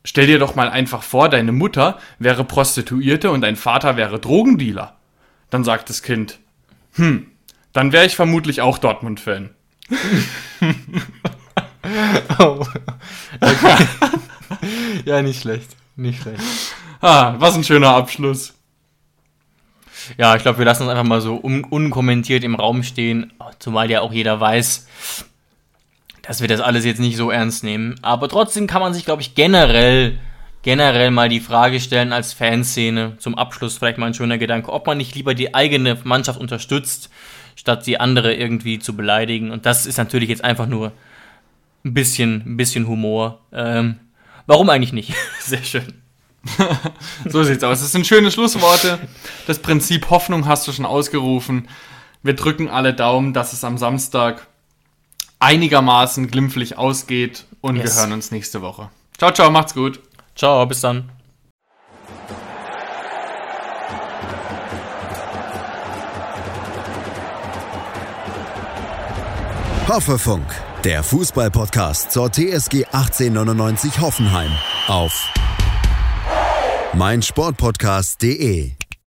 Stell 0.05 0.27
dir 0.27 0.37
doch 0.37 0.55
mal 0.55 0.69
einfach 0.69 1.01
vor, 1.01 1.29
deine 1.29 1.53
Mutter 1.53 1.97
wäre 2.19 2.43
Prostituierte 2.43 3.31
und 3.31 3.41
dein 3.41 3.55
Vater 3.55 3.97
wäre 3.97 4.19
Drogendealer. 4.19 4.97
Dann 5.53 5.63
sagt 5.63 5.87
das 5.89 6.01
Kind, 6.01 6.39
hm, 6.93 7.27
dann 7.73 7.91
wäre 7.91 8.07
ich 8.07 8.15
vermutlich 8.15 8.61
auch 8.61 8.79
Dortmund-Fan. 8.79 9.51
Oh. 12.39 12.65
Okay. 13.41 13.87
ja, 15.05 15.21
nicht 15.21 15.41
schlecht. 15.41 15.75
Nicht 15.97 16.21
schlecht. 16.21 16.41
Ah, 17.01 17.35
was 17.39 17.55
ein 17.55 17.65
schöner 17.65 17.93
Abschluss. 17.93 18.53
Ja, 20.17 20.35
ich 20.37 20.41
glaube, 20.43 20.59
wir 20.59 20.65
lassen 20.65 20.83
uns 20.83 20.91
einfach 20.91 21.03
mal 21.03 21.19
so 21.19 21.35
un 21.43 21.65
unkommentiert 21.65 22.45
im 22.45 22.55
Raum 22.55 22.83
stehen, 22.83 23.33
zumal 23.59 23.91
ja 23.91 23.99
auch 23.99 24.13
jeder 24.13 24.39
weiß, 24.39 24.87
dass 26.21 26.39
wir 26.39 26.47
das 26.47 26.61
alles 26.61 26.85
jetzt 26.85 27.01
nicht 27.01 27.17
so 27.17 27.29
ernst 27.29 27.65
nehmen. 27.65 27.95
Aber 28.01 28.29
trotzdem 28.29 28.65
kann 28.65 28.81
man 28.81 28.93
sich, 28.93 29.03
glaube 29.03 29.21
ich, 29.21 29.35
generell, 29.35 30.19
generell 30.63 31.11
mal 31.11 31.29
die 31.29 31.39
Frage 31.41 31.79
stellen 31.79 32.11
als 32.13 32.33
Fanszene, 32.33 33.17
zum 33.19 33.35
Abschluss 33.37 33.77
vielleicht 33.77 33.97
mal 33.99 34.07
ein 34.07 34.13
schöner 34.13 34.37
Gedanke, 34.37 34.71
ob 34.73 34.87
man 34.87 34.97
nicht 34.97 35.13
lieber 35.13 35.35
die 35.35 35.53
eigene 35.53 35.97
Mannschaft 36.03 36.39
unterstützt, 36.39 37.09
statt 37.55 37.85
die 37.85 37.99
andere 37.99 38.33
irgendwie 38.33 38.79
zu 38.79 38.95
beleidigen. 38.95 39.51
Und 39.51 39.65
das 39.65 39.85
ist 39.85 39.97
natürlich 39.97 40.29
jetzt 40.29 40.43
einfach 40.43 40.65
nur 40.65 40.91
ein 41.85 41.93
bisschen, 41.93 42.43
ein 42.45 42.57
bisschen 42.57 42.87
Humor. 42.87 43.41
Ähm, 43.51 43.99
warum 44.47 44.69
eigentlich 44.69 44.93
nicht? 44.93 45.13
Sehr 45.39 45.63
schön. 45.63 45.93
So 47.29 47.43
sieht's 47.43 47.63
aus. 47.63 47.79
Das 47.79 47.91
sind 47.93 48.05
schöne 48.05 48.29
Schlussworte. 48.29 48.99
Das 49.47 49.59
Prinzip 49.59 50.09
Hoffnung 50.09 50.45
hast 50.45 50.67
du 50.67 50.73
schon 50.73 50.85
ausgerufen. 50.85 51.69
Wir 52.21 52.33
drücken 52.33 52.69
alle 52.69 52.93
Daumen, 52.93 53.33
dass 53.33 53.53
es 53.53 53.63
am 53.63 53.77
Samstag 53.77 54.45
einigermaßen 55.39 56.27
glimpflich 56.29 56.77
ausgeht 56.77 57.45
und 57.61 57.77
Yes. 57.77 57.95
wir 57.95 58.01
hören 58.01 58.13
uns 58.13 58.31
nächste 58.31 58.61
Woche. 58.61 58.89
Ciao, 59.17 59.31
ciao, 59.31 59.51
macht's 59.51 59.73
gut. 59.73 59.99
Ciao, 60.35 60.65
bis 60.65 60.81
dann. 60.81 61.09
Hoffefunk, 69.87 70.45
der 70.83 71.03
Fußballpodcast 71.03 72.11
zur 72.11 72.31
TSG 72.31 72.85
1899 72.91 73.99
Hoffenheim 73.99 74.51
auf 74.87 75.29
meinsportpodcast.de. 76.93 78.71